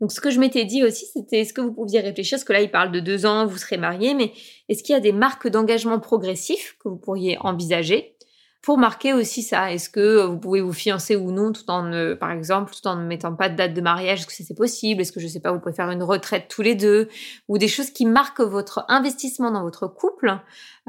Donc 0.00 0.12
ce 0.12 0.20
que 0.20 0.30
je 0.30 0.40
m'étais 0.40 0.64
dit 0.64 0.82
aussi, 0.82 1.06
c'était 1.12 1.40
est-ce 1.40 1.52
que 1.52 1.60
vous 1.60 1.72
pouviez 1.72 2.00
réfléchir, 2.00 2.36
parce 2.36 2.44
que 2.44 2.54
là, 2.54 2.62
il 2.62 2.70
parle 2.70 2.90
de 2.90 3.00
deux 3.00 3.26
ans, 3.26 3.46
vous 3.46 3.58
serez 3.58 3.76
mariés, 3.76 4.14
mais 4.14 4.32
est-ce 4.68 4.82
qu'il 4.82 4.94
y 4.94 4.96
a 4.96 5.00
des 5.00 5.12
marques 5.12 5.46
d'engagement 5.46 6.00
progressif 6.00 6.76
que 6.82 6.88
vous 6.88 6.96
pourriez 6.96 7.36
envisager 7.40 8.16
pour 8.62 8.78
marquer 8.78 9.12
aussi 9.12 9.42
ça? 9.42 9.70
Est-ce 9.72 9.90
que 9.90 10.24
vous 10.24 10.38
pouvez 10.38 10.62
vous 10.62 10.72
fiancer 10.72 11.16
ou 11.16 11.32
non, 11.32 11.52
tout 11.52 11.68
en, 11.68 11.82
ne, 11.82 12.14
par 12.14 12.30
exemple, 12.30 12.72
tout 12.72 12.86
en 12.88 12.96
ne 12.96 13.04
mettant 13.04 13.34
pas 13.34 13.50
de 13.50 13.56
date 13.56 13.74
de 13.74 13.80
mariage, 13.82 14.20
est-ce 14.20 14.26
que 14.26 14.32
c'est 14.32 14.54
possible? 14.54 15.02
Est-ce 15.02 15.12
que 15.12 15.20
je 15.20 15.28
sais 15.28 15.40
pas, 15.40 15.52
vous 15.52 15.60
pouvez 15.60 15.74
faire 15.74 15.90
une 15.90 16.02
retraite 16.02 16.46
tous 16.48 16.62
les 16.62 16.74
deux? 16.74 17.08
Ou 17.48 17.58
des 17.58 17.68
choses 17.68 17.90
qui 17.90 18.06
marquent 18.06 18.40
votre 18.40 18.86
investissement 18.88 19.50
dans 19.50 19.62
votre 19.62 19.86
couple, 19.86 20.38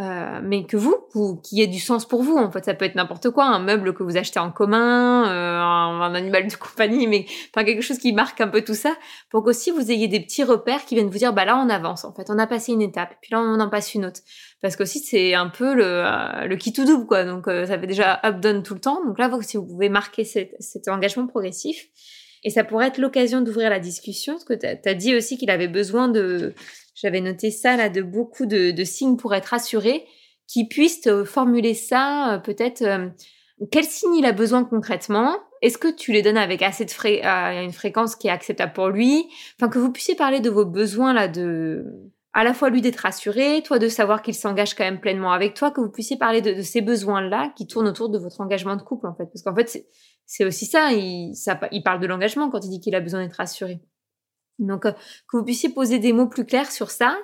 euh, 0.02 0.40
mais 0.44 0.66
que 0.66 0.76
vous, 0.76 0.96
vous, 1.14 1.38
qui 1.38 1.62
ait 1.62 1.68
du 1.68 1.80
sens 1.80 2.06
pour 2.06 2.24
vous. 2.24 2.36
En 2.36 2.52
fait, 2.52 2.66
ça 2.66 2.74
peut 2.74 2.86
être 2.86 2.96
n'importe 2.96 3.30
quoi, 3.30 3.46
un 3.46 3.60
meuble 3.60 3.94
que 3.94 4.04
vous 4.04 4.18
achetez 4.18 4.40
en 4.40 4.52
commun, 4.52 5.30
euh, 5.30 5.60
un, 5.60 6.14
animal 6.14 6.48
de 6.48 6.56
compagnie, 6.56 7.08
mais 7.08 7.26
enfin 7.54 7.64
quelque 7.64 7.82
chose 7.82 8.00
qui 8.00 8.12
marque 8.12 8.42
un 8.42 8.50
peu 8.50 8.62
tout 8.62 8.74
ça, 8.74 8.94
pour 9.30 9.44
qu'aussi 9.44 9.72
vous 9.72 9.92
ayez 9.92 10.08
des 10.08 10.20
petits 10.20 10.44
repères 10.44 10.84
qui 10.86 10.96
viennent 10.96 11.10
vous 11.10 11.18
dire, 11.18 11.32
bah 11.32 11.46
là 11.46 11.58
on 11.58 11.70
avance. 11.70 12.04
En 12.04 12.14
fait, 12.14 12.30
on 12.30 12.38
a 12.38 12.48
passé 12.48 12.74
une 12.74 12.82
étape, 12.82 13.16
puis 13.22 13.32
là 13.32 13.40
on 13.40 13.60
en 13.60 13.70
passe 13.70 13.94
une 13.94 14.06
autre 14.06 14.22
parce 14.62 14.76
qu'aussi 14.76 15.00
c'est 15.00 15.34
un 15.34 15.50
peu 15.50 15.74
le, 15.74 15.84
euh, 15.84 16.46
le 16.46 16.56
qui 16.56 16.72
tout 16.72 16.86
double 16.86 17.08
quoi. 17.08 17.26
Donc 17.26 17.48
euh, 17.48 17.66
ça 17.66 17.80
fait 17.80 17.88
déjà 17.88 18.20
up 18.24 18.40
down 18.40 18.64
tout 18.64 18.76
le 18.76 18.80
temps. 18.80 19.04
Donc 19.06 19.18
là, 19.18 19.30
si 19.42 19.58
vous 19.58 19.66
pouvez 19.66 19.90
marquer 19.90 20.24
cet, 20.24 20.56
cet 20.60 20.88
engagement 20.88 21.28
progressif, 21.28 21.88
et 22.44 22.50
ça 22.50 22.64
pourrait 22.64 22.88
être 22.88 22.98
l'occasion 22.98 23.42
d'ouvrir 23.42 23.70
la 23.70 23.80
discussion, 23.80 24.34
parce 24.34 24.46
que 24.46 24.54
tu 24.54 24.90
as, 24.90 24.94
dit 24.94 25.16
aussi 25.16 25.38
qu'il 25.38 25.52
avait 25.52 25.68
besoin 25.68 26.08
de, 26.08 26.54
j'avais 26.96 27.22
noté 27.22 27.52
ça 27.52 27.78
là, 27.78 27.90
de 27.90 28.02
beaucoup 28.02 28.46
de, 28.46 28.84
signes 28.84 29.18
pour 29.18 29.34
être 29.36 29.54
assuré, 29.54 30.06
qui 30.48 30.68
puissent 30.68 31.10
formuler 31.26 31.74
ça, 31.74 32.34
euh, 32.34 32.38
peut-être. 32.40 32.84
quel 33.72 33.86
signe 33.86 34.16
il 34.16 34.26
a 34.26 34.32
besoin 34.32 34.64
concrètement? 34.64 35.38
Est-ce 35.62 35.78
que 35.78 35.94
tu 35.94 36.12
les 36.12 36.24
donnes 36.24 36.38
avec 36.38 36.62
assez 36.64 36.86
de 36.86 36.92
frais, 36.92 37.22
à 37.22 37.62
une 37.62 37.72
fréquence 37.72 38.16
qui 38.16 38.28
est 38.28 38.32
acceptable 38.32 38.74
pour 38.74 38.90
lui? 38.90 39.28
Enfin, 39.58 39.70
que 39.70 39.78
vous 39.78 39.92
puissiez 39.92 40.16
parler 40.16 40.40
de 40.40 40.50
vos 40.50 40.66
besoins 40.66 41.14
là 41.14 41.28
de 41.28 41.86
à 42.34 42.44
la 42.44 42.54
fois 42.54 42.70
lui 42.70 42.82
d'être 42.82 42.98
rassuré, 42.98 43.62
toi 43.64 43.78
de 43.78 43.90
savoir 43.90 44.22
qu'il 44.22 44.34
s'engage 44.34 44.74
quand 44.74 44.84
même 44.84 45.02
pleinement 45.02 45.32
avec 45.32 45.54
toi, 45.54 45.72
que 45.72 45.82
vous 45.82 45.90
puissiez 45.90 46.18
parler 46.18 46.42
de, 46.42 46.62
ces 46.62 46.82
besoins-là 46.82 47.54
qui 47.56 47.68
tournent 47.68 47.88
autour 47.88 48.10
de 48.10 48.18
votre 48.18 48.40
engagement 48.40 48.76
de 48.76 48.82
couple 48.82 49.08
en 49.08 49.14
fait. 49.14 49.26
Parce 49.26 49.42
qu'en 49.44 49.56
fait, 49.56 49.86
c'est 50.26 50.46
aussi 50.46 50.66
ça 50.66 50.92
il, 50.94 51.82
parle 51.84 52.00
de 52.00 52.08
l'engagement 52.08 52.50
quand 52.50 52.64
il 52.64 52.70
dit 52.70 52.80
qu'il 52.80 52.96
a 52.96 53.02
besoin 53.02 53.24
d'être 53.24 53.36
rassuré. 53.36 53.82
Donc, 54.60 54.86
euh, 54.86 54.92
que 55.28 55.38
vous 55.38 55.44
puissiez 55.44 55.70
poser 55.70 56.00
des 56.00 56.14
mots 56.14 56.28
plus 56.28 56.46
clairs 56.46 56.72
sur 56.72 56.92
ça, 56.92 57.18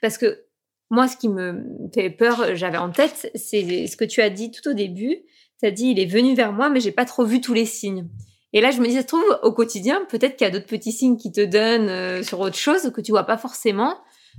parce 0.00 0.18
que 0.18 0.44
moi, 0.90 1.08
ce 1.08 1.16
qui 1.16 1.28
me 1.28 1.64
fait 1.94 2.10
peur, 2.10 2.54
j'avais 2.54 2.76
en 2.76 2.90
tête, 2.90 3.30
c'est 3.34 3.86
ce 3.86 3.96
que 3.96 4.04
tu 4.04 4.20
as 4.20 4.28
dit 4.28 4.50
tout 4.50 4.68
au 4.68 4.74
début. 4.74 5.16
Tu 5.58 5.66
as 5.66 5.70
dit, 5.70 5.90
il 5.90 5.98
est 5.98 6.06
venu 6.06 6.34
vers 6.34 6.52
moi, 6.52 6.68
mais 6.68 6.80
j'ai 6.80 6.92
pas 6.92 7.06
trop 7.06 7.24
vu 7.24 7.40
tous 7.40 7.54
les 7.54 7.64
signes. 7.64 8.08
Et 8.52 8.60
là, 8.60 8.70
je 8.70 8.80
me 8.80 8.86
dis, 8.86 8.92
ça 8.92 9.00
se 9.00 9.06
trouve, 9.06 9.24
au 9.42 9.52
quotidien, 9.52 10.04
peut-être 10.10 10.36
qu'il 10.36 10.46
y 10.46 10.50
a 10.50 10.52
d'autres 10.52 10.66
petits 10.66 10.92
signes 10.92 11.16
qui 11.16 11.32
te 11.32 11.40
donnent 11.40 11.88
euh, 11.88 12.22
sur 12.22 12.40
autre 12.40 12.56
chose 12.56 12.92
que 12.94 13.00
tu 13.00 13.10
vois 13.10 13.24
pas 13.24 13.38
forcément. 13.38 13.96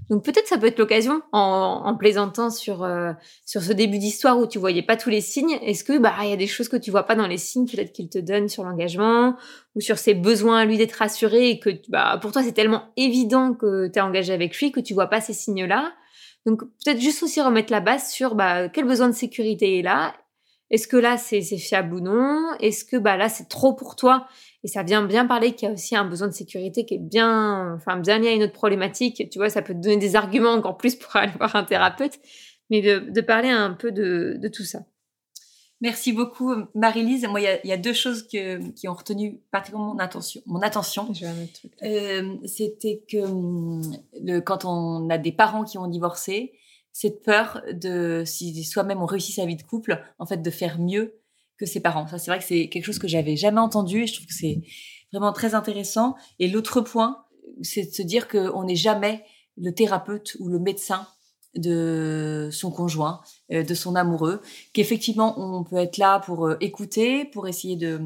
Donc 0.10 0.24
peut-être 0.24 0.48
ça 0.48 0.58
peut 0.58 0.68
être 0.68 0.80
l'occasion, 0.80 1.22
en, 1.32 1.96
plaisantant 1.96 2.50
sur 2.50 2.84
euh, 2.84 3.14
sur 3.46 3.62
ce 3.62 3.72
début 3.72 3.98
d'histoire 3.98 4.38
où 4.38 4.48
tu 4.48 4.60
voyais 4.60 4.82
pas 4.82 4.98
tous 4.98 5.10
les 5.10 5.22
signes. 5.22 5.58
Est-ce 5.62 5.84
que 5.84 5.98
bah 5.98 6.14
il 6.24 6.30
y 6.30 6.34
a 6.34 6.38
des 6.38 6.48
choses 6.48 6.70
que 6.70 6.78
tu 6.78 6.92
vois 6.92 7.04
pas 7.04 7.16
dans 7.16 7.28
les 7.28 7.38
signes 7.38 7.66
peut-être 7.66 7.94
qu'il 7.94 8.10
te 8.10 8.20
donne 8.20 8.50
sur 8.50 8.64
l'engagement 8.64 9.36
ou 9.76 9.82
sur 9.82 9.98
ses 9.98 10.14
besoins 10.14 10.60
à 10.60 10.66
lui 10.66 10.78
d'être 10.78 10.94
rassuré 10.94 11.50
et 11.50 11.60
que 11.60 11.70
bah 11.90 12.18
pour 12.22 12.32
toi 12.32 12.44
c'est 12.44 12.52
tellement 12.52 12.84
évident 12.98 13.54
que 13.54 13.88
tu 13.88 13.98
es 13.98 14.02
engagé 14.02 14.34
avec 14.34 14.58
lui 14.60 14.72
que 14.72 14.80
tu 14.80 14.94
vois 14.94 15.08
pas 15.08 15.22
ces 15.22 15.34
signes 15.34 15.66
là. 15.66 15.94
Donc 16.46 16.64
peut-être 16.84 17.00
juste 17.00 17.24
aussi 17.24 17.42
remettre 17.42 17.72
la 17.72 17.80
base 17.80 18.10
sur 18.10 18.36
bah 18.36 18.68
quel 18.70 18.86
besoin 18.86 19.08
de 19.08 19.14
sécurité 19.14 19.80
est 19.80 19.84
là. 19.84 20.14
Est-ce 20.74 20.88
que 20.88 20.98
là 20.98 21.20
c'est 21.20 21.44
fiable 21.44 21.94
ou 21.94 22.00
non? 22.00 22.48
Est-ce 22.60 22.84
que 22.84 22.98
bah 22.98 23.16
là 23.16 23.30
c'est 23.30 23.48
trop 23.48 23.74
pour 23.74 23.96
toi? 23.96 24.28
Et 24.64 24.68
ça 24.68 24.82
vient 24.82 25.06
bien 25.06 25.28
parler 25.28 25.54
qu'il 25.54 25.68
y 25.68 25.72
a 25.72 25.74
aussi 25.74 25.96
un 25.96 26.04
besoin 26.04 26.28
de 26.28 26.34
sécurité 26.34 26.84
qui 26.84 26.96
est 26.96 27.00
bien, 27.00 27.76
enfin, 27.76 27.98
bien 27.98 28.18
lié 28.18 28.30
à 28.30 28.32
une 28.32 28.42
autre 28.42 28.54
problématique. 28.54 29.30
Tu 29.30 29.38
vois, 29.38 29.50
ça 29.50 29.62
peut 29.62 29.76
te 29.76 29.80
donner 29.80 29.98
des 29.98 30.16
arguments 30.16 30.54
encore 30.54 30.78
plus 30.78 30.96
pour 30.96 31.16
aller 31.16 31.32
voir 31.38 31.56
un 31.56 31.64
thérapeute, 31.64 32.20
mais 32.72 32.82
de, 32.82 33.12
de 33.12 33.22
parler 33.22 33.50
un 33.50 33.74
peu 33.74 33.92
de, 33.92 34.38
de, 34.40 34.48
tout 34.48 34.64
ça. 34.64 34.80
Merci 35.80 36.12
beaucoup, 36.12 36.52
Marie-Lise. 36.74 37.28
Moi, 37.28 37.42
il 37.42 37.60
y, 37.66 37.68
y, 37.68 37.72
a 37.72 37.78
deux 37.78 37.94
choses 37.94 38.28
que, 38.28 38.68
qui 38.72 38.88
ont 38.88 38.96
retenu 38.96 39.42
particulièrement 39.52 39.94
mon 39.94 40.00
attention. 40.00 40.42
Mon 40.48 40.62
attention, 40.62 41.14
euh, 41.84 42.36
c'était 42.46 43.04
que 43.08 43.18
le, 44.20 44.40
quand 44.40 44.66
on 44.66 45.08
a 45.12 45.20
des 45.20 45.34
parents 45.34 45.66
qui 45.66 45.78
ont 45.78 45.88
divorcé, 45.88 46.54
cette 46.94 47.24
peur 47.24 47.62
de 47.74 48.24
si 48.26 48.64
soi-même 48.64 49.02
on 49.02 49.06
réussit 49.06 49.36
sa 49.36 49.46
vie 49.46 49.58
de 49.58 49.64
couple, 49.64 50.02
en 50.20 50.26
fait, 50.26 50.38
de 50.38 50.50
faire 50.50 50.80
mieux 50.80 51.20
que 51.58 51.66
ses 51.66 51.82
parents. 51.82 52.08
Ça, 52.08 52.20
c'est 52.20 52.32
vrai 52.32 52.40
que 52.40 52.46
c'est 52.46 52.70
quelque 52.70 52.86
chose 52.86 53.00
que 53.00 53.08
j'avais 53.08 53.36
jamais 53.36 53.60
entendu 53.60 54.04
et 54.04 54.08
je 54.08 54.14
trouve 54.14 54.28
que 54.28 54.34
c'est 54.34 54.62
vraiment 55.12 55.34
très 55.34 55.56
intéressant. 55.56 56.16
Et 56.40 56.48
l'autre 56.48 56.82
point, 56.82 57.26
c'est 57.62 57.90
de 57.90 57.92
se 57.94 58.04
dire 58.04 58.28
qu'on 58.28 58.64
n'est 58.64 58.76
jamais 58.76 59.24
le 59.58 59.74
thérapeute 59.74 60.38
ou 60.40 60.48
le 60.48 60.60
médecin 60.60 61.08
de 61.56 62.50
son 62.52 62.72
conjoint, 62.72 63.22
euh, 63.52 63.64
de 63.64 63.74
son 63.76 63.96
amoureux, 63.96 64.42
qu'effectivement 64.74 65.40
on 65.40 65.64
peut 65.64 65.78
être 65.78 65.98
là 65.98 66.20
pour 66.20 66.48
euh, 66.48 66.58
écouter, 66.62 67.26
pour 67.26 67.48
essayer 67.48 67.76
de, 67.76 68.02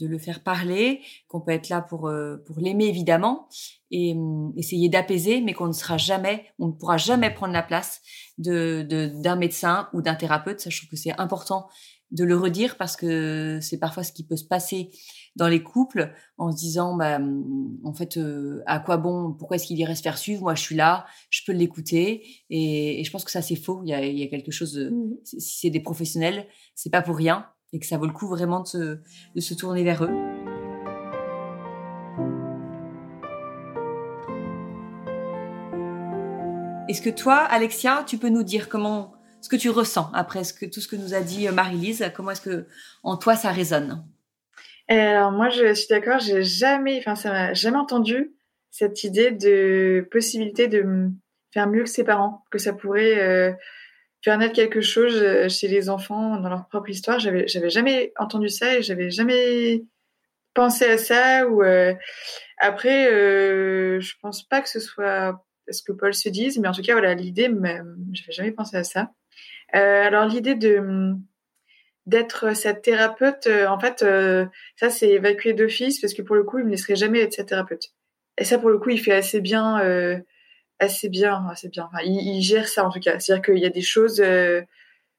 de 0.00 0.06
le 0.06 0.18
faire 0.18 0.42
parler, 0.42 1.00
qu'on 1.28 1.40
peut 1.40 1.52
être 1.52 1.68
là 1.68 1.80
pour 1.80 2.08
euh, 2.08 2.36
pour 2.46 2.58
l'aimer 2.58 2.86
évidemment 2.86 3.48
et 3.90 4.16
essayer 4.56 4.88
d'apaiser, 4.88 5.40
mais 5.40 5.52
qu'on 5.52 5.66
ne 5.66 5.72
sera 5.72 5.96
jamais, 5.96 6.46
on 6.58 6.68
ne 6.68 6.72
pourra 6.72 6.96
jamais 6.96 7.30
prendre 7.30 7.52
la 7.52 7.62
place 7.62 8.00
de 8.38 8.86
d'un 9.22 9.36
médecin 9.36 9.88
ou 9.92 10.02
d'un 10.02 10.14
thérapeute. 10.14 10.60
Ça, 10.60 10.70
je 10.70 10.78
trouve 10.78 10.90
que 10.90 10.96
c'est 10.96 11.18
important 11.18 11.68
de 12.10 12.24
le 12.24 12.36
redire 12.36 12.76
parce 12.76 12.96
que 12.96 13.58
c'est 13.62 13.78
parfois 13.78 14.02
ce 14.02 14.12
qui 14.12 14.24
peut 14.24 14.36
se 14.36 14.44
passer 14.44 14.90
dans 15.36 15.48
les 15.48 15.62
couples 15.62 16.12
en 16.38 16.50
se 16.50 16.56
disant 16.56 16.96
bah 16.96 17.16
hum, 17.16 17.78
en 17.84 17.92
fait 17.92 18.16
euh, 18.16 18.62
à 18.66 18.80
quoi 18.80 18.96
bon 18.96 19.32
pourquoi 19.32 19.56
est-ce 19.56 19.66
qu'il 19.66 19.78
irait 19.78 19.94
se 19.94 20.02
faire 20.02 20.18
suivre? 20.18 20.42
Moi 20.42 20.54
je 20.54 20.62
suis 20.62 20.74
là 20.74 21.06
je 21.30 21.42
peux 21.46 21.52
l'écouter 21.52 22.26
et, 22.50 23.02
je 23.04 23.10
pense 23.10 23.24
que 23.24 23.30
ça 23.30 23.42
c'est 23.42 23.56
faux 23.56 23.82
il 23.84 23.90
y 23.90 23.94
a, 23.94 24.04
il 24.04 24.18
y 24.18 24.24
a 24.24 24.26
quelque 24.26 24.50
chose 24.50 24.72
de, 24.72 24.90
mmh. 24.90 25.18
si 25.24 25.40
c'est 25.40 25.70
des 25.70 25.80
professionnels 25.80 26.46
c'est 26.74 26.90
pas 26.90 27.02
pour 27.02 27.16
rien 27.16 27.46
et 27.72 27.78
que 27.78 27.86
ça 27.86 27.98
vaut 27.98 28.06
le 28.06 28.12
coup 28.12 28.28
vraiment 28.28 28.60
de 28.60 28.66
se, 28.66 28.98
de 29.34 29.40
se 29.40 29.54
tourner 29.54 29.84
vers 29.84 30.04
eux 30.04 30.14
Est-ce 36.88 37.02
que 37.02 37.10
toi, 37.10 37.36
Alexia, 37.36 38.02
tu 38.04 38.18
peux 38.18 38.30
nous 38.30 38.42
dire 38.42 38.68
comment 38.68 39.12
ce 39.40 39.48
que 39.48 39.56
tu 39.56 39.70
ressens 39.70 40.10
après 40.12 40.42
tout 40.42 40.80
ce 40.80 40.88
que 40.88 40.96
nous 40.96 41.14
a 41.14 41.20
dit 41.20 41.48
euh, 41.48 41.52
Marie-Lise. 41.52 42.10
Comment 42.14 42.32
est-ce 42.32 42.40
que 42.40 42.66
en 43.02 43.16
toi 43.16 43.36
ça 43.36 43.50
résonne? 43.50 44.04
Euh, 44.90 44.94
Alors 44.94 45.32
moi 45.32 45.48
je 45.50 45.72
suis 45.74 45.88
d'accord, 45.88 46.18
j'ai 46.18 46.42
jamais, 46.42 46.98
enfin 46.98 47.14
ça 47.14 47.30
m'a 47.30 47.54
jamais 47.54 47.78
entendu 47.78 48.32
cette 48.70 49.04
idée 49.04 49.30
de 49.30 50.06
possibilité 50.10 50.68
de 50.68 51.10
faire 51.52 51.68
mieux 51.68 51.84
que 51.84 51.88
ses 51.88 52.04
parents, 52.04 52.44
que 52.50 52.58
ça 52.58 52.72
pourrait 52.72 53.20
euh, 53.20 53.52
faire 54.22 54.36
naître 54.38 54.54
quelque 54.54 54.80
chose 54.80 55.48
chez 55.48 55.68
les 55.68 55.88
enfants 55.88 56.38
dans 56.38 56.48
leur 56.48 56.68
propre 56.68 56.90
histoire. 56.90 57.18
J'avais 57.18 57.48
j'avais 57.48 57.70
jamais 57.70 58.12
entendu 58.18 58.48
ça 58.48 58.76
et 58.76 58.82
j'avais 58.82 59.10
jamais 59.10 59.82
pensé 60.54 60.84
à 60.84 60.98
ça 60.98 61.48
ou 61.48 61.62
après 62.58 63.06
je 64.00 64.12
pense 64.20 64.46
pas 64.46 64.60
que 64.60 64.68
ce 64.68 64.80
soit 64.80 65.42
ce 65.68 65.82
que 65.82 65.92
Paul 65.92 66.14
se 66.14 66.28
dise, 66.28 66.58
mais 66.58 66.68
en 66.68 66.72
tout 66.72 66.82
cas 66.82 66.92
voilà 66.92 67.14
l'idée, 67.14 67.50
j'avais 68.12 68.32
jamais 68.32 68.52
pensé 68.52 68.76
à 68.76 68.84
ça. 68.84 69.12
Euh, 69.74 70.04
alors 70.04 70.26
l'idée 70.26 70.54
de 70.54 71.14
d'être 72.06 72.56
cette 72.56 72.82
thérapeute, 72.82 73.46
euh, 73.46 73.68
en 73.68 73.78
fait, 73.78 74.02
euh, 74.02 74.46
ça 74.76 74.90
c'est 74.90 75.10
évacué 75.10 75.52
d'office 75.52 76.00
parce 76.00 76.14
que 76.14 76.22
pour 76.22 76.34
le 76.34 76.44
coup, 76.44 76.58
il 76.58 76.64
me 76.64 76.70
laisserait 76.70 76.96
jamais 76.96 77.20
être 77.20 77.34
cette 77.34 77.48
thérapeute. 77.48 77.92
Et 78.38 78.44
ça, 78.44 78.58
pour 78.58 78.70
le 78.70 78.78
coup, 78.78 78.90
il 78.90 78.98
fait 78.98 79.12
assez 79.12 79.40
bien, 79.40 79.78
assez 80.80 81.08
bien, 81.08 81.46
assez 81.50 81.68
bien. 81.68 81.88
Enfin, 81.92 82.02
il, 82.04 82.42
gère 82.42 82.68
ça 82.68 82.84
en 82.84 82.90
tout 82.90 83.00
cas. 83.00 83.18
C'est-à-dire 83.18 83.44
qu'il 83.44 83.58
y 83.58 83.66
a 83.66 83.70
des 83.70 83.82
choses, 83.82 84.16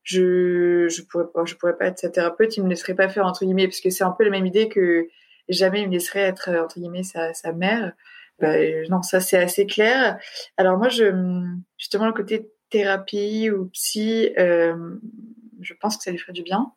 je 0.04 0.88
je 0.90 1.02
pourrais 1.04 1.26
pas, 1.34 1.46
je 1.46 1.56
pourrais 1.56 1.78
pas 1.78 1.88
être 1.88 2.00
cette 2.00 2.14
thérapeute. 2.14 2.58
Il 2.58 2.64
me 2.64 2.70
laisserait 2.70 2.96
pas 2.96 3.10
faire 3.10 3.26
entre 3.26 3.46
guillemets 3.46 3.68
parce 3.68 3.82
que 3.82 3.90
c'est 3.90 4.04
un 4.04 4.12
peu 4.12 4.24
la 4.24 4.32
même 4.32 4.46
idée 4.46 4.70
que 4.70 5.08
jamais 5.50 5.82
il 5.82 5.88
me 5.88 5.94
laisserait 5.94 6.22
être 6.22 6.50
entre 6.50 6.80
guillemets 6.80 7.04
sa, 7.04 7.34
sa 7.34 7.54
mère. 7.54 7.94
Bah, 8.40 8.56
non, 8.90 9.04
ça 9.04 9.20
c'est 9.20 9.38
assez 9.38 9.66
clair. 9.68 10.18
Alors 10.58 10.78
moi, 10.78 10.90
je 10.90 11.06
justement 11.78 12.08
le 12.08 12.14
côté 12.14 12.50
thérapie 12.72 13.52
ou 13.52 13.68
psy, 13.68 14.32
euh, 14.40 14.96
je 15.62 15.74
pense 15.76 15.98
que 15.98 16.04
ça 16.04 16.12
lui 16.12 16.18
ferait 16.18 16.34
du 16.34 16.42
bien. 16.42 16.72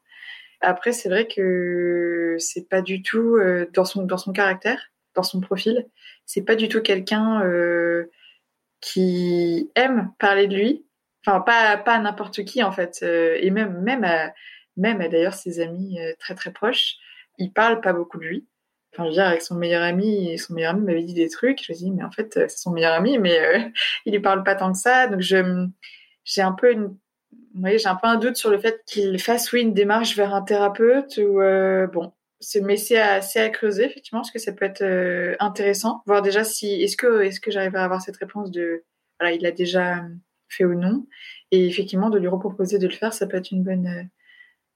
Après, 0.61 0.92
c'est 0.92 1.09
vrai 1.09 1.27
que 1.27 2.37
c'est 2.38 2.68
pas 2.68 2.83
du 2.83 3.03
tout 3.03 3.37
euh, 3.37 3.66
dans 3.73 3.85
son 3.85 4.03
dans 4.05 4.18
son 4.18 4.33
caractère, 4.33 4.92
dans 5.14 5.23
son 5.23 5.40
profil, 5.40 5.87
c'est 6.27 6.42
pas 6.42 6.57
du 6.57 6.68
tout 6.68 6.83
quelqu'un 6.83 7.42
euh, 7.44 8.11
qui 8.85 9.71
aime 9.75 10.13
parler 10.19 10.46
de 10.46 10.56
lui. 10.56 10.87
Enfin, 11.27 11.40
pas 11.40 11.77
pas 11.79 11.98
n'importe 11.98 12.44
qui 12.44 12.63
en 12.63 12.73
fait, 12.73 13.02
et 13.02 13.50
même 13.50 13.81
même 13.81 14.04
à, 14.04 14.33
même 14.77 14.98
d'ailleurs 15.08 15.35
ses 15.35 15.61
amis 15.61 15.98
très 16.19 16.35
très 16.35 16.52
proches, 16.52 16.96
il 17.38 17.52
parle 17.52 17.81
pas 17.81 17.92
beaucoup 17.92 18.19
de 18.19 18.25
lui. 18.25 18.46
Enfin, 18.92 19.04
je 19.04 19.08
veux 19.08 19.15
dire, 19.15 19.27
avec 19.27 19.42
son 19.42 19.56
meilleur 19.56 19.83
ami, 19.83 20.38
son 20.38 20.54
meilleur 20.54 20.75
ami 20.75 20.83
m'avait 20.83 21.02
dit 21.02 21.15
des 21.15 21.29
trucs. 21.29 21.65
Je 21.65 21.73
me 21.73 21.77
dis, 21.77 21.90
mais 21.90 22.04
en 22.04 22.13
fait, 22.13 22.33
c'est 22.35 22.58
son 22.58 22.71
meilleur 22.71 22.92
ami, 22.92 23.19
mais 23.19 23.38
euh, 23.40 23.58
il 24.06 24.13
lui 24.13 24.21
parle 24.21 24.44
pas 24.44 24.54
tant 24.54 24.73
que 24.73 24.79
ça. 24.79 25.08
Donc, 25.08 25.21
je, 25.21 25.67
j'ai 26.25 26.42
un 26.42 26.52
peu 26.52 26.71
une, 26.73 26.85
vous 26.85 27.61
voyez, 27.61 27.79
j'ai 27.79 27.88
un 27.88 27.96
peu 27.96 28.06
un 28.06 28.17
doute 28.17 28.37
sur 28.37 28.50
le 28.50 28.58
fait 28.58 28.83
qu'il 28.87 29.21
fasse, 29.21 29.52
oui, 29.52 29.63
une 29.63 29.75
démarche 29.75 30.17
vers 30.17 30.33
un 30.35 30.42
thérapeute 30.42 31.19
ou, 31.19 31.40
euh, 31.40 31.88
bon, 31.88 32.13
c'est, 32.45 32.61
mais 32.61 32.77
c'est 32.77 32.99
assez 32.99 33.40
à 33.40 33.49
creuser, 33.49 33.85
effectivement, 33.85 34.21
parce 34.21 34.31
que 34.31 34.38
ça 34.38 34.53
peut 34.53 34.65
être 34.65 34.83
euh, 34.83 35.35
intéressant. 35.40 36.03
Voir 36.07 36.23
déjà 36.23 36.45
si, 36.45 36.83
est-ce 36.83 36.97
que, 36.97 37.23
est-ce 37.23 37.40
que 37.40 37.51
j'arrive 37.51 37.77
à 37.77 37.85
avoir 37.85 38.01
cette 38.01 38.17
réponse 38.17 38.51
de, 38.51 38.85
voilà, 39.19 39.35
il 39.35 39.42
l'a 39.42 39.51
déjà 39.51 40.05
fait 40.49 40.65
ou 40.65 40.75
non. 40.75 41.07
Et 41.51 41.67
effectivement, 41.67 42.11
de 42.11 42.19
lui 42.19 42.29
reproposer 42.29 42.79
de 42.79 42.87
le 42.87 42.92
faire, 42.92 43.13
ça 43.13 43.27
peut 43.27 43.37
être 43.37 43.51
une 43.51 43.63
bonne, 43.63 44.09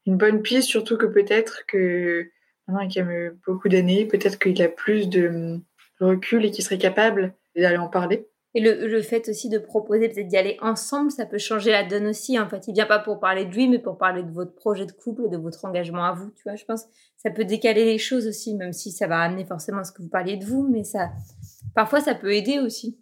une 0.05 0.17
bonne 0.17 0.41
piste, 0.41 0.67
surtout 0.69 0.97
que 0.97 1.05
peut-être 1.05 1.65
que 1.67 2.29
maintenant 2.67 2.87
il 2.87 2.99
a 2.99 3.31
beaucoup 3.45 3.69
d'années, 3.69 4.05
peut-être 4.05 4.39
qu'il 4.39 4.61
a 4.61 4.69
plus 4.69 5.09
de 5.09 5.59
recul 5.99 6.45
et 6.45 6.51
qu'il 6.51 6.63
serait 6.63 6.77
capable 6.77 7.33
d'aller 7.55 7.77
en 7.77 7.87
parler. 7.87 8.27
Et 8.59 8.61
le, 8.61 8.87
le, 8.87 9.01
fait 9.01 9.29
aussi 9.29 9.47
de 9.47 9.57
proposer 9.57 10.09
peut-être 10.09 10.27
d'y 10.27 10.35
aller 10.35 10.57
ensemble, 10.61 11.11
ça 11.11 11.25
peut 11.25 11.37
changer 11.37 11.71
la 11.71 11.85
donne 11.85 12.07
aussi. 12.07 12.37
En 12.37 12.49
fait, 12.49 12.67
il 12.67 12.73
vient 12.73 12.85
pas 12.85 12.99
pour 12.99 13.21
parler 13.21 13.45
de 13.45 13.51
lui, 13.51 13.69
mais 13.69 13.79
pour 13.79 13.97
parler 13.97 14.21
de 14.21 14.31
votre 14.31 14.53
projet 14.53 14.85
de 14.85 14.91
couple, 14.91 15.29
de 15.29 15.37
votre 15.37 15.63
engagement 15.63 16.03
à 16.03 16.11
vous. 16.11 16.29
Tu 16.35 16.43
vois, 16.43 16.57
je 16.57 16.65
pense 16.65 16.85
ça 17.15 17.29
peut 17.29 17.45
décaler 17.45 17.85
les 17.85 17.97
choses 17.97 18.27
aussi, 18.27 18.55
même 18.55 18.73
si 18.73 18.91
ça 18.91 19.07
va 19.07 19.21
amener 19.21 19.45
forcément 19.45 19.79
à 19.79 19.83
ce 19.85 19.93
que 19.93 20.01
vous 20.01 20.09
parliez 20.09 20.35
de 20.35 20.43
vous, 20.43 20.67
mais 20.69 20.83
ça, 20.83 21.09
parfois, 21.73 22.01
ça 22.01 22.15
peut 22.15 22.33
aider 22.33 22.59
aussi. 22.59 22.97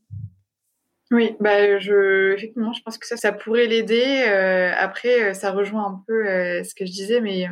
Oui, 1.09 1.35
bah 1.39 1.79
je 1.79 2.33
effectivement, 2.33 2.73
je 2.73 2.83
pense 2.83 2.99
que 2.99 3.07
ça, 3.07 3.17
ça 3.17 3.31
pourrait 3.31 3.65
l'aider. 3.65 4.25
Euh, 4.27 4.73
après, 4.77 5.29
euh, 5.29 5.33
ça 5.33 5.51
rejoint 5.51 5.85
un 5.87 6.03
peu 6.05 6.27
euh, 6.27 6.63
ce 6.63 6.75
que 6.75 6.85
je 6.85 6.91
disais, 6.91 7.19
mais 7.19 7.47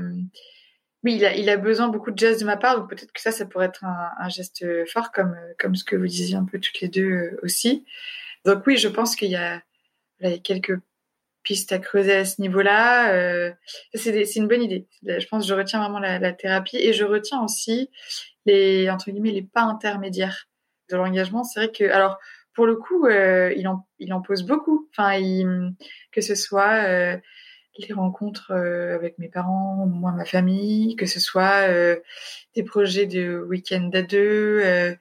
oui, 1.05 1.15
il 1.15 1.25
a, 1.25 1.35
il 1.35 1.49
a 1.49 1.57
besoin 1.57 1.87
beaucoup 1.87 2.11
de 2.11 2.17
gestes 2.17 2.41
de 2.41 2.45
ma 2.45 2.57
part, 2.57 2.77
donc 2.77 2.89
peut-être 2.89 3.11
que 3.11 3.21
ça, 3.21 3.31
ça 3.31 3.45
pourrait 3.45 3.67
être 3.67 3.85
un, 3.85 4.29
geste 4.29 4.65
fort, 4.87 5.11
comme 5.11 5.37
comme 5.59 5.75
ce 5.75 5.83
que 5.83 5.95
vous 5.95 6.07
disiez 6.07 6.35
un 6.35 6.45
peu 6.45 6.59
toutes 6.59 6.81
les 6.81 6.89
deux 6.89 7.37
aussi. 7.43 7.85
Donc 8.45 8.65
oui, 8.67 8.77
je 8.77 8.87
pense 8.87 9.15
qu'il 9.15 9.31
y 9.31 9.35
a, 9.35 9.61
a 10.23 10.37
quelques 10.43 10.77
pistes 11.43 11.71
à 11.71 11.79
creuser 11.79 12.13
à 12.13 12.25
ce 12.25 12.41
niveau-là. 12.41 13.53
c'est 13.93 14.35
une 14.35 14.47
bonne 14.47 14.63
idée. 14.63 14.87
Je 15.03 15.25
pense 15.27 15.43
que 15.43 15.49
je 15.49 15.53
retiens 15.53 15.79
vraiment 15.79 15.99
la, 15.99 16.19
la, 16.19 16.33
thérapie 16.33 16.77
et 16.77 16.91
je 16.93 17.05
retiens 17.05 17.41
aussi 17.43 17.91
les 18.45 18.89
entre 18.89 19.11
guillemets 19.11 19.31
les 19.31 19.43
pas 19.43 19.61
intermédiaires 19.61 20.49
de 20.89 20.97
l'engagement. 20.97 21.43
C'est 21.43 21.59
vrai 21.59 21.71
que 21.71 21.85
alors 21.85 22.19
pour 22.55 22.65
le 22.65 22.75
coup, 22.77 23.05
euh, 23.05 23.53
il, 23.55 23.67
en, 23.67 23.85
il 23.99 24.13
en 24.13 24.21
pose 24.21 24.43
beaucoup. 24.43 24.87
Enfin, 24.91 25.19
que 26.11 26.21
ce 26.21 26.35
soit 26.35 26.85
euh, 26.87 27.17
les 27.77 27.93
rencontres 27.93 28.51
euh, 28.51 28.95
avec 28.95 29.17
mes 29.19 29.29
parents, 29.29 29.85
moi, 29.85 30.11
ma 30.11 30.25
famille, 30.25 30.95
que 30.95 31.05
ce 31.05 31.19
soit 31.19 31.67
des 32.55 32.63
projets 32.63 33.05
de 33.05 33.37
week-end 33.47 33.89
à 33.93 34.01
deux. 34.01 34.95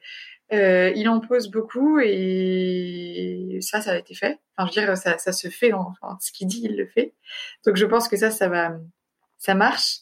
il 0.51 1.09
en 1.09 1.19
pose 1.19 1.49
beaucoup 1.49 1.99
et 1.99 3.59
ça, 3.61 3.81
ça 3.81 3.91
a 3.91 3.97
été 3.97 4.15
fait. 4.15 4.39
Enfin, 4.57 4.71
je 4.73 4.79
veux 4.79 4.85
dire, 4.85 4.97
ça, 4.97 5.17
ça 5.17 5.31
se 5.31 5.49
fait. 5.49 5.73
Enfin, 5.73 6.17
ce 6.21 6.31
qu'il 6.31 6.47
dit, 6.47 6.61
il 6.63 6.77
le 6.77 6.87
fait. 6.87 7.13
Donc, 7.65 7.75
je 7.75 7.85
pense 7.85 8.07
que 8.07 8.17
ça, 8.17 8.31
ça 8.31 8.47
va, 8.49 8.77
ça 9.37 9.55
marche. 9.55 9.97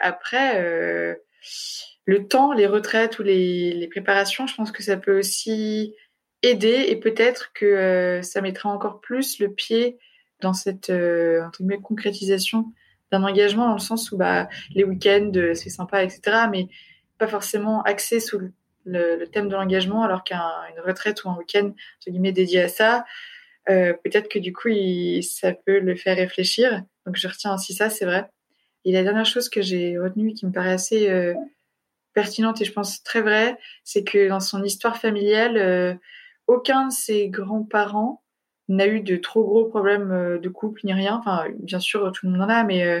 Après, 0.00 1.16
le 2.04 2.28
temps, 2.28 2.52
les 2.52 2.66
retraites 2.66 3.18
ou 3.18 3.22
les, 3.22 3.72
les 3.72 3.88
préparations, 3.88 4.46
je 4.46 4.54
pense 4.54 4.72
que 4.72 4.82
ça 4.82 4.96
peut 4.96 5.18
aussi 5.18 5.94
aider 6.42 6.86
et 6.88 6.96
peut-être 6.96 7.52
que 7.52 7.66
euh, 7.66 8.22
ça 8.22 8.40
mettra 8.40 8.68
encore 8.68 9.00
plus 9.00 9.38
le 9.38 9.52
pied 9.52 9.98
dans 10.40 10.52
cette 10.52 10.90
euh, 10.90 11.44
entre 11.44 11.58
guillemets, 11.58 11.80
concrétisation 11.80 12.72
d'un 13.10 13.22
engagement 13.22 13.68
dans 13.68 13.74
le 13.74 13.80
sens 13.80 14.12
où 14.12 14.16
bah, 14.16 14.48
les 14.74 14.84
week-ends 14.84 15.32
euh, 15.36 15.54
c'est 15.54 15.70
sympa 15.70 16.04
etc 16.04 16.20
mais 16.50 16.68
pas 17.18 17.26
forcément 17.26 17.82
axé 17.82 18.20
sous 18.20 18.40
le, 18.84 19.24
thème 19.26 19.48
de 19.48 19.54
l'engagement 19.54 20.02
alors 20.02 20.24
qu'une 20.24 20.38
retraite 20.84 21.24
ou 21.24 21.30
un 21.30 21.36
week-end 21.36 21.66
entre 21.66 22.10
guillemets 22.10 22.32
dédié 22.32 22.62
à 22.62 22.68
ça 22.68 23.04
euh, 23.68 23.92
peut-être 24.04 24.28
que 24.28 24.38
du 24.38 24.52
coup 24.52 24.70
ça 25.20 25.52
peut 25.52 25.78
le 25.78 25.94
faire 25.94 26.16
réfléchir. 26.16 26.82
Donc 27.04 27.16
je 27.16 27.28
retiens 27.28 27.54
aussi 27.54 27.74
ça 27.74 27.90
c'est 27.90 28.06
vrai. 28.06 28.30
Et 28.86 28.92
la 28.92 29.02
dernière 29.02 29.26
chose 29.26 29.50
que 29.50 29.60
j'ai 29.60 29.98
retenue 29.98 30.32
qui 30.32 30.46
me 30.46 30.52
paraît 30.52 30.72
assez 30.72 31.34
pertinente 32.14 32.62
et 32.62 32.64
je 32.64 32.72
pense 32.72 33.02
très 33.02 33.20
vraie 33.20 33.58
c'est 33.84 34.04
que 34.04 34.28
dans 34.28 34.40
son 34.40 34.64
histoire 34.64 34.96
familiale 34.96 36.00
aucun 36.46 36.86
de 36.86 36.92
ses 36.92 37.28
grands-parents 37.28 38.22
n'a 38.68 38.86
eu 38.86 39.00
de 39.00 39.16
trop 39.16 39.44
gros 39.44 39.66
problèmes 39.66 40.12
euh, 40.12 40.38
de 40.38 40.48
couple 40.48 40.80
ni 40.84 40.92
rien. 40.92 41.16
Enfin, 41.16 41.46
bien 41.60 41.80
sûr, 41.80 42.12
tout 42.12 42.26
le 42.26 42.32
monde 42.32 42.42
en 42.42 42.48
a, 42.48 42.64
mais 42.64 42.86
euh, 42.86 43.00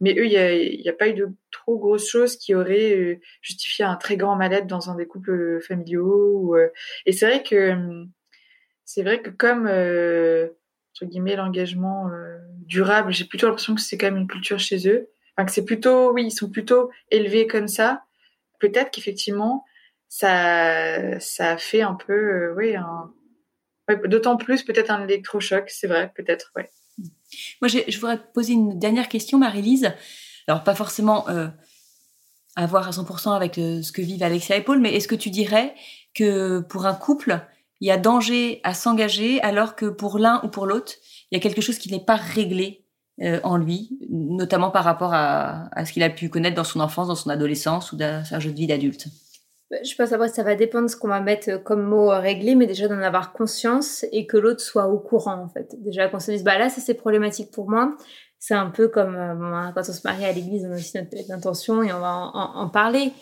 mais 0.00 0.14
eux, 0.18 0.26
il 0.26 0.30
n'y 0.30 0.88
a, 0.88 0.92
a, 0.92 0.96
pas 0.96 1.08
eu 1.08 1.14
de 1.14 1.28
trop 1.52 1.78
grosses 1.78 2.08
choses 2.08 2.36
qui 2.36 2.54
auraient 2.54 2.96
euh, 2.96 3.20
justifié 3.40 3.84
un 3.84 3.96
très 3.96 4.16
grand 4.16 4.34
mal-être 4.36 4.66
dans 4.66 4.90
un 4.90 4.96
des 4.96 5.06
couples 5.06 5.60
familiaux. 5.62 6.56
et 7.06 7.12
c'est 7.12 7.26
vrai 7.26 7.42
que 7.42 8.04
c'est 8.84 9.02
vrai 9.04 9.22
que 9.22 9.30
comme 9.30 9.66
entre 9.66 11.04
guillemets 11.04 11.36
l'engagement 11.36 12.10
durable, 12.66 13.12
j'ai 13.12 13.24
plutôt 13.24 13.46
l'impression 13.46 13.74
que 13.74 13.80
c'est 13.80 13.96
quand 13.96 14.06
même 14.06 14.16
une 14.16 14.26
culture 14.26 14.58
chez 14.58 14.88
eux. 14.88 15.08
Enfin, 15.36 15.46
que 15.46 15.52
c'est 15.52 15.64
plutôt, 15.64 16.12
oui, 16.12 16.24
ils 16.26 16.30
sont 16.30 16.50
plutôt 16.50 16.90
élevés 17.10 17.46
comme 17.46 17.68
ça. 17.68 18.02
Peut-être 18.58 18.90
qu'effectivement, 18.90 19.64
ça, 20.08 21.18
ça 21.20 21.56
fait 21.56 21.80
un 21.80 21.94
peu, 21.94 22.12
euh, 22.12 22.54
oui, 22.54 22.76
un... 22.76 23.12
d'autant 24.06 24.36
plus 24.36 24.62
peut-être 24.62 24.90
un 24.90 25.04
électrochoc, 25.04 25.68
c'est 25.68 25.86
vrai, 25.86 26.12
peut-être, 26.14 26.52
ouais. 26.56 26.70
Moi, 27.60 27.68
je 27.68 27.98
voudrais 27.98 28.20
poser 28.34 28.52
une 28.52 28.78
dernière 28.78 29.08
question, 29.08 29.38
Marie-Lise. 29.38 29.92
Alors, 30.46 30.64
pas 30.64 30.74
forcément 30.74 31.28
euh, 31.28 31.48
à 32.56 32.66
voir 32.66 32.88
à 32.88 32.90
100% 32.90 33.34
avec 33.34 33.58
euh, 33.58 33.82
ce 33.82 33.92
que 33.92 34.02
vivent 34.02 34.22
Alexia 34.22 34.56
et 34.56 34.62
Paul, 34.62 34.80
mais 34.80 34.94
est-ce 34.94 35.08
que 35.08 35.14
tu 35.14 35.30
dirais 35.30 35.74
que 36.14 36.60
pour 36.60 36.86
un 36.86 36.94
couple, 36.94 37.40
il 37.80 37.88
y 37.88 37.90
a 37.90 37.96
danger 37.96 38.60
à 38.64 38.74
s'engager 38.74 39.40
alors 39.42 39.76
que 39.76 39.86
pour 39.86 40.18
l'un 40.18 40.40
ou 40.44 40.48
pour 40.48 40.66
l'autre, 40.66 40.92
il 41.30 41.36
y 41.36 41.38
a 41.38 41.40
quelque 41.40 41.60
chose 41.60 41.78
qui 41.78 41.90
n'est 41.90 42.04
pas 42.04 42.16
réglé 42.16 42.84
euh, 43.20 43.40
en 43.44 43.56
lui, 43.56 43.98
notamment 44.10 44.70
par 44.70 44.84
rapport 44.84 45.12
à, 45.14 45.68
ce 45.84 45.92
qu'il 45.92 46.02
a 46.02 46.10
pu 46.10 46.28
connaître 46.28 46.56
dans 46.56 46.64
son 46.64 46.80
enfance, 46.80 47.08
dans 47.08 47.14
son 47.14 47.30
adolescence 47.30 47.92
ou 47.92 47.96
dans 47.96 48.24
sa 48.24 48.40
jeune 48.40 48.54
vie 48.54 48.66
d'adulte? 48.66 49.06
Je 49.84 49.94
pense 49.96 50.12
après 50.12 50.28
ça 50.28 50.42
va 50.42 50.54
dépendre 50.54 50.86
de 50.86 50.90
ce 50.90 50.96
qu'on 50.96 51.08
va 51.08 51.20
mettre 51.20 51.62
comme 51.62 51.82
mot 51.82 52.08
réglé, 52.08 52.54
mais 52.54 52.66
déjà 52.66 52.88
d'en 52.88 53.00
avoir 53.00 53.32
conscience 53.32 54.04
et 54.12 54.26
que 54.26 54.36
l'autre 54.36 54.60
soit 54.60 54.86
au 54.88 54.98
courant 54.98 55.42
en 55.42 55.48
fait. 55.48 55.74
Déjà 55.82 56.08
qu'on 56.08 56.20
se 56.20 56.30
dise 56.30 56.44
bah 56.44 56.58
là 56.58 56.68
ça 56.68 56.80
c'est 56.80 56.94
problématique 56.94 57.50
pour 57.50 57.68
moi. 57.68 57.96
C'est 58.38 58.54
un 58.54 58.70
peu 58.70 58.88
comme 58.88 59.14
euh, 59.14 59.70
quand 59.72 59.82
on 59.88 59.92
se 59.92 60.00
marie 60.04 60.24
à 60.24 60.32
l'église, 60.32 60.66
on 60.68 60.72
a 60.72 60.74
aussi 60.74 60.98
notre 60.98 61.30
intention 61.30 61.82
et 61.82 61.92
on 61.92 62.00
va 62.00 62.12
en, 62.34 62.68
parler. 62.68 63.12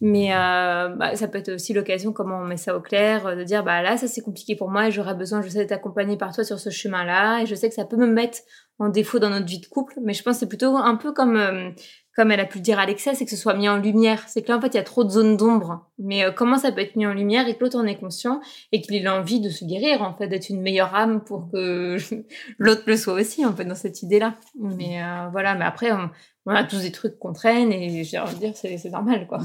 Mais 0.00 0.32
euh, 0.32 0.90
bah, 0.90 1.16
ça 1.16 1.26
peut 1.26 1.38
être 1.38 1.52
aussi 1.52 1.72
l'occasion, 1.72 2.12
comment 2.12 2.38
on 2.38 2.44
met 2.44 2.56
ça 2.56 2.76
au 2.76 2.80
clair, 2.80 3.34
de 3.36 3.42
dire 3.42 3.64
bah 3.64 3.82
là 3.82 3.96
ça 3.96 4.06
c'est 4.06 4.20
compliqué 4.20 4.54
pour 4.54 4.70
moi 4.70 4.86
et 4.86 4.92
j'aurais 4.92 5.16
besoin, 5.16 5.42
je 5.42 5.48
sais, 5.48 5.58
d'être 5.58 5.72
accompagnée 5.72 6.16
par 6.16 6.32
toi 6.32 6.44
sur 6.44 6.60
ce 6.60 6.70
chemin-là 6.70 7.42
et 7.42 7.46
je 7.46 7.56
sais 7.56 7.68
que 7.68 7.74
ça 7.74 7.84
peut 7.84 7.96
me 7.96 8.06
mettre 8.06 8.38
en 8.78 8.88
défaut 8.88 9.18
dans 9.18 9.30
notre 9.30 9.46
vie 9.46 9.60
de 9.60 9.66
couple. 9.66 9.94
Mais 10.00 10.12
je 10.12 10.22
pense 10.22 10.34
que 10.34 10.40
c'est 10.40 10.48
plutôt 10.48 10.76
un 10.76 10.94
peu 10.94 11.12
comme 11.12 11.36
euh, 11.36 11.70
comme 12.18 12.32
elle 12.32 12.40
a 12.40 12.46
pu 12.46 12.58
le 12.58 12.64
dire 12.64 12.80
Alexa, 12.80 13.14
c'est 13.14 13.24
que 13.24 13.30
ce 13.30 13.36
soit 13.36 13.54
mis 13.54 13.68
en 13.68 13.76
lumière. 13.76 14.24
C'est 14.26 14.42
que 14.42 14.48
là, 14.48 14.58
en 14.58 14.60
fait, 14.60 14.74
il 14.74 14.74
y 14.74 14.80
a 14.80 14.82
trop 14.82 15.04
de 15.04 15.08
zones 15.08 15.36
d'ombre. 15.36 15.86
Mais 16.00 16.24
euh, 16.24 16.32
comment 16.32 16.58
ça 16.58 16.72
peut 16.72 16.80
être 16.80 16.96
mis 16.96 17.06
en 17.06 17.14
lumière 17.14 17.46
et 17.46 17.54
que 17.54 17.62
l'autre 17.62 17.78
en 17.78 17.86
est 17.86 17.94
conscient 17.94 18.40
et 18.72 18.80
qu'il 18.80 18.96
ait 18.96 19.08
envie 19.08 19.38
de 19.38 19.48
se 19.50 19.64
guérir, 19.64 20.02
en 20.02 20.16
fait, 20.16 20.26
d'être 20.26 20.48
une 20.48 20.60
meilleure 20.60 20.96
âme 20.96 21.22
pour 21.22 21.48
que 21.52 21.96
l'autre 22.58 22.82
le 22.86 22.96
soit 22.96 23.14
aussi, 23.14 23.46
en 23.46 23.54
fait, 23.54 23.66
dans 23.66 23.76
cette 23.76 24.02
idée-là. 24.02 24.34
Mais 24.58 25.00
euh, 25.00 25.28
voilà, 25.30 25.54
mais 25.54 25.64
après, 25.64 25.92
on, 25.92 26.10
a 26.50 26.64
tous 26.64 26.80
des 26.80 26.90
trucs 26.90 27.20
qu'on 27.20 27.32
traîne 27.32 27.72
et 27.72 28.02
j'ai 28.02 28.18
envie 28.18 28.34
de 28.34 28.40
dire, 28.40 28.56
c'est 28.56 28.84
normal, 28.90 29.28
quoi. 29.28 29.38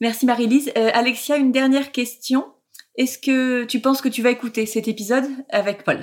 Merci 0.00 0.24
Marie-Lise. 0.24 0.72
Euh, 0.78 0.88
Alexia, 0.94 1.36
une 1.36 1.52
dernière 1.52 1.92
question. 1.92 2.46
Est-ce 2.96 3.18
que 3.18 3.64
tu 3.64 3.78
penses 3.80 4.00
que 4.00 4.08
tu 4.08 4.22
vas 4.22 4.30
écouter 4.30 4.64
cet 4.64 4.88
épisode 4.88 5.26
avec 5.50 5.84
Paul? 5.84 6.02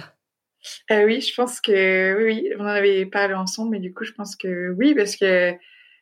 Euh, 0.91 1.05
oui, 1.05 1.21
je 1.21 1.33
pense 1.33 1.61
que 1.61 2.17
oui, 2.17 2.41
oui, 2.43 2.53
on 2.57 2.63
en 2.63 2.67
avait 2.67 3.05
parlé 3.05 3.33
ensemble, 3.33 3.71
mais 3.71 3.79
du 3.79 3.93
coup, 3.93 4.03
je 4.03 4.11
pense 4.11 4.35
que 4.35 4.71
oui, 4.77 4.93
parce 4.95 5.15
que 5.15 5.53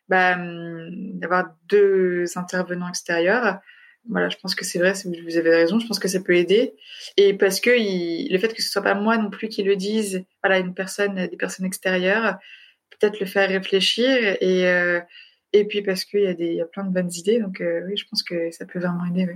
bah, 0.08 0.36
hum, 0.36 0.90
d'avoir 1.18 1.54
deux 1.68 2.24
intervenants 2.36 2.88
extérieurs, 2.88 3.60
voilà, 4.08 4.28
je 4.30 4.36
pense 4.38 4.54
que 4.54 4.64
c'est 4.64 4.78
vrai, 4.78 4.94
vous 5.04 5.36
avez 5.36 5.50
raison, 5.50 5.78
je 5.78 5.86
pense 5.86 5.98
que 5.98 6.08
ça 6.08 6.20
peut 6.20 6.34
aider. 6.34 6.74
Et 7.16 7.34
parce 7.34 7.60
que 7.60 7.70
le 7.70 8.38
fait 8.38 8.54
que 8.54 8.62
ce 8.62 8.70
soit 8.70 8.82
pas 8.82 8.94
moi 8.94 9.18
non 9.18 9.30
plus 9.30 9.48
qui 9.48 9.62
le 9.62 9.76
dise, 9.76 10.24
voilà, 10.42 10.58
une 10.58 10.74
personne, 10.74 11.26
des 11.26 11.36
personnes 11.36 11.66
extérieures, 11.66 12.38
peut-être 12.90 13.20
le 13.20 13.26
faire 13.26 13.48
réfléchir 13.48 14.08
et 14.40 14.66
euh, 14.66 15.00
et 15.52 15.64
puis 15.64 15.82
parce 15.82 16.04
qu'il 16.04 16.20
y, 16.20 16.26
a 16.26 16.34
des, 16.34 16.54
y 16.54 16.60
a 16.60 16.66
plein 16.66 16.84
de 16.84 16.92
bonnes 16.92 17.12
idées, 17.12 17.40
donc 17.40 17.60
euh, 17.60 17.82
oui, 17.86 17.96
je 17.96 18.04
pense 18.08 18.22
que 18.22 18.50
ça 18.50 18.66
peut 18.66 18.78
vraiment 18.78 19.04
aider. 19.06 19.28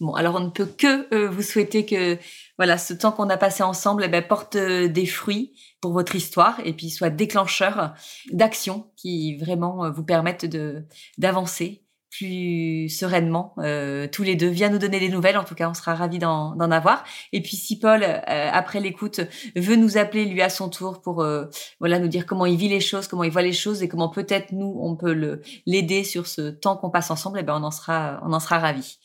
Bon, 0.00 0.14
alors 0.14 0.34
on 0.36 0.40
ne 0.40 0.50
peut 0.50 0.66
que 0.66 1.12
euh, 1.14 1.30
vous 1.30 1.42
souhaiter 1.42 1.86
que 1.86 2.18
voilà, 2.58 2.76
ce 2.78 2.92
temps 2.92 3.12
qu'on 3.12 3.30
a 3.30 3.36
passé 3.36 3.62
ensemble 3.62 4.04
eh 4.04 4.08
ben, 4.08 4.26
porte 4.26 4.56
euh, 4.56 4.88
des 4.88 5.06
fruits 5.06 5.52
pour 5.80 5.92
votre 5.92 6.14
histoire 6.14 6.60
et 6.64 6.74
puis 6.74 6.90
soit 6.90 7.10
déclencheur 7.10 7.94
d'actions 8.32 8.90
qui 8.96 9.36
vraiment 9.38 9.90
vous 9.90 10.04
permettent 10.04 10.46
de 10.46 10.84
d'avancer 11.16 11.82
plus 12.20 12.90
sereinement 12.90 13.54
euh, 13.58 14.06
tous 14.06 14.22
les 14.22 14.36
deux. 14.36 14.48
Viens 14.48 14.68
nous 14.68 14.78
donner 14.78 15.00
des 15.00 15.08
nouvelles, 15.08 15.38
en 15.38 15.44
tout 15.44 15.54
cas 15.54 15.70
on 15.70 15.74
sera 15.74 15.94
ravis 15.94 16.18
d'en 16.18 16.70
avoir. 16.70 17.02
Et 17.32 17.40
puis 17.40 17.56
si 17.56 17.78
Paul, 17.78 18.02
euh, 18.02 18.50
après 18.52 18.80
l'écoute, 18.80 19.20
veut 19.56 19.76
nous 19.76 19.96
appeler 19.96 20.26
lui 20.26 20.42
à 20.42 20.50
son 20.50 20.68
tour 20.68 21.00
pour 21.00 21.22
euh, 21.22 21.46
voilà 21.78 21.98
nous 21.98 22.08
dire 22.08 22.26
comment 22.26 22.44
il 22.44 22.56
vit 22.56 22.68
les 22.68 22.80
choses, 22.80 23.08
comment 23.08 23.24
il 23.24 23.30
voit 23.30 23.42
les 23.42 23.54
choses 23.54 23.82
et 23.82 23.88
comment 23.88 24.10
peut-être 24.10 24.52
nous 24.52 24.78
on 24.82 24.96
peut 24.96 25.14
le 25.14 25.40
l'aider 25.64 26.04
sur 26.04 26.26
ce 26.26 26.50
temps 26.50 26.76
qu'on 26.76 26.90
passe 26.90 27.10
ensemble, 27.10 27.38
et 27.38 27.40
eh 27.40 27.44
ben 27.44 27.54
on 27.58 27.64
en 27.64 27.70
sera 27.70 28.20
on 28.22 28.32
en 28.34 28.40
sera 28.40 28.58
ravis. 28.58 28.98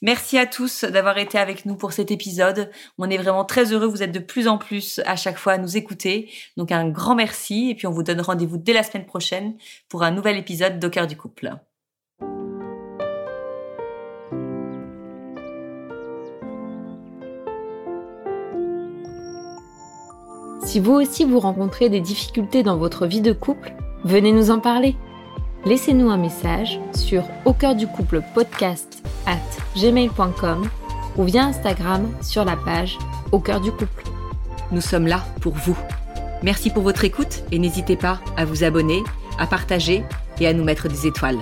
Merci 0.00 0.38
à 0.38 0.46
tous 0.46 0.84
d'avoir 0.84 1.18
été 1.18 1.38
avec 1.38 1.66
nous 1.66 1.74
pour 1.74 1.92
cet 1.92 2.10
épisode. 2.12 2.70
On 2.98 3.10
est 3.10 3.18
vraiment 3.18 3.44
très 3.44 3.72
heureux. 3.72 3.86
Vous 3.86 4.02
êtes 4.02 4.12
de 4.12 4.18
plus 4.18 4.46
en 4.48 4.58
plus 4.58 5.00
à 5.04 5.16
chaque 5.16 5.38
fois 5.38 5.54
à 5.54 5.58
nous 5.58 5.76
écouter. 5.76 6.30
Donc 6.56 6.72
un 6.72 6.88
grand 6.88 7.14
merci. 7.14 7.70
Et 7.70 7.74
puis 7.74 7.86
on 7.86 7.92
vous 7.92 8.02
donne 8.02 8.20
rendez-vous 8.20 8.58
dès 8.58 8.72
la 8.72 8.82
semaine 8.82 9.06
prochaine 9.06 9.56
pour 9.88 10.02
un 10.02 10.10
nouvel 10.10 10.36
épisode 10.36 10.80
d'Au 10.80 10.90
cœur 10.90 11.06
du 11.06 11.16
couple. 11.16 11.56
Si 20.72 20.80
vous 20.80 20.94
aussi 20.94 21.26
vous 21.26 21.38
rencontrez 21.38 21.90
des 21.90 22.00
difficultés 22.00 22.62
dans 22.62 22.78
votre 22.78 23.04
vie 23.04 23.20
de 23.20 23.34
couple, 23.34 23.74
Venez 24.04 24.32
nous 24.32 24.50
en 24.50 24.58
parler. 24.58 24.96
Laissez-nous 25.66 26.08
un 26.08 26.16
message 26.16 26.80
sur 26.94 27.24
au 27.44 27.52
cœur 27.52 27.74
du 27.74 27.86
couple 27.86 28.22
podcast 28.34 29.02
at 29.26 29.36
gmail.com 29.76 30.66
ou 31.18 31.24
via 31.24 31.44
Instagram 31.44 32.08
sur 32.22 32.46
la 32.46 32.56
page 32.56 32.96
au 33.32 33.38
cœur 33.38 33.60
du 33.60 33.70
couple. 33.70 34.04
Nous 34.70 34.80
sommes 34.80 35.06
là 35.06 35.26
pour 35.42 35.52
vous. 35.52 35.76
Merci 36.42 36.70
pour 36.70 36.84
votre 36.84 37.04
écoute 37.04 37.44
et 37.52 37.58
n'hésitez 37.58 37.96
pas 37.96 38.18
à 38.38 38.46
vous 38.46 38.64
abonner, 38.64 39.02
à 39.38 39.46
partager 39.46 40.02
et 40.40 40.46
à 40.46 40.54
nous 40.54 40.64
mettre 40.64 40.88
des 40.88 41.06
étoiles. 41.06 41.38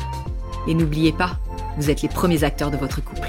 Et 0.66 0.74
n'oubliez 0.74 1.12
pas, 1.12 1.38
vous 1.78 1.88
êtes 1.88 2.02
les 2.02 2.08
premiers 2.08 2.42
acteurs 2.42 2.72
de 2.72 2.76
votre 2.76 3.00
couple. 3.00 3.28